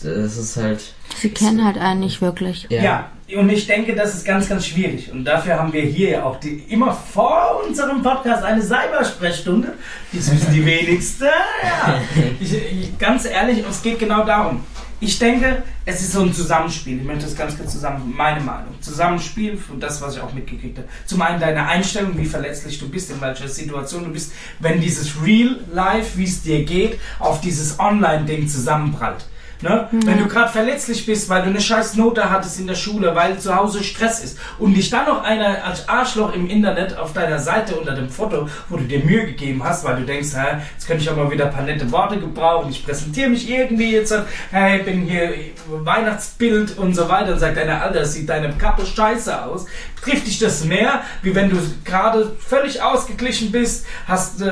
das 0.03 0.37
ist 0.37 0.57
halt. 0.57 0.93
Sie 1.15 1.29
kennen 1.29 1.63
halt 1.63 1.77
einen 1.77 2.01
nicht 2.01 2.21
wirklich. 2.21 2.67
Ja. 2.69 2.83
Ja, 2.83 3.11
und 3.39 3.49
ich 3.49 3.65
denke, 3.67 3.95
das 3.95 4.15
ist 4.15 4.25
ganz, 4.25 4.49
ganz 4.49 4.65
schwierig. 4.65 5.11
Und 5.11 5.25
dafür 5.25 5.55
haben 5.55 5.71
wir 5.73 5.81
hier 5.81 6.09
ja 6.09 6.23
auch 6.23 6.39
die, 6.39 6.63
immer 6.69 6.93
vor 6.93 7.63
unserem 7.67 8.01
Podcast 8.01 8.43
eine 8.43 8.61
Cybersprechstunde. 8.61 9.73
Das 10.11 10.31
wissen 10.31 10.53
die 10.53 10.65
wenigsten. 10.65 11.25
Ja. 11.25 12.01
Ich, 12.39 12.53
ich, 12.53 12.97
ganz 12.97 13.25
ehrlich, 13.25 13.63
es 13.67 13.81
geht 13.81 13.99
genau 13.99 14.25
darum. 14.25 14.63
Ich 14.99 15.19
denke, 15.19 15.63
es 15.85 16.01
ist 16.01 16.13
so 16.13 16.21
ein 16.21 16.33
Zusammenspiel. 16.33 16.97
Ich 16.97 17.03
möchte 17.03 17.25
das 17.25 17.35
ganz 17.35 17.57
kurz 17.57 17.73
zusammen, 17.73 18.13
meine 18.15 18.39
Meinung. 18.39 18.73
Zusammenspiel 18.79 19.57
von 19.57 19.79
das, 19.79 20.01
was 20.01 20.15
ich 20.15 20.21
auch 20.21 20.33
mitgekriegt 20.33 20.77
habe. 20.77 20.87
Zum 21.05 21.21
einen 21.21 21.39
deine 21.39 21.65
Einstellung, 21.67 22.17
wie 22.17 22.25
verletzlich 22.25 22.79
du 22.79 22.89
bist, 22.89 23.11
in 23.11 23.19
welcher 23.19 23.47
Situation 23.47 24.05
du 24.05 24.11
bist, 24.11 24.31
wenn 24.59 24.79
dieses 24.79 25.21
Real 25.21 25.57
Life, 25.73 26.17
wie 26.17 26.23
es 26.23 26.41
dir 26.41 26.63
geht, 26.63 26.99
auf 27.19 27.41
dieses 27.41 27.79
Online-Ding 27.79 28.47
zusammenprallt. 28.47 29.25
Ne? 29.63 29.87
Wenn 29.91 30.17
du 30.17 30.27
gerade 30.27 30.51
verletzlich 30.51 31.05
bist, 31.05 31.29
weil 31.29 31.43
du 31.43 31.47
eine 31.47 31.61
scheiß 31.61 31.95
Note 31.95 32.29
hattest 32.29 32.59
in 32.59 32.67
der 32.67 32.75
Schule, 32.75 33.15
weil 33.15 33.39
zu 33.39 33.55
Hause 33.55 33.81
Stress 33.81 34.21
ist 34.21 34.37
und 34.59 34.73
dich 34.73 34.89
dann 34.89 35.05
noch 35.05 35.23
einer 35.23 35.63
als 35.63 35.87
Arschloch 35.87 36.35
im 36.35 36.49
Internet 36.49 36.97
auf 36.97 37.13
deiner 37.13 37.39
Seite 37.39 37.75
unter 37.75 37.95
dem 37.95 38.09
Foto, 38.09 38.49
wo 38.67 38.75
du 38.75 38.83
dir 38.83 38.99
Mühe 38.99 39.25
gegeben 39.25 39.63
hast, 39.63 39.85
weil 39.85 39.95
du 39.95 40.03
denkst, 40.03 40.31
hä, 40.35 40.57
jetzt 40.73 40.85
könnte 40.85 41.03
ich 41.03 41.09
auch 41.09 41.15
mal 41.15 41.31
wieder 41.31 41.45
ein 41.45 41.53
paar 41.53 41.63
nette 41.63 41.89
Worte 41.93 42.19
gebrauchen, 42.19 42.71
ich 42.71 42.85
präsentiere 42.85 43.29
mich 43.29 43.49
irgendwie 43.49 43.93
jetzt, 43.93 44.13
hey, 44.51 44.83
bin 44.83 45.03
hier 45.03 45.33
Weihnachtsbild 45.69 46.77
und 46.77 46.93
so 46.93 47.07
weiter 47.07 47.31
und 47.31 47.39
sagt 47.39 47.57
einer, 47.57 47.81
Alter, 47.81 48.03
sieht 48.03 48.27
deine 48.27 48.51
Kappe 48.57 48.85
scheiße 48.85 49.45
aus. 49.45 49.65
Trifft 50.03 50.27
dich 50.27 50.39
das 50.39 50.65
mehr, 50.65 51.01
wie 51.21 51.33
wenn 51.33 51.49
du 51.49 51.57
gerade 51.85 52.35
völlig 52.39 52.81
ausgeglichen 52.81 53.51
bist, 53.51 53.85
hast, 54.07 54.41
äh, 54.41 54.51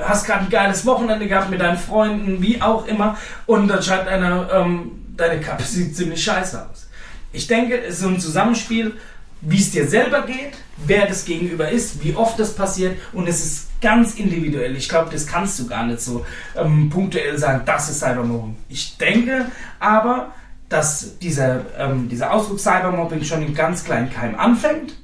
hast 0.00 0.26
gerade 0.26 0.44
ein 0.44 0.50
geiles 0.50 0.86
Wochenende 0.86 1.26
gehabt 1.26 1.50
mit 1.50 1.60
deinen 1.60 1.78
Freunden, 1.78 2.40
wie 2.40 2.62
auch 2.62 2.86
immer, 2.86 3.18
und 3.46 3.68
dann 3.68 3.82
schreibt 3.82 4.08
einer, 4.08 4.48
ähm, 4.52 4.92
deine 5.16 5.40
Kappe 5.40 5.64
sieht 5.64 5.96
ziemlich 5.96 6.22
scheiße 6.22 6.68
aus. 6.70 6.88
Ich 7.32 7.48
denke, 7.48 7.80
es 7.80 7.94
ist 7.94 8.00
so 8.00 8.08
ein 8.08 8.20
Zusammenspiel, 8.20 8.92
wie 9.40 9.58
es 9.58 9.72
dir 9.72 9.86
selber 9.88 10.22
geht, 10.22 10.52
wer 10.86 11.06
das 11.06 11.24
Gegenüber 11.24 11.68
ist, 11.68 12.02
wie 12.02 12.14
oft 12.14 12.38
das 12.38 12.54
passiert 12.54 12.98
und 13.12 13.28
es 13.28 13.44
ist 13.44 13.80
ganz 13.80 14.14
individuell. 14.14 14.76
Ich 14.76 14.88
glaube, 14.88 15.10
das 15.12 15.26
kannst 15.26 15.58
du 15.58 15.66
gar 15.66 15.84
nicht 15.86 16.00
so 16.00 16.24
ähm, 16.56 16.88
punktuell 16.88 17.36
sagen, 17.36 17.62
das 17.66 17.90
ist 17.90 18.00
Cybermobbing. 18.00 18.56
Ich 18.68 18.96
denke 18.96 19.46
aber, 19.78 20.32
dass 20.74 21.20
dieser, 21.20 21.60
ähm, 21.78 22.08
dieser 22.08 22.32
Ausdruck 22.32 22.58
Cybermobbing 22.58 23.22
schon 23.22 23.42
in 23.42 23.54
ganz 23.54 23.84
kleinen 23.84 24.10
Keim 24.10 24.36
anfängt, 24.36 24.96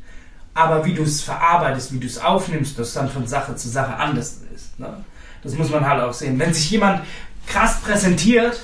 aber 0.52 0.84
wie 0.84 0.94
du 0.94 1.04
es 1.04 1.22
verarbeitest, 1.22 1.92
wie 1.92 2.00
du 2.00 2.08
es 2.08 2.18
aufnimmst, 2.18 2.76
das 2.76 2.92
dann 2.92 3.08
von 3.08 3.24
Sache 3.28 3.54
zu 3.54 3.68
Sache 3.68 3.94
anders 3.94 4.40
ist. 4.52 4.80
Ne? 4.80 5.04
Das 5.44 5.54
muss 5.54 5.70
man 5.70 5.88
halt 5.88 6.02
auch 6.02 6.12
sehen. 6.12 6.40
Wenn 6.40 6.52
sich 6.52 6.72
jemand 6.72 7.02
krass 7.46 7.80
präsentiert 7.82 8.60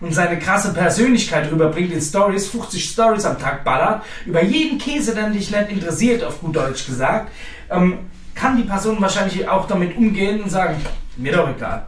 und 0.00 0.14
seine 0.14 0.38
krasse 0.38 0.72
Persönlichkeit 0.72 1.52
rüberbringt 1.52 1.92
in 1.92 2.00
Stories, 2.00 2.48
50 2.48 2.82
Stories 2.82 3.26
am 3.26 3.38
Tag 3.38 3.62
ballert, 3.62 4.02
über 4.24 4.42
jeden 4.42 4.78
Käse, 4.78 5.14
der 5.14 5.28
dich 5.28 5.50
nicht 5.50 5.68
interessiert, 5.68 6.24
auf 6.24 6.40
gut 6.40 6.56
Deutsch 6.56 6.86
gesagt, 6.86 7.32
ähm, 7.68 7.98
kann 8.34 8.56
die 8.56 8.62
Person 8.62 8.98
wahrscheinlich 9.02 9.46
auch 9.46 9.66
damit 9.66 9.94
umgehen 9.94 10.42
und 10.42 10.48
sagen, 10.48 10.76
mir 11.18 11.32
doch 11.32 11.50
egal. 11.54 11.86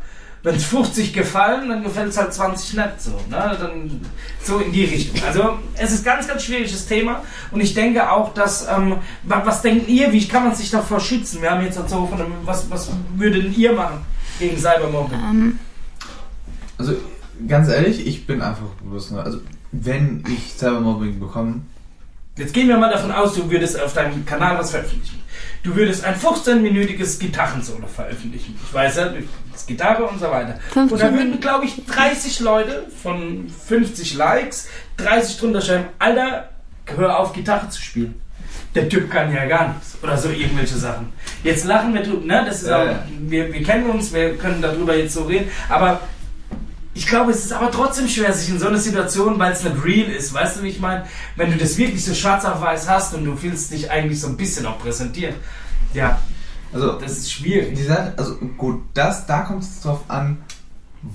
Wenn 0.48 0.56
es 0.56 0.64
50 0.64 1.12
gefallen, 1.12 1.68
dann 1.68 1.82
gefällt 1.82 2.08
es 2.08 2.16
halt 2.16 2.32
20 2.32 2.72
nicht 2.72 2.88
so. 3.02 3.10
Ne? 3.28 3.54
Dann 3.60 4.00
so 4.42 4.60
in 4.60 4.72
die 4.72 4.86
Richtung. 4.86 5.22
Also 5.26 5.58
es 5.74 5.92
ist 5.92 6.06
ganz, 6.06 6.26
ganz 6.26 6.42
schwieriges 6.42 6.86
Thema 6.86 7.22
und 7.50 7.60
ich 7.60 7.74
denke 7.74 8.10
auch, 8.10 8.32
dass, 8.32 8.66
ähm, 8.66 8.96
was, 9.24 9.44
was 9.44 9.60
denkt 9.60 9.90
ihr, 9.90 10.10
wie 10.10 10.26
kann 10.26 10.44
man 10.44 10.54
sich 10.54 10.70
davor 10.70 11.00
schützen? 11.00 11.42
Wir 11.42 11.50
haben 11.50 11.62
jetzt 11.62 11.74
so 11.74 12.06
von 12.06 12.18
einem, 12.18 12.32
was, 12.46 12.70
was 12.70 12.88
würdet 13.14 13.58
ihr 13.58 13.74
machen 13.74 13.98
gegen 14.38 14.56
Cybermobbing? 14.56 15.18
Ähm, 15.18 15.58
Also, 16.78 16.94
ganz 17.46 17.68
ehrlich, 17.68 18.06
ich 18.06 18.26
bin 18.26 18.40
einfach 18.40 18.68
bloß 18.82 19.10
nur, 19.10 19.24
also, 19.24 19.40
wenn 19.72 20.24
ich 20.34 20.54
Cybermobbing 20.56 21.20
bekomme, 21.20 21.60
Jetzt 22.38 22.54
gehen 22.54 22.68
wir 22.68 22.78
mal 22.78 22.90
davon 22.90 23.10
aus, 23.10 23.34
du 23.34 23.50
würdest 23.50 23.78
auf 23.78 23.92
deinem 23.92 24.24
Kanal 24.24 24.56
was 24.56 24.70
veröffentlichen. 24.70 25.18
Du 25.62 25.74
würdest 25.74 26.04
ein 26.04 26.14
15-minütiges 26.14 27.18
Gitarrensolo 27.18 27.86
veröffentlichen. 27.86 28.58
Ich 28.62 28.72
weiß 28.74 28.96
ja, 28.96 29.10
das 29.52 29.66
Gitarre 29.66 30.04
und 30.04 30.18
so 30.20 30.30
weiter. 30.30 30.58
15 30.72 30.90
Und 30.92 31.02
da 31.02 31.12
würden, 31.12 31.40
glaube 31.40 31.64
ich, 31.66 31.84
30 31.86 32.40
Leute 32.40 32.86
von 33.02 33.48
50 33.66 34.14
Likes, 34.14 34.68
30 34.98 35.38
drunter 35.38 35.60
schreiben, 35.60 35.84
Alter, 35.98 36.48
hör 36.96 37.18
auf, 37.18 37.32
Gitarre 37.32 37.68
zu 37.68 37.80
spielen. 37.82 38.14
Der 38.74 38.88
Typ 38.88 39.10
kann 39.10 39.32
ja 39.34 39.46
gar 39.46 39.68
nichts. 39.68 39.98
Oder 40.02 40.16
so 40.16 40.28
irgendwelche 40.30 40.76
Sachen. 40.76 41.12
Jetzt 41.42 41.64
lachen 41.64 41.92
wir 41.94 42.02
drüber, 42.02 42.24
ne? 42.26 42.44
Das 42.46 42.62
ist 42.62 42.68
Ja, 42.68 42.82
auch, 42.82 42.86
ja. 42.86 43.02
wir, 43.20 43.52
wir 43.52 43.62
kennen 43.62 43.90
uns, 43.90 44.12
wir 44.12 44.36
können 44.36 44.62
darüber 44.62 44.96
jetzt 44.96 45.14
so 45.14 45.24
reden, 45.24 45.50
aber 45.68 46.00
ich 46.98 47.06
glaube, 47.06 47.30
es 47.30 47.44
ist 47.44 47.52
aber 47.52 47.70
trotzdem 47.70 48.08
schwer, 48.08 48.32
sich 48.32 48.48
in 48.50 48.58
so 48.58 48.66
einer 48.66 48.78
Situation, 48.78 49.38
weil 49.38 49.52
es 49.52 49.62
nicht 49.62 49.76
real 49.84 50.10
ist, 50.10 50.34
weißt 50.34 50.56
du, 50.58 50.62
wie 50.64 50.68
ich 50.68 50.80
meine? 50.80 51.04
Wenn 51.36 51.52
du 51.52 51.56
das 51.56 51.78
wirklich 51.78 52.04
so 52.04 52.12
schwarz 52.12 52.44
auf 52.44 52.60
weiß 52.60 52.88
hast 52.88 53.14
und 53.14 53.24
du 53.24 53.40
willst 53.40 53.70
dich 53.72 53.88
eigentlich 53.90 54.20
so 54.20 54.26
ein 54.26 54.36
bisschen 54.36 54.66
auch 54.66 54.78
präsentieren. 54.80 55.36
Ja, 55.94 56.18
also, 56.72 56.92
das 56.98 57.12
ist 57.12 57.32
schwierig. 57.32 57.74
die 57.76 57.84
Sache, 57.84 58.12
also 58.16 58.34
gut, 58.56 58.82
das, 58.94 59.26
da 59.26 59.42
kommt 59.42 59.62
es 59.62 59.80
drauf 59.80 60.00
an, 60.08 60.38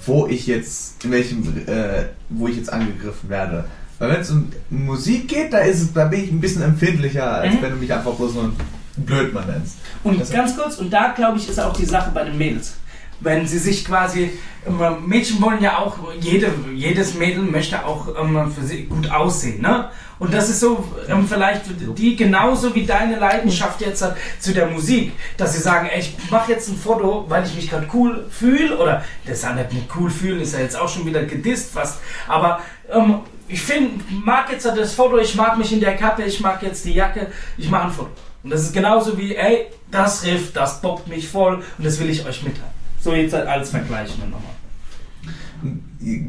wo 0.06 0.26
ich 0.28 0.48
jetzt, 0.48 1.04
in 1.04 1.12
welchem, 1.12 1.44
äh, 1.68 2.06
wo 2.30 2.48
ich 2.48 2.56
jetzt 2.56 2.72
angegriffen 2.72 3.30
werde. 3.30 3.66
Weil 4.00 4.10
wenn 4.12 4.22
es 4.22 4.32
um 4.32 4.50
Musik 4.70 5.28
geht, 5.28 5.52
da 5.52 5.60
ist 5.60 5.82
es, 5.82 5.94
da 5.94 6.06
bin 6.06 6.24
ich 6.24 6.32
ein 6.32 6.40
bisschen 6.40 6.62
empfindlicher, 6.64 7.30
als 7.30 7.54
Mhm. 7.56 7.62
wenn 7.62 7.70
du 7.72 7.76
mich 7.78 7.94
einfach 7.94 8.14
bloß 8.14 8.34
nur 8.36 8.54
Blödmann 8.98 9.48
nennst. 9.48 9.76
Und 10.04 10.20
Das- 10.22 10.32
ganz 10.32 10.56
kurz, 10.56 10.78
und 10.78 10.90
da 10.92 11.10
glaube 11.10 11.38
ich, 11.38 11.50
ist 11.50 11.60
auch 11.60 11.74
die 11.76 11.86
Sache 11.86 12.10
bei 12.14 12.24
den 12.24 12.38
Mädels. 12.38 12.74
Wenn 13.20 13.48
sie 13.48 13.60
sich 13.60 13.86
quasi, 13.86 14.32
ähm, 14.68 15.08
Mädchen 15.08 15.42
wollen 15.42 15.62
ja 15.62 15.80
auch, 15.80 15.98
jede, 16.20 16.54
jedes 16.76 17.14
Mädel 17.16 17.44
möchte 17.44 17.86
auch 17.86 18.08
ähm, 18.20 18.52
für 18.52 18.66
sie 18.66 18.84
gut 18.84 19.10
aussehen, 19.10 19.62
ne? 19.62 19.90
Und 20.20 20.34
das 20.34 20.50
ist 20.50 20.62
so 20.62 20.88
ähm, 21.10 21.28
vielleicht 21.28 21.64
die 21.98 22.16
genauso 22.16 22.74
wie 22.76 22.86
deine 22.86 23.18
Leidenschaft 23.18 23.82
jetzt 23.82 24.02
hat 24.02 24.16
zu 24.40 24.54
der 24.54 24.68
Musik, 24.68 25.12
dass 25.38 25.54
sie 25.54 25.62
sagen, 25.62 25.90
ey, 25.92 26.00
ich 26.00 26.16
mache 26.32 26.52
jetzt 26.52 26.70
ein 26.70 26.78
Foto, 26.78 27.26
weil 27.28 27.44
ich 27.46 27.56
mich 27.56 27.70
gerade 27.70 27.88
cool 27.94 28.26
fühle, 28.30 28.78
oder 28.78 29.04
das 29.26 29.40
ist 29.40 29.44
ja 29.44 29.54
nicht 29.54 29.74
mit 29.74 29.84
cool 29.98 30.10
fühlen, 30.10 30.40
ist 30.40 30.54
ja 30.54 30.60
jetzt 30.60 30.80
auch 30.80 30.88
schon 30.88 31.06
wieder 31.06 31.24
gedisst 31.24 31.74
fast, 31.74 32.00
aber 32.28 32.62
ähm, 32.90 33.20
ich 33.48 33.62
finde, 33.62 34.04
mag 34.24 34.52
jetzt 34.52 34.66
das 34.66 34.94
Foto, 34.94 35.18
ich 35.18 35.36
mag 35.36 35.58
mich 35.58 35.74
in 35.74 35.80
der 35.80 35.96
Kappe, 35.96 36.24
ich 36.24 36.40
mag 36.40 36.62
jetzt 36.64 36.86
die 36.86 36.94
Jacke, 36.94 37.28
ich 37.58 37.70
mache 37.70 37.88
ein 37.88 37.92
Foto. 37.92 38.12
Und 38.44 38.50
das 38.50 38.62
ist 38.62 38.74
genauso 38.74 39.18
wie, 39.18 39.36
ey, 39.36 39.68
das 39.92 40.26
Riff, 40.26 40.54
das 40.54 40.82
bockt 40.82 41.08
mich 41.08 41.28
voll 41.28 41.56
und 41.78 41.86
das 41.86 42.00
will 42.00 42.10
ich 42.10 42.26
euch 42.26 42.44
mitteilen. 42.44 42.73
So 43.04 43.14
jetzt 43.14 43.34
halt 43.34 43.48
als 43.48 43.70
Vergleich 43.72 44.18
nur 44.18 44.28
nochmal. 44.28 44.54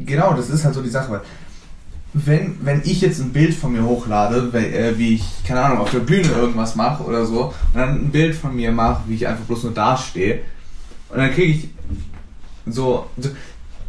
Genau, 0.05 0.33
das 0.33 0.49
ist 0.49 0.63
halt 0.65 0.73
so 0.75 0.81
die 0.81 0.89
Sache. 0.89 1.11
weil 1.11 1.21
Wenn, 2.13 2.57
wenn 2.61 2.81
ich 2.85 3.01
jetzt 3.01 3.19
ein 3.19 3.31
Bild 3.33 3.53
von 3.53 3.73
mir 3.73 3.83
hochlade, 3.83 4.49
äh, 4.57 4.97
wie 4.97 5.15
ich, 5.15 5.23
keine 5.45 5.61
Ahnung, 5.61 5.79
auf 5.79 5.91
der 5.91 5.99
Bühne 5.99 6.27
irgendwas 6.29 6.75
mache 6.75 7.03
oder 7.03 7.25
so, 7.25 7.45
und 7.73 7.79
dann 7.79 8.05
ein 8.05 8.09
Bild 8.11 8.35
von 8.35 8.55
mir 8.55 8.71
mache, 8.71 9.03
wie 9.07 9.15
ich 9.15 9.27
einfach 9.27 9.43
bloß 9.45 9.63
nur 9.63 9.73
dastehe, 9.73 10.39
und 11.09 11.17
dann 11.17 11.31
kriege 11.33 11.51
ich 11.53 11.69
so, 12.65 13.05
so, 13.17 13.29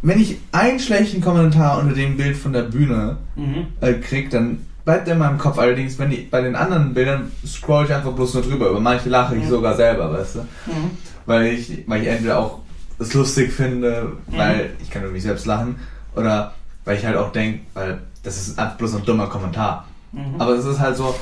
wenn 0.01 0.19
ich 0.21 0.37
einen 0.51 0.79
schlechten 0.79 1.21
Kommentar 1.21 1.79
unter 1.79 1.95
dem 1.95 2.15
Bild 2.17 2.37
von 2.37 2.53
der 2.53 2.63
Bühne 2.63 3.17
Mhm. 3.35 3.67
äh, 3.81 3.93
krieg, 3.93 4.29
dann 4.29 4.59
bleibt 4.85 5.07
der 5.07 5.13
in 5.15 5.19
meinem 5.19 5.37
Kopf. 5.37 5.57
Allerdings, 5.57 5.97
wenn 5.99 6.11
ich 6.11 6.29
bei 6.29 6.41
den 6.41 6.55
anderen 6.55 6.93
Bildern 6.93 7.31
scroll 7.45 7.85
ich 7.85 7.93
einfach 7.93 8.11
bloß 8.13 8.35
nur 8.35 8.43
drüber. 8.43 8.69
Über 8.69 8.79
manche 8.79 9.09
lache 9.09 9.35
ich 9.35 9.43
Mhm. 9.45 9.49
sogar 9.49 9.75
selber, 9.75 10.11
weißt 10.13 10.35
du? 10.35 10.39
Mhm. 10.39 10.91
weil 11.25 11.47
ich, 11.47 11.83
weil 11.87 12.01
ich 12.03 12.07
entweder 12.07 12.39
auch 12.39 12.59
es 12.99 13.13
lustig 13.13 13.51
finde, 13.53 14.13
weil 14.27 14.71
ich 14.81 14.89
kann 14.89 15.03
über 15.03 15.11
mich 15.11 15.23
selbst 15.23 15.45
lachen, 15.45 15.75
oder 16.15 16.53
weil 16.85 16.97
ich 16.97 17.05
halt 17.05 17.15
auch 17.17 17.31
denke, 17.31 17.59
weil 17.73 17.99
das 18.23 18.37
ist 18.37 18.57
einfach 18.57 18.77
bloß 18.77 18.95
ein 18.95 19.05
dummer 19.05 19.27
Kommentar. 19.27 19.87
Mhm. 20.11 20.39
Aber 20.39 20.53
es 20.53 20.65
ist 20.65 20.79
halt 20.79 20.97
so, 20.97 21.15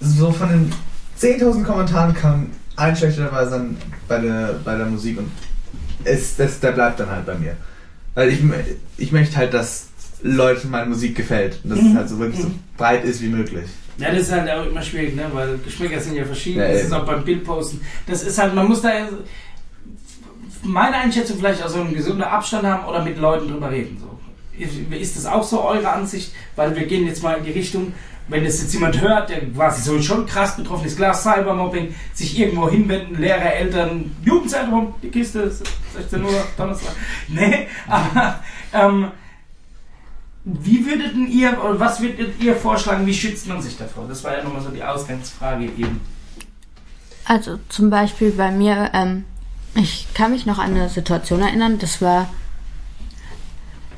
so 0.00 0.32
von 0.32 0.48
den 0.48 0.72
10.000 1.20 1.62
Kommentaren 1.64 2.14
kam 2.14 2.50
ein 2.76 2.96
schlechter 2.96 3.24
dabei 3.24 3.46
sein 3.46 3.76
bei 4.08 4.18
der, 4.18 4.54
bei 4.64 4.76
der 4.76 4.86
Musik 4.86 5.18
und 5.18 5.30
es, 6.04 6.36
das, 6.36 6.58
der 6.60 6.72
bleibt 6.72 6.98
dann 6.98 7.10
halt 7.10 7.26
bei 7.26 7.34
mir. 7.36 7.56
Weil 8.14 8.30
ich, 8.30 8.40
ich 8.98 9.12
möchte 9.12 9.36
halt, 9.36 9.54
dass 9.54 9.88
Leuten 10.22 10.70
meine 10.70 10.86
Musik 10.86 11.16
gefällt 11.16 11.60
und 11.64 11.70
dass 11.70 11.78
es 11.78 11.84
Mhm. 11.84 11.96
halt 11.96 12.08
so 12.08 12.18
wirklich 12.18 12.40
so 12.42 12.48
Mhm. 12.48 12.58
breit 12.76 13.04
ist 13.04 13.20
wie 13.22 13.28
möglich. 13.28 13.68
Ja, 13.98 14.10
das 14.10 14.22
ist 14.22 14.32
halt 14.32 14.50
auch 14.50 14.66
immer 14.66 14.82
schwierig, 14.82 15.14
ne? 15.14 15.24
weil 15.32 15.58
Geschmäcker 15.58 16.00
sind 16.00 16.16
ja 16.16 16.24
verschieden. 16.24 16.60
Ja, 16.60 16.68
das 16.72 16.84
ist 16.84 16.92
auch 16.92 17.04
beim 17.04 17.22
Bildposten. 17.24 17.80
Das 18.06 18.22
ist 18.22 18.38
halt, 18.38 18.54
man 18.54 18.66
muss 18.66 18.80
da 18.82 18.88
meine 20.62 20.96
Einschätzung 20.96 21.38
vielleicht 21.38 21.62
auch 21.62 21.68
so 21.68 21.80
einen 21.80 21.94
gesunden 21.94 22.22
Abstand 22.22 22.64
haben 22.66 22.86
oder 22.86 23.02
mit 23.02 23.18
Leuten 23.18 23.48
drüber 23.48 23.70
reden. 23.70 23.98
So. 24.00 24.08
Ist- 24.94 25.16
das 25.16 25.26
auch 25.26 25.42
so 25.42 25.62
eure 25.62 25.90
Ansicht? 25.90 26.32
Weil 26.56 26.74
wir 26.76 26.86
gehen 26.86 27.06
jetzt 27.06 27.22
mal 27.22 27.38
in 27.38 27.44
die 27.44 27.50
Richtung, 27.52 27.92
wenn 28.28 28.44
das 28.44 28.60
jetzt 28.62 28.72
jemand 28.72 29.00
hört, 29.00 29.30
der 29.30 29.40
quasi 29.50 29.82
so 29.82 30.00
schon 30.00 30.26
krass 30.26 30.56
betroffen 30.56 30.86
ist, 30.86 30.96
klar, 30.96 31.14
Cybermobbing, 31.14 31.94
sich 32.14 32.38
irgendwo 32.38 32.68
hinwenden, 32.70 33.20
Lehrer, 33.20 33.52
Eltern, 33.54 34.14
Jugendzentrum, 34.24 34.94
die 35.02 35.08
Kiste, 35.08 35.50
16 35.94 36.22
Uhr, 36.24 36.30
Donnerstag. 36.56 36.94
Nee, 37.28 37.66
aber 37.88 38.38
ähm, 38.72 39.08
wie 40.44 40.84
würdet 40.86 41.14
ihr, 41.28 41.62
oder 41.62 41.78
was 41.78 42.00
würdet 42.00 42.40
ihr 42.40 42.54
vorschlagen, 42.56 43.06
wie 43.06 43.14
schützt 43.14 43.46
man 43.48 43.60
sich 43.62 43.76
davor? 43.76 44.06
Das 44.08 44.22
war 44.24 44.36
ja 44.36 44.42
nochmal 44.44 44.62
so 44.62 44.70
die 44.70 44.82
Ausgangsfrage 44.82 45.64
eben. 45.64 46.00
Also 47.24 47.58
zum 47.68 47.90
Beispiel 47.90 48.30
bei 48.32 48.50
mir, 48.50 48.90
ähm, 48.92 49.24
ich 49.74 50.06
kann 50.14 50.32
mich 50.32 50.46
noch 50.46 50.58
an 50.58 50.74
eine 50.74 50.88
Situation 50.88 51.40
erinnern, 51.40 51.78
das 51.78 52.02
war, 52.02 52.28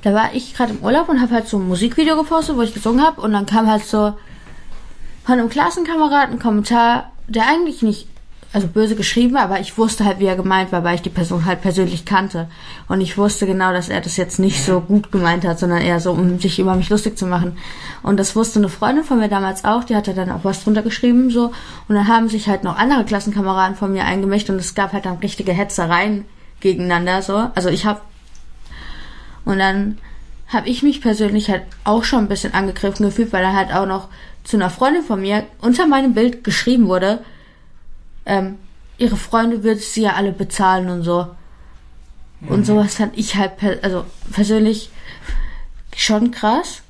da 0.02 0.14
war 0.14 0.34
ich 0.34 0.54
gerade 0.54 0.74
im 0.74 0.84
Urlaub 0.84 1.08
und 1.08 1.20
habe 1.20 1.34
halt 1.34 1.48
so 1.48 1.58
ein 1.58 1.68
Musikvideo 1.68 2.16
gepostet, 2.16 2.56
wo 2.56 2.62
ich 2.62 2.74
gesungen 2.74 3.04
habe 3.04 3.20
und 3.20 3.32
dann 3.32 3.46
kam 3.46 3.68
halt 3.68 3.84
so 3.84 4.14
von 5.24 5.38
einem 5.38 5.48
Klassenkameraden 5.48 6.34
ein 6.36 6.38
Kommentar, 6.38 7.12
der 7.26 7.48
eigentlich 7.48 7.82
nicht, 7.82 8.08
also 8.54 8.68
böse 8.68 8.94
geschrieben 8.94 9.36
aber 9.36 9.58
ich 9.58 9.76
wusste 9.76 10.04
halt, 10.04 10.20
wie 10.20 10.26
er 10.26 10.36
gemeint 10.36 10.70
war, 10.70 10.84
weil 10.84 10.94
ich 10.94 11.02
die 11.02 11.10
Person 11.10 11.44
halt 11.44 11.60
persönlich 11.60 12.04
kannte. 12.04 12.48
Und 12.88 13.00
ich 13.00 13.18
wusste 13.18 13.46
genau, 13.46 13.72
dass 13.72 13.88
er 13.88 14.00
das 14.00 14.16
jetzt 14.16 14.38
nicht 14.38 14.64
so 14.64 14.80
gut 14.80 15.10
gemeint 15.10 15.44
hat, 15.44 15.58
sondern 15.58 15.82
eher 15.82 15.98
so, 15.98 16.12
um 16.12 16.38
sich 16.38 16.60
über 16.60 16.76
mich 16.76 16.88
lustig 16.88 17.18
zu 17.18 17.26
machen. 17.26 17.58
Und 18.02 18.18
das 18.18 18.36
wusste 18.36 18.60
eine 18.60 18.68
Freundin 18.68 19.04
von 19.04 19.18
mir 19.18 19.28
damals 19.28 19.64
auch, 19.64 19.82
die 19.82 19.96
hatte 19.96 20.14
dann 20.14 20.30
auch 20.30 20.44
was 20.44 20.62
drunter 20.62 20.82
geschrieben, 20.82 21.30
so. 21.30 21.52
Und 21.88 21.96
dann 21.96 22.06
haben 22.06 22.28
sich 22.28 22.48
halt 22.48 22.62
noch 22.62 22.78
andere 22.78 23.04
Klassenkameraden 23.04 23.76
von 23.76 23.92
mir 23.92 24.04
eingemischt 24.04 24.48
und 24.48 24.56
es 24.56 24.76
gab 24.76 24.92
halt 24.92 25.04
dann 25.04 25.18
richtige 25.18 25.52
Hetzereien 25.52 26.24
gegeneinander, 26.60 27.22
so. 27.22 27.50
Also 27.56 27.68
ich 27.70 27.84
habe 27.84 28.00
und 29.44 29.58
dann 29.58 29.98
habe 30.46 30.68
ich 30.68 30.82
mich 30.82 31.00
persönlich 31.00 31.50
halt 31.50 31.62
auch 31.82 32.04
schon 32.04 32.20
ein 32.20 32.28
bisschen 32.28 32.54
angegriffen 32.54 33.04
gefühlt, 33.04 33.32
weil 33.32 33.42
er 33.42 33.54
halt 33.54 33.74
auch 33.74 33.86
noch 33.86 34.08
zu 34.44 34.56
einer 34.56 34.70
Freundin 34.70 35.02
von 35.02 35.20
mir 35.20 35.44
unter 35.60 35.86
meinem 35.86 36.14
Bild 36.14 36.44
geschrieben 36.44 36.86
wurde, 36.86 37.24
ähm, 38.26 38.56
ihre 38.98 39.16
Freunde 39.16 39.62
würde 39.64 39.80
sie 39.80 40.02
ja 40.02 40.12
alle 40.14 40.32
bezahlen 40.32 40.88
und 40.88 41.02
so. 41.02 41.28
Und 42.46 42.66
sowas 42.66 42.96
fand 42.96 43.16
ich 43.16 43.36
halt, 43.36 43.52
also 43.82 44.04
persönlich 44.32 44.90
schon 45.96 46.30
krass. 46.30 46.82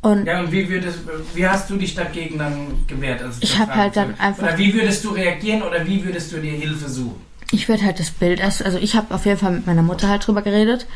Und 0.00 0.26
Ja, 0.26 0.40
und 0.40 0.50
wie 0.50 0.68
würdest, 0.68 1.00
wie 1.34 1.46
hast 1.46 1.70
du 1.70 1.76
dich 1.76 1.94
dagegen 1.94 2.38
dann 2.38 2.86
gewehrt? 2.86 3.22
Also 3.22 3.38
Ich 3.40 3.58
hab 3.58 3.74
halt 3.74 3.94
dann 3.96 4.18
einfach- 4.18 4.42
Oder 4.42 4.58
wie 4.58 4.74
würdest 4.74 5.04
du 5.04 5.10
reagieren 5.10 5.62
oder 5.62 5.86
wie 5.86 6.04
würdest 6.04 6.32
du 6.32 6.38
dir 6.38 6.52
Hilfe 6.52 6.88
suchen? 6.88 7.20
ich 7.54 7.68
würde 7.68 7.84
halt 7.84 7.98
das 8.00 8.10
Bild 8.10 8.40
erst, 8.40 8.64
also 8.64 8.78
ich 8.78 8.96
habe 8.96 9.14
auf 9.14 9.26
jeden 9.26 9.36
Fall 9.38 9.52
mit 9.52 9.66
meiner 9.66 9.82
Mutter 9.82 10.08
halt 10.08 10.26
drüber 10.26 10.40
geredet 10.40 10.86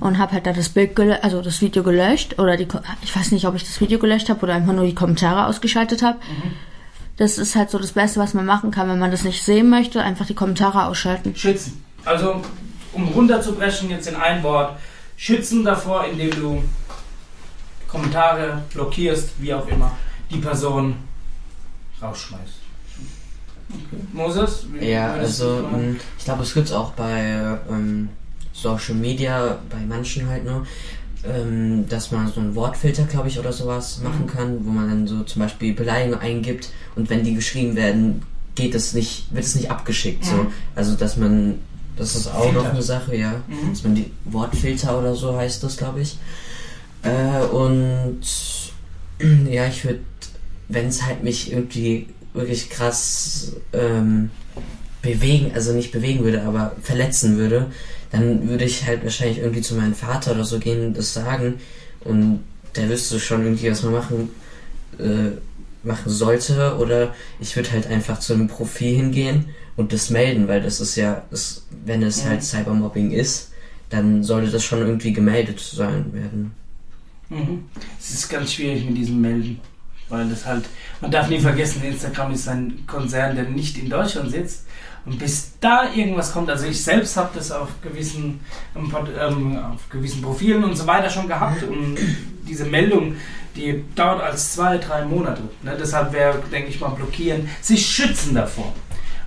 und 0.00 0.16
habe 0.16 0.32
halt 0.32 0.46
da 0.46 0.54
das 0.54 0.70
Bild, 0.70 0.98
also 1.22 1.42
das 1.42 1.60
Video 1.60 1.82
gelöscht 1.82 2.38
oder 2.38 2.56
die, 2.56 2.66
ich 3.02 3.14
weiß 3.14 3.32
nicht, 3.32 3.46
ob 3.46 3.54
ich 3.54 3.64
das 3.64 3.82
Video 3.82 3.98
gelöscht 3.98 4.30
habe 4.30 4.40
oder 4.40 4.54
einfach 4.54 4.72
nur 4.72 4.86
die 4.86 4.94
Kommentare 4.94 5.44
ausgeschaltet 5.44 6.00
habe. 6.02 6.16
Das 7.20 7.36
ist 7.36 7.54
halt 7.54 7.68
so 7.68 7.78
das 7.78 7.92
Beste, 7.92 8.18
was 8.18 8.32
man 8.32 8.46
machen 8.46 8.70
kann, 8.70 8.88
wenn 8.88 8.98
man 8.98 9.10
das 9.10 9.24
nicht 9.24 9.42
sehen 9.42 9.68
möchte, 9.68 10.02
einfach 10.02 10.24
die 10.24 10.34
Kommentare 10.34 10.86
ausschalten. 10.86 11.36
Schützen. 11.36 11.84
Also, 12.06 12.40
um 12.94 13.08
runterzubrechen, 13.08 13.90
jetzt 13.90 14.08
in 14.08 14.16
ein 14.16 14.42
Wort. 14.42 14.78
Schützen 15.18 15.62
davor, 15.62 16.06
indem 16.06 16.30
du 16.30 16.64
Kommentare 17.88 18.62
blockierst, 18.72 19.32
wie 19.38 19.52
auch 19.52 19.68
immer, 19.68 19.92
die 20.30 20.38
Person 20.38 20.94
rausschmeißt. 22.00 22.54
Okay. 23.68 24.02
Moses? 24.14 24.64
wie 24.72 24.88
Ja, 24.90 25.12
also 25.12 25.68
mh, 25.70 25.96
ich 26.18 26.24
glaube, 26.24 26.42
es 26.42 26.54
gibt's 26.54 26.72
auch 26.72 26.92
bei 26.92 27.58
ähm, 27.68 28.08
Social 28.54 28.94
Media, 28.94 29.58
bei 29.68 29.80
manchen 29.86 30.26
halt 30.26 30.46
nur, 30.46 30.66
ähm, 31.24 31.86
dass 31.88 32.10
man 32.10 32.30
so 32.32 32.40
einen 32.40 32.54
Wortfilter, 32.54 33.04
glaube 33.04 33.28
ich, 33.28 33.38
oder 33.38 33.52
sowas 33.52 34.00
machen 34.02 34.26
kann, 34.26 34.64
wo 34.64 34.70
man 34.70 34.88
dann 34.88 35.06
so 35.06 35.22
zum 35.24 35.40
Beispiel 35.42 35.74
Beleidigungen 35.74 36.20
eingibt 36.20 36.70
und 36.96 37.10
wenn 37.10 37.24
die 37.24 37.34
geschrieben 37.34 37.76
werden, 37.76 38.22
geht 38.54 38.74
es 38.74 38.94
nicht, 38.94 39.26
wird 39.34 39.44
es 39.44 39.54
nicht 39.54 39.70
abgeschickt. 39.70 40.24
So. 40.24 40.34
Mhm. 40.36 40.46
Also 40.74 40.94
dass 40.96 41.16
man, 41.16 41.54
das 41.96 42.16
ist 42.16 42.26
auch 42.28 42.44
Filter. 42.44 42.62
noch 42.62 42.70
eine 42.70 42.82
Sache, 42.82 43.16
ja, 43.16 43.42
Mhm. 43.48 43.70
dass 43.70 43.82
man 43.84 43.94
die 43.94 44.10
Wortfilter 44.24 44.98
oder 44.98 45.14
so 45.14 45.36
heißt 45.36 45.62
das, 45.62 45.76
glaube 45.76 46.00
ich. 46.00 46.16
Äh, 47.02 47.44
und 47.46 48.20
ja, 49.50 49.66
ich 49.66 49.84
würde, 49.84 50.00
wenn 50.68 50.86
es 50.88 51.02
halt 51.02 51.22
mich 51.22 51.52
irgendwie 51.52 52.06
wirklich 52.32 52.70
krass 52.70 53.52
ähm, 53.72 54.30
bewegen, 55.02 55.52
also 55.54 55.72
nicht 55.72 55.92
bewegen 55.92 56.22
würde, 56.24 56.42
aber 56.42 56.76
verletzen 56.82 57.36
würde, 57.36 57.66
dann 58.10 58.48
würde 58.48 58.64
ich 58.64 58.86
halt 58.86 59.04
wahrscheinlich 59.04 59.38
irgendwie 59.38 59.62
zu 59.62 59.74
meinem 59.74 59.94
Vater 59.94 60.32
oder 60.32 60.44
so 60.44 60.58
gehen 60.58 60.88
und 60.88 60.98
das 60.98 61.14
sagen 61.14 61.60
und 62.00 62.40
der 62.76 62.88
wüsste 62.88 63.18
schon 63.20 63.44
irgendwie, 63.44 63.70
was 63.70 63.82
man 63.82 63.92
machen, 63.92 64.30
äh, 64.98 65.30
machen 65.82 66.10
sollte 66.10 66.76
oder 66.78 67.14
ich 67.40 67.56
würde 67.56 67.72
halt 67.72 67.86
einfach 67.86 68.18
zu 68.20 68.34
einem 68.34 68.48
Profi 68.48 68.94
hingehen 68.94 69.46
und 69.76 69.92
das 69.92 70.10
melden, 70.10 70.46
weil 70.48 70.60
das 70.60 70.80
ist 70.80 70.96
ja, 70.96 71.22
das, 71.30 71.66
wenn 71.86 72.02
es 72.02 72.22
Mhm. 72.24 72.28
halt 72.28 72.42
Cybermobbing 72.44 73.12
ist, 73.12 73.50
dann 73.88 74.22
sollte 74.22 74.50
das 74.50 74.62
schon 74.64 74.80
irgendwie 74.80 75.12
gemeldet 75.12 75.58
sein 75.60 76.12
werden. 76.12 76.52
Mhm. 77.28 77.64
Es 77.98 78.10
ist 78.10 78.28
ganz 78.28 78.52
schwierig 78.52 78.84
mit 78.84 78.96
diesem 78.96 79.20
Melden, 79.20 79.60
weil 80.08 80.28
das 80.28 80.44
halt, 80.44 80.64
man 81.00 81.10
darf 81.10 81.28
nie 81.28 81.40
vergessen, 81.40 81.82
Instagram 81.82 82.32
ist 82.34 82.48
ein 82.48 82.84
Konzern, 82.86 83.34
der 83.36 83.44
nicht 83.44 83.78
in 83.78 83.88
Deutschland 83.88 84.30
sitzt. 84.30 84.64
Und 85.06 85.18
bis 85.18 85.52
da 85.60 85.92
irgendwas 85.94 86.32
kommt, 86.32 86.50
also 86.50 86.66
ich 86.66 86.82
selbst 86.82 87.16
habe 87.16 87.30
das 87.34 87.50
auf 87.50 87.68
gewissen, 87.82 88.40
ähm, 88.76 88.92
ähm, 89.18 89.58
auf 89.58 89.88
gewissen 89.88 90.20
Profilen 90.22 90.62
und 90.64 90.76
so 90.76 90.86
weiter 90.86 91.08
schon 91.08 91.26
gehabt 91.26 91.62
und 91.62 91.96
diese 92.46 92.64
Meldung, 92.66 93.14
die 93.56 93.82
dauert 93.94 94.22
als 94.22 94.54
zwei, 94.54 94.76
drei 94.78 95.04
Monate. 95.04 95.42
Ne? 95.62 95.76
Deshalb 95.80 96.12
wäre, 96.12 96.38
denke 96.52 96.68
ich 96.68 96.80
mal, 96.80 96.88
blockieren, 96.90 97.48
sich 97.62 97.84
schützen 97.86 98.34
davor. 98.34 98.72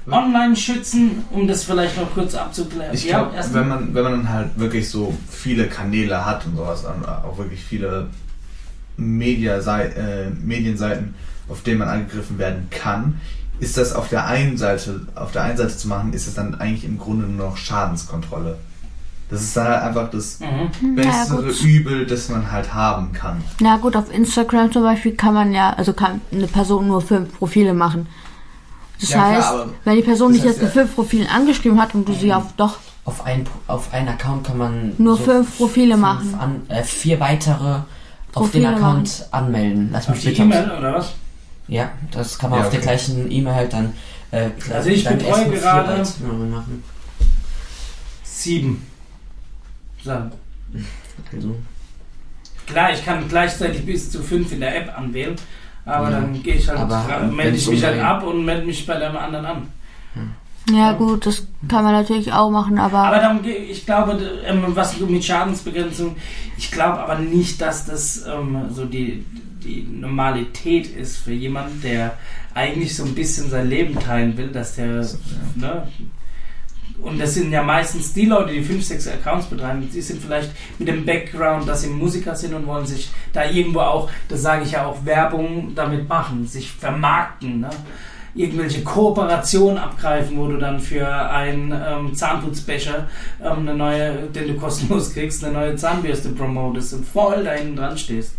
Online 0.06 0.56
schützen, 0.56 1.24
um 1.32 1.48
das 1.48 1.64
vielleicht 1.64 1.98
noch 1.98 2.14
kurz 2.14 2.36
abzuklären. 2.36 2.94
Ich 2.94 3.06
Ja, 3.06 3.20
glaube, 3.22 3.36
erst- 3.38 3.54
wenn 3.54 3.68
man, 3.70 3.94
wenn 3.96 4.04
man 4.04 4.12
dann 4.12 4.30
halt 4.30 4.50
wirklich 4.60 4.90
so 4.90 5.14
viele 5.30 5.68
Kanäle 5.68 6.26
hat 6.26 6.46
und 6.46 6.58
sowas, 6.58 6.84
und 6.86 7.08
auch 7.08 7.38
wirklich 7.38 7.64
viele 7.64 8.08
Media 8.98 9.56
äh, 9.58 10.30
Medienseiten, 10.30 11.16
auf 11.50 11.64
denen 11.64 11.80
man 11.80 11.88
angegriffen 11.88 12.38
werden 12.38 12.68
kann, 12.70 13.20
ist 13.64 13.78
das 13.78 13.94
auf 13.94 14.10
der 14.10 14.26
einen 14.28 14.58
Seite, 14.58 15.02
auf 15.16 15.32
der 15.32 15.44
einen 15.44 15.58
Seite 15.58 15.76
zu 15.78 15.88
machen, 15.88 16.14
ist 16.14 16.28
es 16.28 16.34
dann 16.36 16.56
eigentlich 16.56 16.86
im 16.86 16.98
Grunde 17.00 17.26
nur 17.26 17.48
noch 17.50 17.58
Schadenskontrolle. 17.58 18.58
Das 19.30 19.42
ist 19.42 19.56
dann 19.58 19.68
halt 19.68 19.82
einfach 19.84 20.10
das 20.12 20.40
Mhm. 20.40 20.98
Ja, 20.98 21.04
bessere 21.12 21.44
gut. 21.44 21.62
Übel, 21.64 22.06
das 22.06 22.30
man 22.30 22.52
halt 22.52 22.74
haben 22.74 23.14
kann. 23.14 23.44
Na 23.60 23.78
gut, 23.78 23.96
auf 23.96 24.14
Instagram 24.14 24.72
zum 24.72 24.84
Beispiel 24.84 25.14
kann 25.16 25.34
man 25.34 25.54
ja, 25.54 25.72
also 25.74 25.94
kann 25.94 26.22
eine 26.32 26.48
Person 26.48 26.88
nur 26.88 27.02
fünf 27.02 27.38
Profile 27.40 27.74
machen. 27.74 28.08
Das 29.00 29.10
Ja, 29.10 29.18
klar, 29.18 29.32
heißt, 29.36 29.48
aber 29.50 29.70
wenn 29.86 29.96
die 29.96 30.02
Person 30.04 30.30
das 30.34 30.36
nicht 30.44 30.46
heißt 30.48 30.62
jetzt 30.62 30.64
mit 30.68 30.76
ja- 30.76 30.82
fünf 30.84 30.96
Profilen 30.96 31.28
angeschrieben 31.28 31.82
hat 31.82 31.96
und 31.96 32.08
du 32.08 32.14
sie 32.14 32.32
auf 32.34 32.54
doch 32.58 32.78
Auf 33.06 33.26
ein, 33.26 33.46
auf 33.68 33.94
einen 33.94 34.08
Account 34.10 34.46
kann 34.46 34.58
man 34.58 34.94
nur 34.98 35.18
so 35.18 35.24
fünf 35.24 35.58
Profile 35.58 35.94
fünf 35.94 36.02
machen. 36.02 36.36
An, 36.40 36.62
äh, 36.70 36.84
vier 36.84 37.20
weitere 37.20 37.64
auf 37.74 38.52
den 38.52 38.64
Profile 38.64 38.68
Account 38.76 39.28
anmelden. 39.32 39.90
Lass 39.92 40.08
Auf 40.08 40.16
mich 40.16 40.24
die 40.24 40.30
bitte. 40.30 40.42
E-Mail 40.44 40.72
oder 40.78 40.94
was? 40.96 41.14
Ja, 41.68 41.92
das 42.12 42.38
kann 42.38 42.50
man 42.50 42.60
Ja, 42.60 42.66
auf 42.66 42.72
der 42.72 42.80
okay. 42.80 42.90
gleichen 42.90 43.32
E-Mail 43.32 43.56
halt 43.56 43.74
dann. 43.74 43.94
Äh, 44.32 44.50
Also 44.74 44.90
ich 44.90 45.04
dann 45.04 45.18
betreue 45.18 45.50
gerade-. 45.50 46.04
Sieben. 48.24 48.86
So. 50.04 50.12
Also, 50.12 51.56
Klar, 52.66 52.92
ich 52.94 53.04
kann 53.06 53.28
gleichzeitig 53.28 53.86
bis 53.86 54.10
zu 54.10 54.22
fünf 54.24 54.52
in 54.54 54.60
der 54.62 54.76
App 54.76 54.98
anwählen, 54.98 55.36
aber 55.86 56.10
Ja. 56.10 56.20
dann 56.22 56.42
gehe 56.42 56.56
ich 56.56 56.68
halt, 56.68 56.80
Aber 56.80 56.96
ra- 56.96 57.20
melde 57.28 57.58
ich 57.58 57.68
mich 57.68 57.84
halt 57.84 58.02
ab 58.02 58.24
und 58.24 58.46
melde 58.46 58.66
mich 58.66 58.86
bei 58.86 58.98
dem 58.98 59.16
anderen 59.18 59.46
an. 59.46 59.68
Ja 60.74 60.94
gut, 60.94 61.26
das 61.26 61.46
kann 61.68 61.84
man 61.84 61.92
natürlich 61.94 62.32
auch 62.32 62.50
machen, 62.50 62.78
aber, 62.78 63.00
Aber 63.00 63.18
dann, 63.20 63.42
ge- 63.44 63.54
ich 63.70 63.86
glaube, 63.86 64.14
ähm, 64.46 64.64
was 64.70 64.98
mit 65.00 65.24
Schadensbegrenzung, 65.26 66.16
ich 66.58 66.72
glaube 66.72 67.00
aber 67.00 67.20
nicht, 67.20 67.60
dass 67.60 67.86
das 67.86 68.26
ähm, 68.26 68.70
so 68.72 68.86
die, 68.86 69.26
die 69.64 69.88
Normalität 69.90 70.88
ist 70.88 71.18
für 71.18 71.34
jemanden, 71.34 71.82
der 71.82 72.18
eigentlich 72.54 72.96
so 72.96 73.04
ein 73.04 73.16
bisschen 73.16 73.50
sein 73.50 73.70
Leben 73.70 74.00
teilen 74.00 74.38
will, 74.38 74.50
dass 74.50 74.76
der, 74.76 75.08
ne, 75.56 75.88
und 77.02 77.20
das 77.20 77.34
sind 77.34 77.52
ja 77.52 77.64
meistens 77.64 78.14
die 78.14 78.26
Leute, 78.26 78.54
die 78.54 78.62
fünf, 78.62 78.84
sechs 78.84 79.08
Accounts 79.08 79.48
betreiben, 79.48 79.88
die 79.92 80.02
sind 80.02 80.22
vielleicht 80.22 80.52
mit 80.80 80.88
dem 80.88 81.06
Background, 81.06 81.68
dass 81.68 81.82
sie 81.82 81.90
Musiker 81.90 82.36
sind 82.36 82.54
und 82.54 82.68
wollen 82.68 82.86
sich 82.86 83.10
da 83.34 83.50
irgendwo 83.50 83.82
auch, 83.82 84.10
das 84.30 84.42
sage 84.42 84.64
ich 84.64 84.72
ja 84.72 84.86
auch, 84.86 85.04
Werbung 85.06 85.74
damit 85.76 86.08
machen, 86.08 86.48
sich 86.48 86.72
vermarkten, 86.72 87.62
ne? 87.62 87.70
irgendwelche 88.36 88.84
Kooperationen 88.84 89.78
abgreifen, 89.78 90.38
wo 90.38 90.48
du 90.48 90.58
dann 90.58 90.80
für 90.80 91.08
einen 91.08 91.72
ähm, 91.72 92.16
Zahnputzbecher 92.16 93.08
ähm, 93.44 93.60
eine 93.60 93.76
neue, 93.76 94.14
den 94.28 94.48
du 94.48 94.56
kostenlos 94.56 95.14
kriegst, 95.14 95.44
eine 95.44 95.54
neue 95.54 95.76
Zahnbürste 95.76 96.30
promotest 96.30 96.94
und 96.94 97.06
voll 97.06 97.44
da 97.44 97.52
hinten 97.52 97.76
dran 97.76 97.98
stehst. 97.98 98.36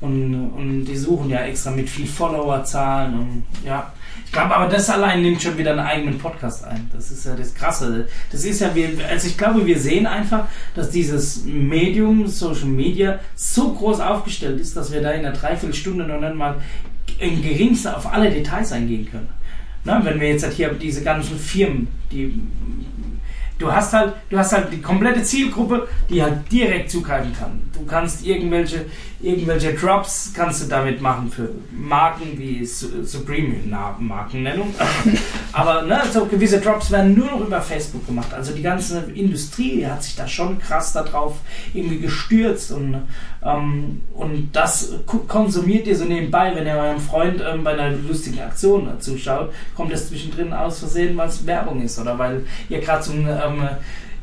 Und, 0.00 0.52
und 0.56 0.84
die 0.86 0.96
suchen 0.96 1.28
ja 1.28 1.40
extra 1.40 1.70
mit 1.70 1.88
viel 1.88 2.06
Followerzahlen 2.06 3.18
und 3.18 3.44
ja. 3.64 3.92
Ich 4.24 4.32
glaube, 4.32 4.54
aber 4.56 4.68
das 4.68 4.88
allein 4.88 5.22
nimmt 5.22 5.42
schon 5.42 5.58
wieder 5.58 5.72
einen 5.72 5.80
eigenen 5.80 6.18
Podcast 6.18 6.64
ein. 6.64 6.88
Das 6.92 7.10
ist 7.10 7.26
ja 7.26 7.34
das 7.34 7.52
Krasse. 7.52 8.06
Das 8.30 8.44
ist 8.44 8.60
ja, 8.60 8.74
wir, 8.74 8.90
also 9.08 9.26
ich 9.26 9.36
glaube, 9.36 9.66
wir 9.66 9.78
sehen 9.78 10.06
einfach, 10.06 10.46
dass 10.74 10.90
dieses 10.90 11.44
Medium, 11.44 12.26
Social 12.28 12.66
Media, 12.68 13.18
so 13.34 13.72
groß 13.72 14.00
aufgestellt 14.00 14.60
ist, 14.60 14.76
dass 14.76 14.92
wir 14.92 15.02
da 15.02 15.10
in 15.10 15.26
einer 15.26 15.36
Dreiviertelstunde 15.36 16.04
noch 16.06 16.20
nicht 16.20 16.34
mal 16.34 16.56
im 17.18 17.42
geringsten 17.42 17.88
auf 17.88 18.10
alle 18.10 18.30
Details 18.30 18.72
eingehen 18.72 19.06
können. 19.10 19.28
Na, 19.84 20.04
wenn 20.04 20.20
wir 20.20 20.28
jetzt 20.28 20.44
halt 20.44 20.54
hier 20.54 20.68
diese 20.74 21.02
ganzen 21.02 21.38
Firmen, 21.38 21.88
die 22.12 22.40
du 23.60 23.70
hast 23.72 23.92
halt, 23.92 24.14
du 24.28 24.36
hast 24.36 24.52
halt 24.52 24.72
die 24.72 24.80
komplette 24.80 25.22
Zielgruppe, 25.22 25.86
die 26.08 26.20
halt 26.20 26.50
direkt 26.50 26.90
zugreifen 26.90 27.32
kann. 27.38 27.60
Du 27.72 27.84
kannst 27.86 28.26
irgendwelche, 28.26 28.86
irgendwelche 29.20 29.74
Drops 29.74 30.32
kannst 30.34 30.62
du 30.62 30.66
damit 30.68 31.00
machen 31.00 31.30
für 31.30 31.50
Marken 31.70 32.36
wie 32.36 32.64
Su- 32.66 33.04
Supreme, 33.04 33.54
Markennennung. 33.98 34.74
Aber 35.52 35.82
ne, 35.82 36.00
so 36.12 36.26
gewisse 36.26 36.60
Drops 36.60 36.90
werden 36.90 37.14
nur 37.14 37.26
noch 37.30 37.40
über 37.46 37.60
Facebook 37.60 38.06
gemacht. 38.06 38.32
Also 38.34 38.52
die 38.52 38.62
ganze 38.62 39.04
Industrie 39.14 39.86
hat 39.86 40.02
sich 40.02 40.16
da 40.16 40.26
schon 40.26 40.58
krass 40.58 40.92
darauf 40.92 41.36
irgendwie 41.74 41.98
gestürzt 42.00 42.72
und, 42.72 42.96
ähm, 43.42 44.02
und 44.14 44.50
das 44.52 44.92
konsumiert 45.06 45.86
ihr 45.86 45.96
so 45.96 46.04
nebenbei, 46.04 46.52
wenn 46.54 46.66
ihr 46.66 46.74
eurem 46.74 47.00
Freund 47.00 47.40
ähm, 47.40 47.64
bei 47.64 47.72
einer 47.72 47.96
lustigen 47.96 48.40
Aktion 48.40 48.88
äh, 48.88 48.98
zuschaut, 48.98 49.52
kommt 49.74 49.92
es 49.92 50.08
zwischendrin 50.08 50.52
aus 50.52 50.80
Versehen, 50.80 51.16
weil 51.16 51.28
es 51.28 51.46
Werbung 51.46 51.80
ist 51.80 51.98
oder 51.98 52.18
weil 52.18 52.44
ihr 52.68 52.80
gerade 52.80 53.02
zum, 53.02 53.26
ähm, 53.26 53.68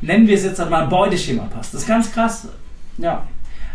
nennen 0.00 0.26
wir 0.28 0.36
es 0.36 0.44
jetzt 0.44 0.60
einmal 0.60 0.86
Beuteschema 0.86 1.44
passt. 1.44 1.74
Das 1.74 1.82
ist 1.82 1.88
ganz 1.88 2.12
krass. 2.12 2.46
Ja. 2.98 3.26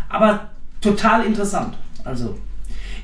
Aber 0.08 0.48
total 0.80 1.26
interessant. 1.26 1.76
Also, 2.04 2.38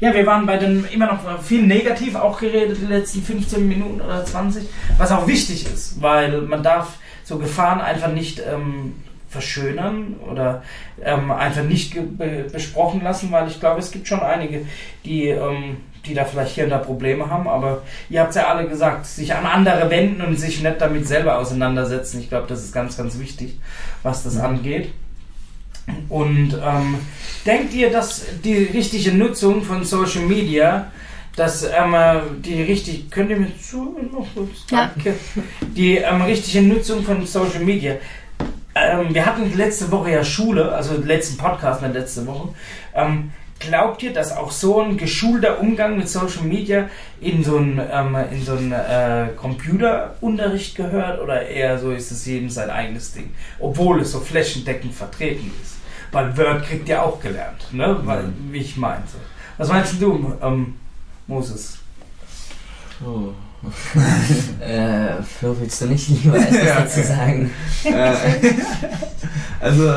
ja, 0.00 0.14
wir 0.14 0.24
waren 0.24 0.46
bei 0.46 0.56
den 0.56 0.86
immer 0.86 1.06
noch 1.06 1.42
viel 1.42 1.66
negativ 1.66 2.14
auch 2.14 2.40
geredet, 2.40 2.78
die 2.80 2.86
letzten 2.86 3.22
15 3.22 3.68
Minuten 3.68 4.00
oder 4.00 4.24
20, 4.24 4.66
was 4.96 5.12
auch 5.12 5.26
wichtig 5.26 5.66
ist, 5.66 6.00
weil 6.00 6.40
man 6.42 6.62
darf 6.62 6.98
so 7.24 7.38
Gefahren 7.38 7.82
einfach 7.82 8.12
nicht 8.12 8.40
ähm, 8.40 8.94
verschönern 9.30 10.16
oder 10.28 10.62
ähm, 11.02 11.30
einfach 11.30 11.62
nicht 11.62 11.94
be 12.18 12.46
besprochen 12.52 13.02
lassen, 13.02 13.30
weil 13.30 13.46
ich 13.48 13.60
glaube, 13.60 13.78
es 13.78 13.92
gibt 13.92 14.08
schon 14.08 14.20
einige, 14.20 14.66
die, 15.04 15.28
ähm, 15.28 15.78
die 16.04 16.14
da 16.14 16.24
vielleicht 16.24 16.56
hier 16.56 16.64
und 16.64 16.70
da 16.70 16.78
Probleme 16.78 17.30
haben, 17.30 17.46
aber 17.46 17.82
ihr 18.10 18.20
habt 18.20 18.34
ja 18.34 18.48
alle 18.48 18.68
gesagt, 18.68 19.06
sich 19.06 19.32
an 19.32 19.46
andere 19.46 19.88
wenden 19.88 20.20
und 20.22 20.38
sich 20.38 20.62
nicht 20.62 20.80
damit 20.80 21.06
selber 21.06 21.38
auseinandersetzen. 21.38 22.20
Ich 22.20 22.28
glaube, 22.28 22.48
das 22.48 22.64
ist 22.64 22.72
ganz, 22.72 22.96
ganz 22.96 23.18
wichtig, 23.20 23.58
was 24.02 24.24
das 24.24 24.36
angeht. 24.36 24.92
Und 26.08 26.54
ähm, 26.62 26.96
denkt 27.46 27.72
ihr, 27.72 27.90
dass 27.90 28.24
die 28.44 28.64
richtige 28.64 29.12
Nutzung 29.12 29.62
von 29.62 29.84
Social 29.84 30.22
Media, 30.22 30.90
dass 31.36 31.62
ähm, 31.62 31.94
äh, 31.94 32.20
die 32.44 32.62
richtig, 32.62 33.10
könnt 33.10 33.30
ihr 33.30 33.38
mir 33.38 33.56
zuhören 33.58 34.10
noch 34.12 34.26
kurz? 34.34 34.66
Ja. 34.70 34.90
Danke. 34.94 35.14
Die 35.76 35.96
ähm, 35.96 36.22
richtige 36.22 36.62
Nutzung 36.62 37.02
von 37.04 37.24
Social 37.26 37.60
Media, 37.60 37.96
ähm, 38.74 39.14
wir 39.14 39.26
hatten 39.26 39.56
letzte 39.56 39.90
Woche 39.90 40.12
ja 40.12 40.24
Schule, 40.24 40.72
also 40.72 40.94
den 40.94 41.06
letzten 41.06 41.36
Podcast 41.36 41.82
in 41.82 41.92
der 41.92 42.02
letzten 42.02 42.26
Woche. 42.26 42.50
Ähm, 42.94 43.32
glaubt 43.58 44.02
ihr, 44.02 44.12
dass 44.12 44.36
auch 44.36 44.50
so 44.50 44.80
ein 44.80 44.96
geschulter 44.96 45.60
Umgang 45.60 45.98
mit 45.98 46.08
Social 46.08 46.44
Media 46.44 46.88
in 47.20 47.44
so 47.44 47.58
einen, 47.58 47.80
ähm, 47.92 48.16
in 48.30 48.44
so 48.44 48.56
einen 48.56 48.72
äh, 48.72 49.28
Computerunterricht 49.36 50.76
gehört 50.76 51.20
oder 51.20 51.46
eher 51.46 51.78
so 51.78 51.92
ist 51.92 52.10
es 52.10 52.26
jedem 52.26 52.48
sein 52.48 52.70
eigenes 52.70 53.12
Ding, 53.12 53.34
obwohl 53.58 54.00
es 54.00 54.12
so 54.12 54.20
flächendeckend 54.20 54.94
vertreten 54.94 55.50
ist? 55.62 55.76
Weil 56.12 56.36
Word 56.36 56.64
kriegt 56.64 56.88
ja 56.88 57.02
auch 57.02 57.20
gelernt, 57.20 57.72
ne? 57.72 58.00
Weil, 58.02 58.24
wie 58.50 58.58
ich 58.58 58.76
meinte. 58.76 59.18
Was 59.58 59.68
meinst 59.68 60.00
du, 60.00 60.36
ähm, 60.42 60.74
Moses? 61.26 61.78
Oh. 63.04 63.32
äh, 64.60 65.22
Flo, 65.22 65.56
willst 65.60 65.80
du 65.82 65.86
nicht 65.86 66.08
lieber 66.08 66.38
etwas 66.38 66.64
Ja, 66.64 66.80
dazu 66.80 67.02
sagen? 67.02 67.50
Äh, 67.84 68.14
also, 69.60 69.88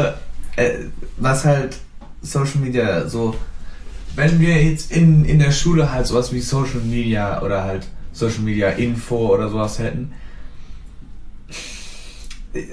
äh, 0.58 0.72
was 1.18 1.46
halt 1.46 1.78
Social 2.22 2.60
Media 2.60 3.08
so, 3.08 3.36
wenn 4.16 4.40
wir 4.40 4.62
jetzt 4.64 4.92
in, 4.92 5.26
in 5.26 5.40
der 5.40 5.52
Schule 5.52 5.92
halt 5.92 6.08
sowas 6.08 6.34
wie 6.34 6.42
Social 6.42 6.82
Media 6.82 7.42
oder 7.42 7.64
halt 7.64 7.88
Social 8.12 8.42
Media 8.42 8.70
Info 8.70 9.34
oder 9.34 9.50
sowas 9.50 9.80
hätten, 9.80 10.14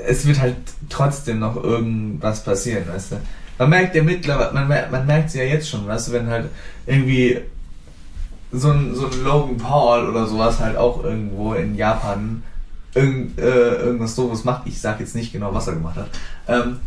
es 0.06 0.26
wird 0.26 0.40
halt 0.40 0.56
trotzdem 0.88 1.38
noch 1.38 1.56
irgendwas 1.56 2.44
passieren, 2.44 2.84
weißt 2.88 3.12
du. 3.12 3.16
Man 3.58 3.70
merkt 3.70 3.94
ja 3.94 4.02
mittlerweile, 4.02 4.52
man, 4.52 4.68
man 4.68 5.06
merkt 5.06 5.28
es 5.28 5.34
ja 5.34 5.42
jetzt 5.42 5.68
schon, 5.68 5.86
weißt 5.86 6.08
du, 6.08 6.12
wenn 6.12 6.26
halt 6.28 6.48
irgendwie 6.86 7.40
so 8.52 8.70
ein, 8.70 8.94
so 8.94 9.06
ein 9.06 9.24
Logan 9.24 9.56
Paul 9.58 10.08
oder 10.08 10.26
sowas 10.26 10.58
halt 10.60 10.76
auch 10.76 11.04
irgendwo 11.04 11.54
in 11.54 11.74
Japan 11.76 12.42
irgend, 12.94 13.38
äh, 13.38 13.76
irgendwas 13.76 14.16
doofes 14.16 14.44
macht, 14.44 14.66
ich 14.66 14.80
sag 14.80 14.98
jetzt 15.00 15.14
nicht 15.14 15.32
genau, 15.32 15.54
was 15.54 15.68
er 15.68 15.74
gemacht 15.74 15.96
hat, 15.96 16.08
ähm, 16.48 16.78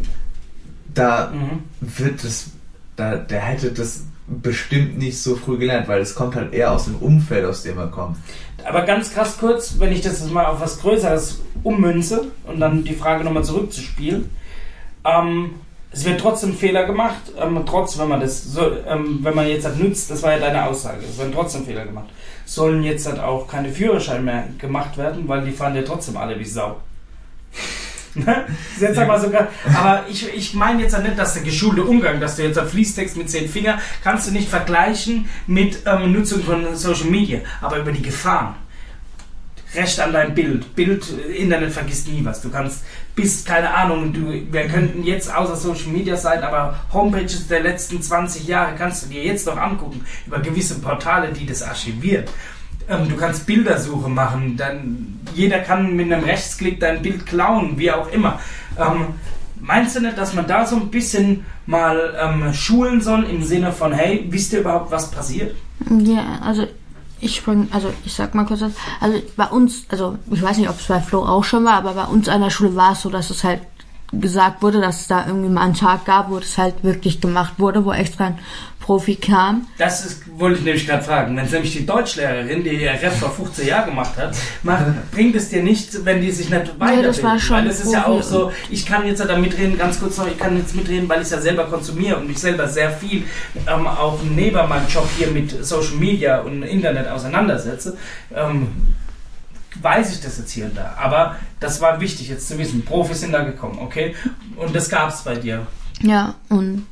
da 0.93 1.32
Mhm. 1.32 1.64
wird 1.80 2.24
es, 2.24 2.51
da, 2.95 3.16
der 3.16 3.39
hätte 3.39 3.72
das 3.72 4.01
bestimmt 4.28 4.97
nicht 4.97 5.22
so 5.22 5.36
früh 5.36 5.57
gelernt, 5.57 5.88
weil 5.88 6.01
es 6.01 6.16
kommt 6.16 6.36
halt 6.36 6.53
eher 6.53 6.72
aus 6.72 6.86
dem 6.86 6.95
Umfeld, 6.97 7.45
aus 7.45 7.64
dem 7.64 7.78
er 7.78 7.88
kommt. 7.88 8.18
Aber 8.66 8.84
ganz 8.84 9.14
krass 9.14 9.38
kurz, 9.38 9.76
wenn 9.80 9.91
ich 9.91 10.01
das 10.01 10.20
jetzt 10.22 10.32
mal 10.32 10.45
auf 10.45 10.61
was 10.61 10.80
Größeres 10.80 11.41
ummünze 11.64 12.28
und 12.45 12.59
dann 12.59 12.84
die 12.84 12.93
Frage 12.95 13.24
nochmal 13.24 13.43
zurückzuspielen. 13.43 14.30
Ähm, 15.03 15.51
es 15.93 16.05
wird 16.05 16.19
trotzdem 16.19 16.57
Fehler 16.57 16.85
gemacht, 16.85 17.21
ähm, 17.39 17.63
trotz, 17.65 17.97
wenn 17.99 18.07
man 18.07 18.19
das, 18.19 18.43
so, 18.43 18.71
ähm, 18.87 19.19
wenn 19.21 19.35
man 19.35 19.47
jetzt 19.47 19.65
halt 19.65 19.79
nützt, 19.79 20.09
das 20.09 20.23
war 20.23 20.31
ja 20.31 20.39
deine 20.39 20.65
Aussage, 20.65 21.03
es 21.07 21.17
werden 21.19 21.31
trotzdem 21.33 21.65
Fehler 21.65 21.85
gemacht. 21.85 22.09
Sollen 22.45 22.83
jetzt 22.83 23.05
halt 23.07 23.19
auch 23.19 23.47
keine 23.47 23.69
Führerscheine 23.69 24.21
mehr 24.21 24.47
gemacht 24.57 24.97
werden, 24.97 25.27
weil 25.27 25.45
die 25.45 25.51
fahren 25.51 25.75
ja 25.75 25.83
trotzdem 25.83 26.17
alle 26.17 26.37
wie 26.39 26.45
Sau. 26.45 26.77
Jetzt 28.79 28.97
aber 28.99 29.19
sogar, 29.19 29.47
aber 29.73 30.05
ich, 30.07 30.31
ich 30.35 30.53
meine 30.53 30.83
jetzt 30.83 30.93
ja 30.93 30.99
nicht, 30.99 31.17
dass 31.17 31.33
der 31.33 31.41
geschulte 31.41 31.83
Umgang, 31.83 32.19
dass 32.19 32.35
du 32.35 32.43
jetzt 32.43 32.59
ein 32.59 32.67
Fließtext 32.67 33.17
mit 33.17 33.27
zehn 33.27 33.49
Finger, 33.49 33.79
kannst 34.03 34.27
du 34.27 34.31
nicht 34.31 34.47
vergleichen 34.49 35.27
mit 35.47 35.79
ähm, 35.87 36.11
Nutzung 36.11 36.43
von 36.43 36.75
Social 36.75 37.07
Media, 37.07 37.39
aber 37.59 37.79
über 37.79 37.91
die 37.91 38.03
Gefahren. 38.03 38.53
Recht 39.73 39.99
an 39.99 40.13
dein 40.13 40.35
Bild. 40.35 40.75
Bild, 40.75 41.05
äh, 41.27 41.37
Internet 41.37 41.71
vergisst 41.71 42.07
nie 42.07 42.23
was. 42.23 42.41
Du 42.41 42.51
kannst, 42.51 42.83
bis, 43.16 43.45
keine 43.45 43.74
Ahnung, 43.74 44.11
du, 44.11 44.32
wir 44.51 44.68
könnten 44.68 45.03
jetzt 45.03 45.34
außer 45.34 45.55
Social 45.55 45.91
Media 45.91 46.16
sein, 46.16 46.43
aber 46.43 46.80
Homepages 46.91 47.47
der 47.47 47.61
letzten 47.61 48.01
20 48.01 48.47
Jahre 48.47 48.76
kannst 48.76 49.05
du 49.05 49.09
dir 49.09 49.24
jetzt 49.24 49.45
noch 49.45 49.57
angucken, 49.57 50.03
über 50.26 50.39
gewisse 50.39 50.80
Portale, 50.80 51.32
die 51.32 51.45
das 51.45 51.61
archiviert. 51.61 52.30
Ähm, 52.89 53.07
du 53.07 53.16
kannst 53.16 53.45
Bildersuche 53.45 54.09
machen, 54.09 54.57
dann 54.57 55.20
jeder 55.34 55.59
kann 55.59 55.95
mit 55.95 56.11
einem 56.11 56.24
Rechtsklick 56.24 56.80
dein 56.80 57.01
Bild 57.01 57.26
klauen, 57.26 57.78
wie 57.78 57.91
auch 57.91 58.11
immer. 58.11 58.39
Ähm, 58.78 59.07
meinst 59.61 59.95
du 59.95 60.01
nicht, 60.01 60.18
dass 60.18 60.34
man 60.34 60.47
da 60.47 60.66
so 60.66 60.76
ein 60.76 60.89
bisschen 60.89 61.45
mal 61.66 62.16
ähm, 62.20 62.53
schulen 62.53 62.99
soll 63.01 63.24
im 63.26 63.43
Sinne 63.43 63.72
von, 63.72 63.93
hey, 63.93 64.26
wisst 64.30 64.53
ihr 64.53 64.59
überhaupt, 64.59 64.91
was 64.91 65.11
passiert? 65.11 65.55
Ja, 65.89 66.39
also 66.41 66.68
ich 67.24 67.38
spring, 67.38 67.67
also 67.71 67.91
ich 68.05 68.13
sag 68.13 68.36
mal 68.36 68.45
kurz 68.45 68.61
was. 68.61 68.74
Also 68.99 69.19
bei 69.36 69.47
uns, 69.47 69.86
also 69.89 70.17
ich 70.32 70.41
weiß 70.41 70.57
nicht, 70.57 70.69
ob 70.69 70.80
es 70.80 70.88
bei 70.88 70.99
Flo 70.99 71.26
auch 71.26 71.43
schon 71.43 71.65
war, 71.65 71.74
aber 71.74 71.93
bei 71.93 72.05
uns 72.05 72.30
an 72.30 72.41
der 72.41 72.49
Schule 72.49 72.76
war 72.76 72.93
es 72.93 73.01
so, 73.01 73.09
dass 73.09 73.30
es 73.30 73.43
halt 73.43 73.61
gesagt 74.19 74.61
wurde, 74.61 74.80
dass 74.80 75.01
es 75.01 75.07
da 75.07 75.26
irgendwie 75.26 75.49
mal 75.49 75.61
einen 75.61 75.74
Tag 75.74 76.05
gab, 76.05 76.30
wo 76.30 76.39
das 76.39 76.57
halt 76.57 76.84
wirklich 76.84 77.19
gemacht 77.19 77.53
wurde, 77.57 77.84
wo 77.86 77.91
extra 77.91 78.28
ein 78.28 78.39
Profi 78.84 79.15
kam. 79.15 79.65
Das 79.77 80.05
ist, 80.05 80.23
wollte 80.38 80.59
ich 80.59 80.65
nämlich 80.65 80.86
gerade 80.86 81.03
fragen. 81.03 81.38
Wenn 81.38 81.45
es 81.45 81.51
nämlich 81.51 81.71
die 81.71 81.86
Deutschlehrerin, 81.86 82.65
die 82.65 82.81
ihr 82.81 82.91
Ref 82.91 83.17
vor 83.17 83.31
15 83.31 83.65
Jahren 83.65 83.86
gemacht 83.86 84.17
hat, 84.17 84.36
macht, 84.61 84.84
bringt 85.11 85.36
es 85.38 85.47
dir 85.47 85.63
nichts, 85.63 86.03
wenn 86.03 86.19
die 86.19 86.31
sich 86.31 86.49
nicht 86.49 86.67
weiterbilden. 86.79 87.03
das 87.03 87.23
war 87.23 87.39
schon 87.39 87.57
weil 87.57 87.67
es 87.67 87.79
ist 87.79 87.93
ja 87.93 88.05
auch 88.05 88.21
so, 88.21 88.51
ich 88.69 88.86
kann 88.86 89.07
jetzt 89.07 89.21
da 89.21 89.38
mitreden, 89.38 89.77
ganz 89.77 90.01
kurz 90.01 90.17
noch, 90.17 90.27
ich 90.27 90.38
kann 90.38 90.57
jetzt 90.57 90.75
mitreden, 90.75 91.07
weil 91.07 91.19
ich 91.19 91.27
es 91.27 91.31
ja 91.31 91.39
selber 91.39 91.63
konsumiere 91.63 92.17
und 92.17 92.27
mich 92.27 92.39
selber 92.39 92.67
sehr 92.67 92.91
viel 92.91 93.23
ähm, 93.67 93.88
auch 93.88 94.19
neben 94.21 94.67
meinem 94.67 94.88
Job 94.89 95.07
hier 95.17 95.27
mit 95.27 95.63
Social 95.63 95.95
Media 95.95 96.41
und 96.41 96.63
Internet 96.63 97.07
auseinandersetze. 97.07 97.97
Ähm, 98.36 98.67
weiß 99.81 100.13
ich 100.13 100.21
das 100.21 100.38
jetzt 100.39 100.51
hier 100.51 100.65
und 100.65 100.75
da. 100.75 100.95
Aber 101.01 101.38
das 101.61 101.79
war 101.79 102.01
wichtig 102.01 102.27
jetzt 102.27 102.49
zu 102.49 102.57
wissen. 102.57 102.84
Profis 102.84 103.21
sind 103.21 103.31
da 103.31 103.43
gekommen, 103.43 103.79
okay? 103.79 104.13
Und 104.57 104.75
das 104.75 104.89
gab 104.89 105.09
es 105.09 105.21
bei 105.21 105.36
dir. 105.36 105.65
Ja, 106.01 106.36
und 106.49 106.86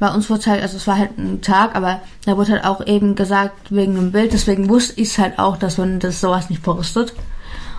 bei 0.00 0.12
uns 0.12 0.30
wurde 0.30 0.46
halt, 0.46 0.62
also 0.62 0.78
es 0.78 0.86
war 0.86 0.98
halt 0.98 1.16
ein 1.18 1.42
Tag, 1.42 1.76
aber 1.76 2.00
da 2.24 2.36
wurde 2.36 2.52
halt 2.52 2.64
auch 2.64 2.84
eben 2.86 3.14
gesagt, 3.14 3.70
wegen 3.70 3.96
einem 3.96 4.12
Bild, 4.12 4.32
deswegen 4.32 4.68
wusste 4.70 5.00
ich 5.00 5.16
halt 5.18 5.38
auch, 5.38 5.58
dass 5.58 5.76
man 5.76 6.00
das 6.00 6.20
sowas 6.20 6.48
nicht 6.48 6.62
postet. 6.62 7.12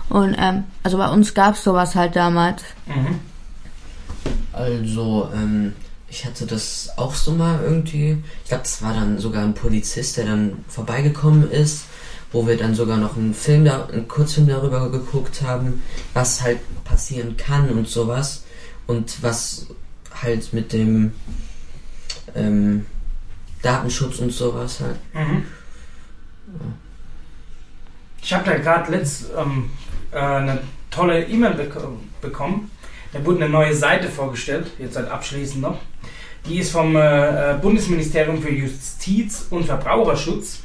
Und 0.08 0.36
ähm, 0.38 0.64
also 0.84 0.98
bei 0.98 1.10
uns 1.10 1.34
gab 1.34 1.56
es 1.56 1.64
sowas 1.64 1.96
halt 1.96 2.14
damals. 2.14 2.62
Mhm. 2.86 3.18
Also, 4.52 5.30
ähm, 5.34 5.72
ich 6.08 6.24
hatte 6.24 6.46
das 6.46 6.90
auch 6.96 7.14
so 7.14 7.32
mal 7.32 7.60
irgendwie. 7.62 8.22
Ich 8.44 8.48
glaube, 8.50 8.62
das 8.62 8.82
war 8.82 8.94
dann 8.94 9.18
sogar 9.18 9.42
ein 9.42 9.54
Polizist, 9.54 10.16
der 10.16 10.26
dann 10.26 10.64
vorbeigekommen 10.68 11.50
ist, 11.50 11.86
wo 12.30 12.46
wir 12.46 12.56
dann 12.56 12.74
sogar 12.74 12.98
noch 12.98 13.16
einen 13.16 13.34
Film, 13.34 13.64
da, 13.64 13.86
einen 13.86 14.06
Kurzfilm 14.06 14.46
darüber 14.46 14.90
geguckt 14.90 15.42
haben, 15.42 15.82
was 16.14 16.42
halt 16.42 16.60
passieren 16.84 17.36
kann 17.36 17.70
und 17.70 17.88
sowas. 17.88 18.44
Und 18.86 19.22
was 19.22 19.66
halt 20.22 20.52
mit 20.52 20.72
dem 20.72 21.12
ähm, 22.34 22.86
Datenschutz 23.62 24.18
und 24.18 24.32
sowas 24.32 24.80
halt. 24.80 24.96
Mhm. 25.14 25.44
Ich 28.22 28.32
habe 28.32 28.44
da 28.44 28.56
gerade 28.56 28.92
letzt 28.92 29.26
ähm, 29.36 29.70
äh, 30.12 30.18
eine 30.18 30.60
tolle 30.90 31.24
E-Mail 31.24 31.54
beko 31.54 31.98
bekommen. 32.20 32.70
Da 33.12 33.24
wurde 33.24 33.44
eine 33.44 33.52
neue 33.52 33.74
Seite 33.74 34.08
vorgestellt, 34.08 34.70
jetzt 34.78 34.96
halt 34.96 35.10
abschließend 35.10 35.60
noch. 35.60 35.80
Die 36.46 36.58
ist 36.58 36.70
vom 36.72 36.96
äh, 36.96 37.52
äh, 37.52 37.58
Bundesministerium 37.58 38.42
für 38.42 38.50
Justiz 38.50 39.46
und 39.50 39.64
Verbraucherschutz. 39.64 40.60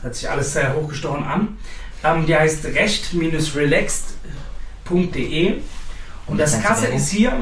Hört 0.00 0.14
sich 0.14 0.30
alles 0.30 0.52
sehr 0.52 0.74
hochgestochen 0.74 1.24
an. 1.24 1.56
Ähm, 2.04 2.26
die 2.26 2.36
heißt 2.36 2.64
recht-relaxed.de. 2.64 5.54
Und 6.26 6.38
das 6.38 6.62
Werbung? 6.62 6.92
ist 6.96 7.10
hier, 7.10 7.32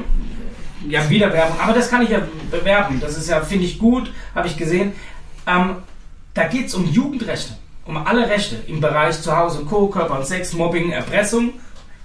ja, 0.89 1.09
wieder 1.09 1.33
Werbung, 1.33 1.59
aber 1.61 1.73
das 1.73 1.91
kann 1.91 2.03
ich 2.03 2.11
ja 2.11 2.21
bewerben. 2.51 3.01
Das 3.01 3.17
ist 3.17 3.29
ja, 3.29 3.41
finde 3.41 3.65
ich 3.65 3.79
gut, 3.79 4.13
habe 4.35 4.49
ich 4.49 4.57
gesehen. 4.57 4.93
Ähm, 5.47 5.77
da 6.35 6.45
geht 6.45 6.67
es 6.67 6.75
um 6.75 6.87
Jugendrechte, 6.87 7.53
um 7.85 7.97
alle 7.97 8.29
Rechte 8.29 8.57
im 8.67 8.81
Bereich 8.81 9.21
Zuhause 9.21 9.61
und 9.61 9.69
Co., 9.69 9.89
Körper 9.89 10.19
und 10.19 10.27
Sex, 10.27 10.53
Mobbing, 10.53 10.91
Erpressung, 10.91 11.55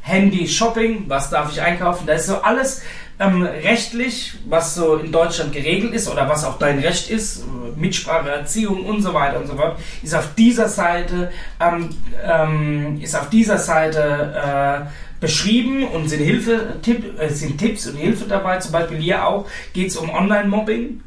Handy, 0.01 0.47
Shopping, 0.47 1.05
was 1.07 1.29
darf 1.29 1.51
ich 1.51 1.61
einkaufen. 1.61 2.05
Da 2.05 2.13
ist 2.13 2.27
so 2.27 2.41
alles 2.41 2.81
ähm, 3.19 3.43
rechtlich, 3.43 4.33
was 4.47 4.75
so 4.75 4.97
in 4.97 5.11
Deutschland 5.11 5.53
geregelt 5.53 5.93
ist 5.93 6.09
oder 6.09 6.27
was 6.27 6.43
auch 6.43 6.59
dein 6.59 6.79
Recht 6.79 7.09
ist, 7.09 7.43
Mitsprache, 7.75 8.29
Erziehung 8.29 8.85
und 8.85 9.01
so 9.01 9.13
weiter 9.13 9.39
und 9.39 9.47
so 9.47 9.55
fort, 9.55 9.77
ist 10.03 10.13
auf 10.15 10.35
dieser 10.35 10.67
Seite, 10.67 11.31
ähm, 11.59 11.89
ähm, 12.23 12.99
ist 13.01 13.15
auf 13.15 13.29
dieser 13.29 13.57
Seite 13.57 14.85
äh, 14.85 15.04
beschrieben 15.19 15.87
und 15.87 16.09
sind 16.09 16.21
Hilfe, 16.21 16.77
Tipp, 16.81 17.19
äh, 17.19 17.29
sind 17.29 17.57
Tipps 17.57 17.87
und 17.87 17.95
Hilfe 17.95 18.25
dabei. 18.25 18.57
Zum 18.57 18.71
Beispiel 18.71 18.97
hier 18.97 19.25
auch 19.25 19.47
geht 19.73 19.87
es 19.87 19.97
um 19.97 20.09
Online-Mobbing. 20.09 21.01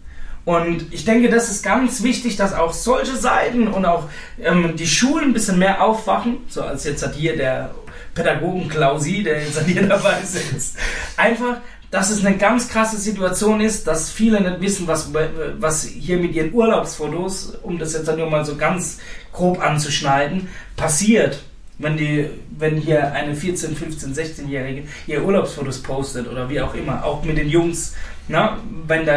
Und 0.44 0.86
ich 0.94 1.04
denke, 1.04 1.28
das 1.28 1.50
ist 1.50 1.62
ganz 1.62 2.02
wichtig, 2.02 2.36
dass 2.36 2.54
auch 2.54 2.72
solche 2.72 3.16
Seiten 3.16 3.68
und 3.68 3.84
auch 3.84 4.08
ähm, 4.42 4.76
die 4.76 4.86
Schulen 4.86 5.26
ein 5.26 5.32
bisschen 5.34 5.58
mehr 5.58 5.84
aufwachen, 5.84 6.38
so 6.48 6.62
als 6.62 6.84
jetzt 6.84 7.04
hat 7.04 7.14
hier 7.14 7.36
der 7.36 7.74
Pädagogen 8.14 8.66
Klausi, 8.68 9.22
der 9.22 9.42
jetzt 9.42 9.62
hier 9.66 9.82
dabei 9.88 10.22
sitzt. 10.24 10.78
Einfach, 11.18 11.58
dass 11.90 12.10
es 12.10 12.24
eine 12.24 12.36
ganz 12.36 12.68
krasse 12.68 12.96
Situation 12.96 13.60
ist, 13.60 13.86
dass 13.86 14.10
viele 14.10 14.40
nicht 14.40 14.60
wissen, 14.60 14.86
was, 14.86 15.10
was 15.58 15.84
hier 15.84 16.18
mit 16.18 16.34
ihren 16.34 16.52
Urlaubsfotos, 16.52 17.54
um 17.62 17.78
das 17.78 17.92
jetzt 17.92 18.06
nur 18.14 18.30
mal 18.30 18.44
so 18.44 18.56
ganz 18.56 18.98
grob 19.32 19.60
anzuschneiden, 19.60 20.48
passiert. 20.76 21.42
Wenn, 21.78 21.96
die, 21.96 22.28
wenn 22.58 22.76
hier 22.76 23.12
eine 23.12 23.36
14, 23.36 23.76
15, 23.76 24.12
16-Jährige 24.14 24.82
ihre 25.06 25.22
Urlaubsfotos 25.22 25.80
postet 25.80 26.26
oder 26.26 26.48
wie 26.48 26.60
auch 26.60 26.74
immer, 26.74 27.04
auch 27.04 27.22
mit 27.22 27.38
den 27.38 27.48
Jungs, 27.48 27.94
na, 28.26 28.58
wenn 28.86 29.06
da, 29.06 29.14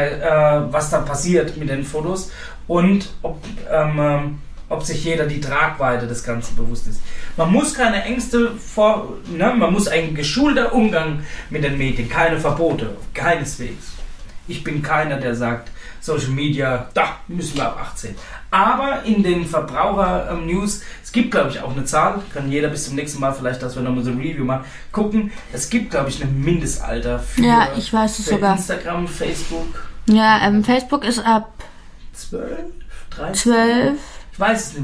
äh, 0.68 0.72
was 0.72 0.90
da 0.90 1.00
passiert 1.00 1.58
mit 1.58 1.70
den 1.70 1.84
Fotos 1.84 2.32
und 2.68 3.10
ob, 3.24 3.40
ähm, 3.72 4.40
ob 4.70 4.84
sich 4.84 5.04
jeder 5.04 5.26
die 5.26 5.42
Tragweite 5.42 6.08
des 6.08 6.24
Ganzen 6.24 6.56
bewusst 6.56 6.88
ist. 6.88 7.02
Man 7.36 7.52
muss 7.52 7.74
keine 7.74 8.04
Ängste 8.04 8.52
vor, 8.52 9.18
ne? 9.36 9.54
man 9.58 9.74
muss 9.74 9.88
ein 9.88 10.16
geschulter 10.16 10.74
Umgang 10.74 11.24
mit 11.50 11.64
den 11.64 11.78
Medien, 11.78 12.08
keine 12.08 12.40
Verbote, 12.40 12.96
keineswegs. 13.14 13.94
Ich 14.48 14.64
bin 14.64 14.82
keiner, 14.82 15.18
der 15.18 15.36
sagt, 15.36 15.72
Social 16.00 16.30
Media, 16.30 16.90
da 16.94 17.18
müssen 17.28 17.58
wir 17.58 17.66
ab 17.68 17.80
18. 17.92 18.16
Aber 18.52 19.04
in 19.06 19.24
den 19.24 19.46
Verbraucher-News, 19.46 20.82
es 21.04 21.12
gibt 21.14 21.32
glaube 21.32 21.50
ich 21.52 21.62
auch 21.62 21.72
eine 21.72 21.86
Zahl, 21.86 22.22
kann 22.34 22.52
jeder 22.52 22.68
bis 22.68 22.84
zum 22.86 22.96
nächsten 22.96 23.20
Mal 23.22 23.32
vielleicht, 23.34 23.62
dass 23.64 23.76
wir 23.76 23.82
nochmal 23.82 24.04
so 24.04 24.12
ein 24.12 24.18
Review 24.18 24.44
machen, 24.44 24.66
gucken. 24.92 25.32
Es 25.54 25.70
gibt 25.70 25.92
glaube 25.92 26.10
ich 26.10 26.22
ein 26.22 26.40
Mindestalter 26.42 27.20
für, 27.20 27.42
Ja, 27.42 27.70
ich 27.78 27.92
weiß 27.94 28.20
es 28.20 28.26
für 28.26 28.32
sogar. 28.36 28.58
Instagram, 28.58 29.08
Facebook. 29.08 29.88
Ja, 30.08 30.46
ähm, 30.46 30.64
Facebook 30.66 31.06
ist 31.06 31.20
ab 31.20 31.52
12? 32.14 32.50
13? 33.12 33.36
12. 33.54 34.00
Ich 34.34 34.40
weiß 34.40 34.60
es 34.68 34.74
nicht 34.74 34.84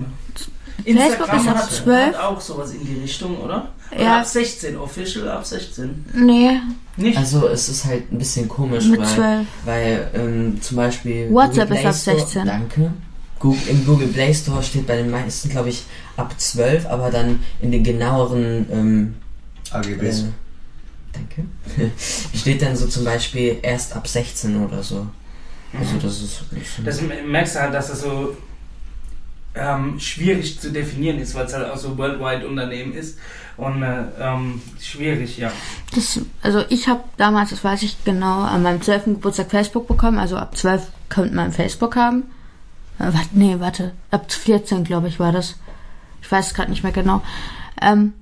mehr. 0.85 1.07
Facebook 1.09 1.33
ist 1.33 1.47
ab 1.47 1.55
hat, 1.57 1.71
12. 1.71 2.07
hat 2.15 2.23
auch 2.23 2.39
sowas 2.39 2.71
in 2.71 2.85
die 2.85 3.01
Richtung, 3.01 3.37
oder? 3.37 3.69
Oder 3.91 4.01
Ja. 4.01 4.19
ab 4.19 4.25
16, 4.25 4.77
official 4.77 5.27
ab 5.29 5.45
16. 5.45 6.05
Nee, 6.13 6.59
Nicht? 6.97 7.17
Also 7.17 7.47
es 7.47 7.67
ist 7.69 7.85
halt 7.85 8.11
ein 8.11 8.17
bisschen 8.19 8.47
komisch, 8.47 8.85
Mit 8.85 8.99
weil, 9.01 9.07
12. 9.07 9.47
weil 9.65 10.11
ähm, 10.13 10.61
zum 10.61 10.77
Beispiel 10.77 11.29
WhatsApp 11.31 11.69
Google 11.69 11.77
ist 11.77 11.81
Play 11.81 11.87
ab 11.89 11.95
Store, 11.95 12.19
16. 12.19 12.45
Danke. 12.45 12.91
Google, 13.39 13.61
Im 13.69 13.85
Google 13.85 14.07
Play 14.07 14.33
Store 14.33 14.61
steht 14.63 14.87
bei 14.87 14.97
den 14.97 15.09
meisten, 15.11 15.49
glaube 15.49 15.69
ich, 15.69 15.83
ab 16.15 16.33
12, 16.37 16.85
aber 16.87 17.11
dann 17.11 17.39
in 17.61 17.71
den 17.71 17.83
genaueren 17.83 18.65
ähm, 18.71 19.15
AGBs. 19.71 20.19
äh, 20.21 20.25
Danke. 21.13 21.91
steht 22.35 22.61
dann 22.61 22.75
so 22.75 22.87
zum 22.87 23.03
Beispiel 23.05 23.57
erst 23.61 23.95
ab 23.95 24.07
16 24.07 24.63
oder 24.63 24.83
so. 24.83 25.07
Also 25.77 25.97
das 26.01 26.21
ist 26.21 26.41
ein 26.51 26.59
bisschen- 26.59 26.85
Das 26.85 27.01
merkst 27.27 27.55
du 27.55 27.59
halt, 27.59 27.73
dass 27.73 27.87
das 27.89 28.01
so 28.01 28.35
ähm, 29.55 29.99
schwierig 29.99 30.59
zu 30.59 30.71
definieren 30.71 31.19
ist, 31.19 31.33
weil 31.35 31.45
es 31.45 31.53
halt 31.53 31.69
auch 31.69 31.77
so 31.77 31.97
worldwide 31.97 32.47
Unternehmen 32.47 32.93
ist. 32.93 33.17
Und 33.57 33.81
äh, 33.81 34.03
ähm, 34.19 34.61
schwierig, 34.79 35.39
ja. 35.39 35.51
das, 35.95 36.19
also 36.43 36.63
ich 36.69 36.87
habe 36.87 37.03
damals, 37.17 37.49
das 37.49 37.63
weiß 37.63 37.81
ich 37.81 38.03
genau, 38.03 38.41
an 38.43 38.61
meinem 38.61 38.81
12. 38.83 39.05
Geburtstag 39.05 39.49
Facebook 39.49 39.87
bekommen. 39.87 40.19
Also 40.19 40.37
ab 40.37 40.55
12 40.55 40.83
könnte 41.09 41.33
man 41.35 41.51
Facebook 41.51 41.95
haben. 41.95 42.23
Äh, 42.99 43.13
warte, 43.13 43.29
nee, 43.33 43.55
warte. 43.59 43.93
Ab 44.11 44.31
14, 44.31 44.83
glaube 44.83 45.07
ich, 45.07 45.19
war 45.19 45.31
das. 45.31 45.55
Ich 46.21 46.31
weiß 46.31 46.47
es 46.47 46.53
gerade 46.53 46.69
nicht 46.71 46.83
mehr 46.83 46.91
genau. 46.91 47.21
Ähm, 47.81 48.13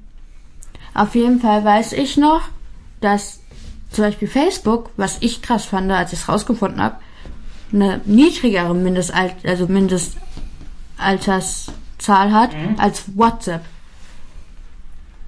auf 0.94 1.16
jeden 1.16 1.40
Fall 1.40 1.64
weiß 1.64 1.94
ich 1.94 2.18
noch, 2.18 2.42
dass 3.02 3.40
zum 3.92 4.04
Beispiel 4.06 4.28
Facebook, 4.28 4.90
was 4.98 5.18
ich 5.22 5.42
krass 5.42 5.66
fand, 5.66 5.92
als 5.92 6.14
ich 6.14 6.20
es 6.20 6.30
rausgefunden 6.30 6.82
habe, 6.82 6.98
eine 7.74 8.02
niedrigere 8.06 8.74
Mindestalt 8.76 9.34
also 9.46 9.68
Mindestalterszahl 9.68 12.32
hat 12.32 12.54
Mhm. 12.54 12.80
als 12.80 13.04
WhatsApp. 13.16 13.62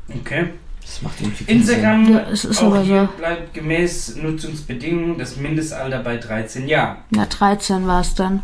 Okay. 0.10 0.54
das 0.82 1.02
macht 1.02 1.16
Instagram 1.48 2.14
Ja, 2.14 2.20
es 2.32 2.45
ist 2.45 2.62
auch 2.62 2.68
aber 2.68 2.82
hier 2.82 3.10
so. 3.12 3.18
bleibt 3.18 3.54
gemäß 3.54 4.16
Nutzungsbedingungen 4.16 5.18
das 5.18 5.36
Mindestalter 5.36 6.00
bei 6.00 6.18
13 6.18 6.68
Jahren. 6.68 6.98
Ja, 7.12 7.26
13 7.26 7.88
war 7.88 8.02
es 8.02 8.16
dann. 8.16 8.41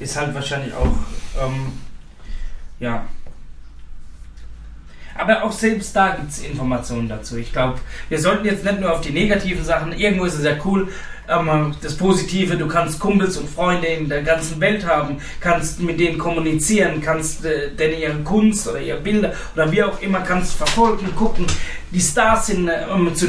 Ist 0.00 0.16
halt 0.16 0.34
wahrscheinlich 0.34 0.72
auch, 0.74 0.86
ähm, 1.42 1.72
ja. 2.78 3.06
Aber 5.16 5.42
auch 5.42 5.52
selbst 5.52 5.96
da 5.96 6.14
gibt 6.14 6.30
es 6.30 6.38
Informationen 6.38 7.08
dazu. 7.08 7.36
Ich 7.36 7.52
glaube, 7.52 7.80
wir 8.08 8.20
sollten 8.20 8.46
jetzt 8.46 8.64
nicht 8.64 8.80
nur 8.80 8.92
auf 8.92 9.00
die 9.00 9.10
negativen 9.10 9.64
Sachen, 9.64 9.92
irgendwo 9.92 10.24
ist 10.24 10.34
es 10.34 10.44
ja 10.44 10.56
cool, 10.64 10.88
das 11.82 11.94
Positive, 11.94 12.56
du 12.56 12.66
kannst 12.66 12.98
Kumpels 12.98 13.36
und 13.36 13.50
Freunde 13.50 13.86
in 13.86 14.08
der 14.08 14.22
ganzen 14.22 14.60
Welt 14.60 14.86
haben, 14.86 15.18
kannst 15.40 15.78
mit 15.80 16.00
denen 16.00 16.16
kommunizieren, 16.16 17.02
kannst 17.02 17.44
äh, 17.44 17.70
denen 17.70 18.00
ihre 18.00 18.18
Kunst 18.20 18.66
oder 18.66 18.80
ihre 18.80 19.00
Bilder 19.00 19.34
oder 19.54 19.70
wie 19.70 19.82
auch 19.82 20.00
immer 20.00 20.20
kannst 20.20 20.54
verfolgen, 20.54 21.14
gucken. 21.14 21.46
Die 21.90 22.00
Stars 22.00 22.48
sind, 22.48 22.68
ähm, 22.68 23.14
zu, 23.14 23.26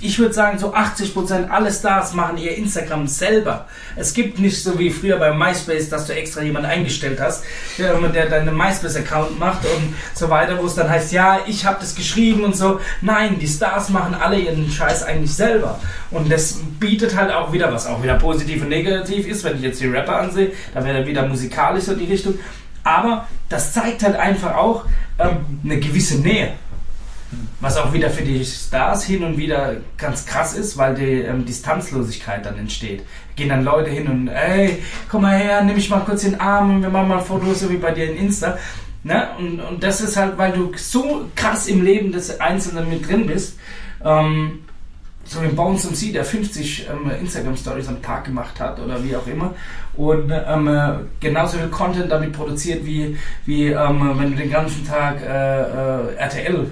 ich 0.00 0.16
würde 0.20 0.32
sagen, 0.32 0.58
so 0.58 0.72
80% 0.72 1.48
alle 1.48 1.72
Stars 1.72 2.14
machen 2.14 2.38
ihr 2.38 2.56
Instagram 2.56 3.08
selber. 3.08 3.66
Es 3.96 4.14
gibt 4.14 4.38
nicht 4.38 4.62
so 4.62 4.78
wie 4.78 4.90
früher 4.90 5.16
bei 5.16 5.32
MySpace, 5.32 5.88
dass 5.88 6.06
du 6.06 6.14
extra 6.14 6.42
jemanden 6.42 6.68
eingestellt 6.68 7.20
hast, 7.20 7.42
der, 7.78 8.26
deinen 8.26 8.56
MySpace-Account 8.56 9.40
macht 9.40 9.64
und 9.64 9.94
so 10.14 10.30
weiter, 10.30 10.56
wo 10.60 10.66
es 10.66 10.76
dann 10.76 10.88
heißt, 10.88 11.12
ja, 11.12 11.40
ich 11.48 11.66
habe 11.66 11.78
das 11.80 11.96
geschrieben 11.96 12.44
und 12.44 12.56
so. 12.56 12.80
Nein, 13.00 13.40
die 13.40 13.48
Stars 13.48 13.88
machen 13.88 14.14
alle 14.14 14.38
ihren 14.38 14.70
Scheiß 14.70 15.02
eigentlich 15.02 15.34
selber. 15.34 15.80
Und 16.12 16.30
das 16.30 16.60
bietet 16.78 17.16
halt 17.16 17.32
auch 17.38 17.52
wieder, 17.52 17.72
was 17.72 17.86
auch 17.86 18.02
wieder 18.02 18.14
positiv 18.14 18.62
und 18.62 18.68
negativ 18.68 19.26
ist, 19.26 19.44
wenn 19.44 19.56
ich 19.56 19.62
jetzt 19.62 19.80
die 19.80 19.86
Rapper 19.86 20.20
ansehe, 20.20 20.52
da 20.74 20.84
wäre 20.84 21.06
wieder 21.06 21.26
musikalisch 21.26 21.84
so 21.84 21.94
die 21.94 22.04
Richtung. 22.04 22.38
Aber 22.84 23.26
das 23.48 23.72
zeigt 23.72 24.02
halt 24.04 24.16
einfach 24.16 24.54
auch 24.54 24.84
ähm, 25.18 25.60
eine 25.64 25.80
gewisse 25.80 26.20
Nähe. 26.20 26.52
Was 27.60 27.76
auch 27.76 27.92
wieder 27.92 28.10
für 28.10 28.22
die 28.22 28.44
Stars 28.44 29.04
hin 29.04 29.24
und 29.24 29.36
wieder 29.36 29.76
ganz 29.96 30.26
krass 30.26 30.54
ist, 30.54 30.76
weil 30.76 30.94
die 30.94 31.22
ähm, 31.22 31.44
Distanzlosigkeit 31.44 32.46
dann 32.46 32.56
entsteht. 32.58 33.02
Gehen 33.34 33.48
dann 33.48 33.64
Leute 33.64 33.90
hin 33.90 34.06
und, 34.06 34.28
ey, 34.28 34.82
komm 35.08 35.22
mal 35.22 35.36
her, 35.36 35.62
nimm 35.64 35.74
mich 35.74 35.90
mal 35.90 36.00
kurz 36.00 36.22
den 36.22 36.40
Arm 36.40 36.76
und 36.76 36.82
wir 36.82 36.90
machen 36.90 37.08
mal 37.08 37.18
ein 37.18 37.24
Foto, 37.24 37.52
so 37.52 37.68
wie 37.70 37.78
bei 37.78 37.90
dir 37.90 38.10
in 38.10 38.16
Insta. 38.16 38.56
Ne? 39.02 39.28
Und, 39.38 39.60
und 39.60 39.82
das 39.82 40.00
ist 40.00 40.16
halt, 40.16 40.38
weil 40.38 40.52
du 40.52 40.72
so 40.76 41.28
krass 41.34 41.66
im 41.66 41.84
Leben 41.84 42.12
des 42.12 42.40
Einzelnen 42.40 42.88
mit 42.88 43.08
drin 43.08 43.26
bist. 43.26 43.58
Ähm, 44.04 44.60
so 45.26 45.42
wie 45.42 45.48
Bones 45.48 45.84
MC, 45.84 46.12
der 46.12 46.24
50 46.24 46.88
ähm, 46.88 47.10
Instagram-Stories 47.20 47.88
am 47.88 48.00
Tag 48.00 48.24
gemacht 48.24 48.58
hat 48.60 48.78
oder 48.78 49.02
wie 49.02 49.16
auch 49.16 49.26
immer. 49.26 49.54
Und 49.96 50.30
ähm, 50.30 50.68
äh, 50.68 50.92
genauso 51.20 51.58
viel 51.58 51.68
Content 51.68 52.10
damit 52.10 52.32
produziert, 52.32 52.84
wie, 52.84 53.16
wie 53.44 53.66
ähm, 53.66 54.12
wenn 54.18 54.30
du 54.30 54.36
den 54.36 54.50
ganzen 54.50 54.86
Tag 54.86 55.20
äh, 55.20 55.26
äh, 55.26 56.14
RTL 56.16 56.54
äh, 56.54 56.66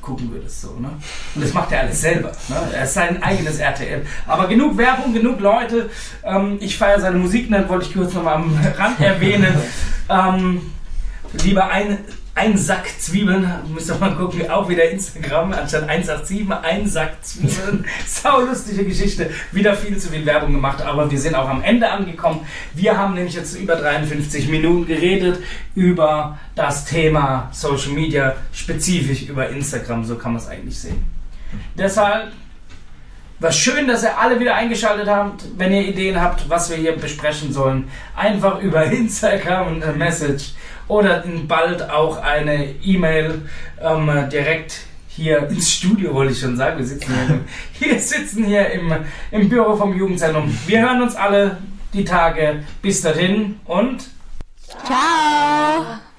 gucken 0.00 0.30
würdest. 0.32 0.62
So, 0.62 0.74
ne? 0.80 0.90
Und 1.34 1.44
das 1.44 1.52
macht 1.52 1.70
er 1.72 1.82
alles 1.82 2.00
selber. 2.00 2.32
Ne? 2.48 2.56
Er 2.74 2.84
ist 2.84 2.94
sein 2.94 3.22
eigenes 3.22 3.58
RTL. 3.58 4.04
Aber 4.26 4.48
genug 4.48 4.76
Werbung, 4.76 5.12
genug 5.12 5.40
Leute. 5.40 5.90
Ähm, 6.24 6.58
ich 6.60 6.76
feiere 6.76 7.00
seine 7.00 7.18
Musik, 7.18 7.50
dann 7.50 7.68
wollte 7.68 7.86
ich 7.86 7.94
kurz 7.94 8.14
nochmal 8.14 8.36
am 8.36 8.58
Rand 8.76 9.00
erwähnen. 9.00 9.54
ähm, 10.08 10.62
lieber 11.44 11.70
ein, 11.70 11.98
ein 12.34 12.56
Sack 12.56 12.88
Zwiebeln, 12.98 13.46
müsst 13.72 13.90
ihr 13.90 13.96
mal 13.96 14.14
gucken, 14.14 14.48
auch 14.50 14.68
wieder 14.68 14.88
Instagram, 14.88 15.52
anstatt 15.52 15.88
187, 15.88 16.46
ein 16.62 16.86
Sack 16.86 17.24
Zwiebeln. 17.24 17.84
Sau 18.06 18.40
lustige 18.40 18.84
Geschichte. 18.84 19.30
Wieder 19.52 19.74
viel 19.74 19.98
zu 19.98 20.08
viel 20.08 20.24
Werbung 20.24 20.52
gemacht, 20.52 20.80
aber 20.82 21.10
wir 21.10 21.18
sind 21.18 21.34
auch 21.34 21.48
am 21.48 21.62
Ende 21.62 21.90
angekommen. 21.90 22.46
Wir 22.74 22.96
haben 22.96 23.14
nämlich 23.14 23.34
jetzt 23.34 23.54
über 23.56 23.76
53 23.76 24.48
Minuten 24.48 24.86
geredet 24.86 25.42
über 25.74 26.38
das 26.54 26.84
Thema 26.84 27.50
Social 27.52 27.92
Media, 27.92 28.34
spezifisch 28.52 29.22
über 29.22 29.48
Instagram, 29.48 30.04
so 30.04 30.16
kann 30.16 30.32
man 30.32 30.40
es 30.40 30.48
eigentlich 30.48 30.78
sehen. 30.78 31.04
Deshalb 31.76 32.32
war 33.40 33.52
schön, 33.52 33.88
dass 33.88 34.02
ihr 34.02 34.18
alle 34.18 34.38
wieder 34.38 34.54
eingeschaltet 34.54 35.08
habt. 35.08 35.42
Wenn 35.56 35.72
ihr 35.72 35.88
Ideen 35.88 36.20
habt, 36.20 36.48
was 36.48 36.70
wir 36.70 36.76
hier 36.76 36.96
besprechen 36.96 37.52
sollen, 37.52 37.88
einfach 38.14 38.60
über 38.60 38.84
Instagram 38.92 39.82
eine 39.82 39.92
Message 39.92 40.52
oder 40.88 41.24
bald 41.48 41.88
auch 41.90 42.22
eine 42.22 42.74
E-Mail 42.82 43.42
ähm, 43.80 44.28
direkt 44.30 44.80
hier 45.08 45.48
ins 45.48 45.72
Studio, 45.72 46.14
wollte 46.14 46.32
ich 46.32 46.40
schon 46.40 46.56
sagen. 46.56 46.78
Wir 46.78 46.86
sitzen 46.86 47.14
hier, 47.14 47.34
im, 47.34 47.44
hier, 47.72 48.00
sitzen 48.00 48.44
hier 48.44 48.70
im, 48.70 48.94
im 49.30 49.48
Büro 49.48 49.76
vom 49.76 49.96
Jugendzentrum. 49.96 50.56
Wir 50.66 50.82
hören 50.82 51.02
uns 51.02 51.16
alle 51.16 51.58
die 51.92 52.04
Tage. 52.04 52.64
Bis 52.82 53.00
dahin 53.02 53.58
und 53.64 54.10
Ciao! 54.84 56.09